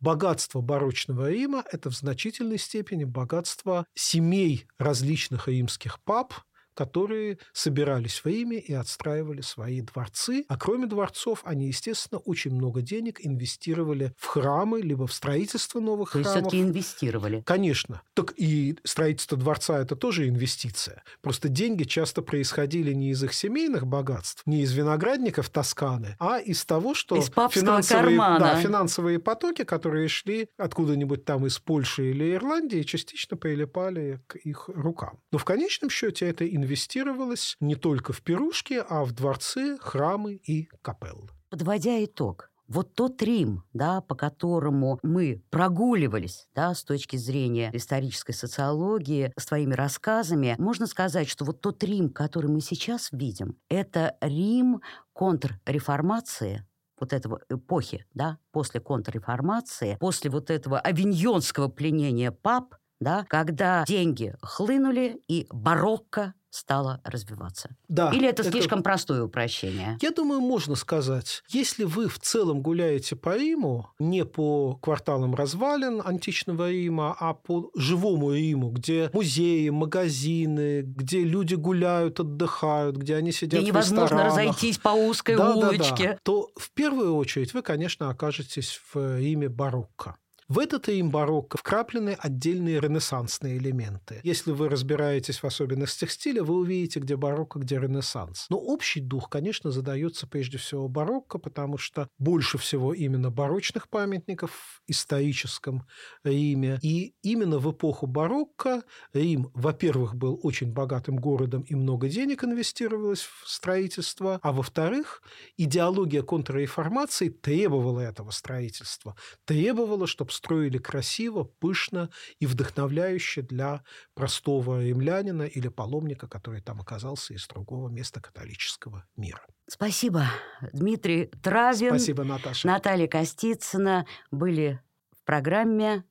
Богатство 0.01 0.61
барочного 0.61 1.31
Рима– 1.31 1.65
это 1.73 1.91
в 1.91 1.95
значительной 1.95 2.59
степени 2.59 3.05
богатство 3.05 3.87
семей 3.95 4.67
различных 4.79 5.49
римских 5.49 6.01
пап– 6.03 6.35
которые 6.77 7.39
собирались 7.53 8.21
в 8.21 8.27
Риме 8.27 8.59
и 8.59 8.73
отстраивали 8.75 9.41
свои 9.41 9.81
дворцы. 9.81 10.45
А 10.49 10.57
кроме 10.57 10.87
дворцов, 10.87 11.41
они, 11.45 11.69
естественно, 11.69 12.21
очень 12.21 12.55
много 12.55 12.83
денег 12.83 13.19
инвестировали 13.21 14.13
в 14.19 14.27
храмы, 14.27 14.81
либо 14.83 15.07
в 15.07 15.13
строительство 15.13 15.81
новых 15.81 16.13
То 16.13 16.23
храмов. 16.23 16.33
все-таки 16.33 16.61
инвестировали. 16.61 17.43
Конечно. 17.47 18.03
Так 18.15 18.35
и 18.37 18.77
строительство 18.85 19.39
дворца– 19.39 19.79
это 19.81 19.97
тоже 19.97 20.29
инвестиция. 20.29 21.03
Просто 21.23 21.49
деньги 21.49 21.85
часто 21.85 22.21
происходили 22.23 22.93
не 22.93 23.11
из 23.11 23.25
их 23.25 23.33
семейных 23.33 23.87
богатств, 23.87 24.43
не 24.47 24.63
из 24.63 24.73
виноградников 24.73 25.49
Тосканы, 25.49 26.17
а 26.19 26.39
из 26.39 26.65
того, 26.65 26.95
что 26.95 27.17
из 27.17 27.31
финансовые, 27.51 28.17
кармана. 28.19 28.39
да, 28.39 28.61
финансовые 28.61 29.19
потоки, 29.19 29.65
которые 29.65 30.09
шли 30.09 30.49
откуда-нибудь 30.59 31.25
там 31.25 31.47
из 31.47 31.59
Польши 31.59 32.11
или 32.11 32.35
Ирландии, 32.35 32.83
частично 32.83 33.39
прилипали 33.39 34.21
к 34.27 34.37
их 34.37 34.69
рукам. 34.69 35.19
Но 35.33 35.39
в 35.39 35.45
конечном 35.45 35.89
счете 35.89 36.27
это 36.27 36.47
инвестиция 36.47 36.66
инвестировалось 36.67 37.57
не 37.61 37.77
только 37.77 38.13
в 38.13 38.23
пирушки, 38.23 38.83
а 38.89 39.05
в 39.05 39.13
дворцы, 39.13 39.79
храмы 39.81 40.35
и 40.35 40.69
капеллы. 40.83 41.29
Подводя 41.49 42.05
итог, 42.05 42.51
вот 42.67 42.95
тот 42.95 43.23
Рим, 43.23 43.63
да, 43.73 44.01
по 44.01 44.17
которому 44.17 44.99
мы 45.05 45.45
прогуливались 45.51 46.49
да, 46.57 46.75
с 46.75 46.83
точки 46.83 47.17
зрения 47.17 47.71
исторической 47.73 48.33
социологии, 48.33 49.33
с 49.39 49.47
твоими 49.47 49.75
рассказами, 49.75 50.57
можно 50.59 50.87
сказать, 50.87 51.29
что 51.29 51.45
вот 51.45 51.61
тот 51.61 51.83
Рим, 51.85 52.11
который 52.11 52.51
мы 52.51 52.61
сейчас 52.61 53.11
видим, 53.13 53.57
это 53.69 54.17
Рим 54.21 54.81
контрреформации, 55.13 56.67
вот 56.99 57.13
этого 57.13 57.41
эпохи, 57.49 58.07
да, 58.15 58.39
после 58.51 58.81
контрреформации, 58.81 59.97
после 60.01 60.31
вот 60.31 60.51
этого 60.51 60.81
авиньонского 60.81 61.69
пленения 61.69 62.33
пап, 62.33 62.75
да, 63.01 63.25
когда 63.29 63.85
деньги 63.87 64.35
хлынули 64.43 65.21
и 65.29 65.47
барокко 65.51 66.35
стала 66.57 67.01
развиваться. 67.05 67.77
Да, 67.89 68.11
Или 68.11 68.29
это, 68.29 68.43
это 68.43 68.51
слишком 68.51 68.83
простое 68.83 69.23
упрощение? 69.23 69.99
Я 70.01 70.11
думаю, 70.11 70.41
можно 70.41 70.75
сказать. 70.75 71.43
Если 71.49 71.85
вы 71.85 72.09
в 72.09 72.19
целом 72.19 72.63
гуляете 72.63 73.15
по 73.15 73.37
Риму, 73.37 73.91
не 73.99 74.25
по 74.25 74.75
кварталам 74.77 75.35
развалин 75.35 76.01
античного 76.05 76.71
Рима, 76.71 77.15
а 77.19 77.35
по 77.35 77.71
живому 77.77 78.33
Риму, 78.33 78.71
где 78.71 79.11
музеи, 79.13 79.69
магазины, 79.69 80.83
где 80.83 81.23
люди 81.25 81.55
гуляют, 81.55 82.21
отдыхают, 82.21 82.97
где 82.97 83.17
они 83.17 83.33
сидят 83.33 83.61
где 83.61 83.71
в 83.71 83.75
невозможно 83.75 84.25
разойтись 84.25 84.79
по 84.79 84.89
узкой 84.91 85.37
да, 85.37 85.55
улочке. 85.55 86.05
Да, 86.05 86.13
да. 86.13 86.19
То 86.23 86.51
в 86.57 86.71
первую 86.71 87.17
очередь 87.17 87.53
вы, 87.53 87.63
конечно, 87.63 88.09
окажетесь 88.09 88.81
в 88.93 89.19
Риме 89.19 89.49
барокко. 89.49 90.17
В 90.49 90.61
этот 90.61 90.89
им 90.89 91.11
барокко 91.11 91.59
вкраплены 91.59 92.17
отдельные 92.21 92.79
ренессансные 92.79 93.59
элементы. 93.59 94.21
Если 94.23 94.53
вы 94.53 94.69
разбираетесь 94.69 95.43
в 95.43 95.45
особенностях 95.45 96.13
стиля, 96.13 96.45
вы 96.45 96.55
увидите, 96.55 97.01
где 97.01 97.17
барокко, 97.17 97.59
где 97.59 97.81
ренессанс. 97.81 98.47
Но 98.49 98.57
общий 98.57 99.01
дух, 99.01 99.29
конечно, 99.29 99.73
задается 99.73 100.29
прежде 100.29 100.59
всего 100.59 100.89
барокко, 100.89 101.39
потому 101.39 101.79
что 101.79 102.09
больше 102.19 102.59
всего 102.59 102.95
именно 102.95 103.33
барочных 103.33 103.89
памятников 103.89 104.53
в 104.53 104.83
историческом 104.87 105.85
Риме. 106.23 106.79
И 106.81 107.17
именно 107.23 107.59
в 107.59 107.69
эпоху 107.73 108.07
барокко 108.07 108.85
Рим, 109.13 109.51
во-первых, 109.53 110.15
был 110.15 110.39
очень 110.45 110.73
богатым 110.73 111.17
городом 111.17 111.63
и 111.63 111.75
много 111.75 112.09
денег 112.09 112.45
инвестировалось 112.45 113.23
в 113.23 113.49
строительство, 113.49 114.39
а 114.43 114.53
во-вторых, 114.53 115.23
идеология 115.57 116.23
контрреформации 116.23 117.31
требовала 117.31 117.99
этого 117.99 118.31
строительства, 118.31 119.17
требовала, 119.45 120.07
чтобы 120.07 120.36
строили 120.37 120.79
красиво, 120.79 121.45
пышно 121.45 122.11
и 122.39 122.47
вдохновляюще 122.47 123.43
для 123.43 123.83
простого 124.15 124.83
римлянина 124.83 125.43
или 125.43 125.69
паломника, 125.69 126.29
который 126.29 126.61
там 126.61 126.81
оказался 126.81 127.35
из 127.35 127.47
другого 127.47 127.89
места 127.89 128.21
католического 128.21 129.07
мира. 129.17 129.41
Спасибо, 129.69 130.27
Дмитрий 130.73 131.27
Травин. 131.43 131.91
Спасибо, 131.91 132.25
Наташа. 132.25 132.67
Наталья 132.67 133.09
Костицына 133.09 134.07
были 134.31 134.81
в 135.11 135.25
программе 135.25 136.05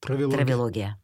Травелогия. 0.00 0.36
Травелогия. 0.36 0.98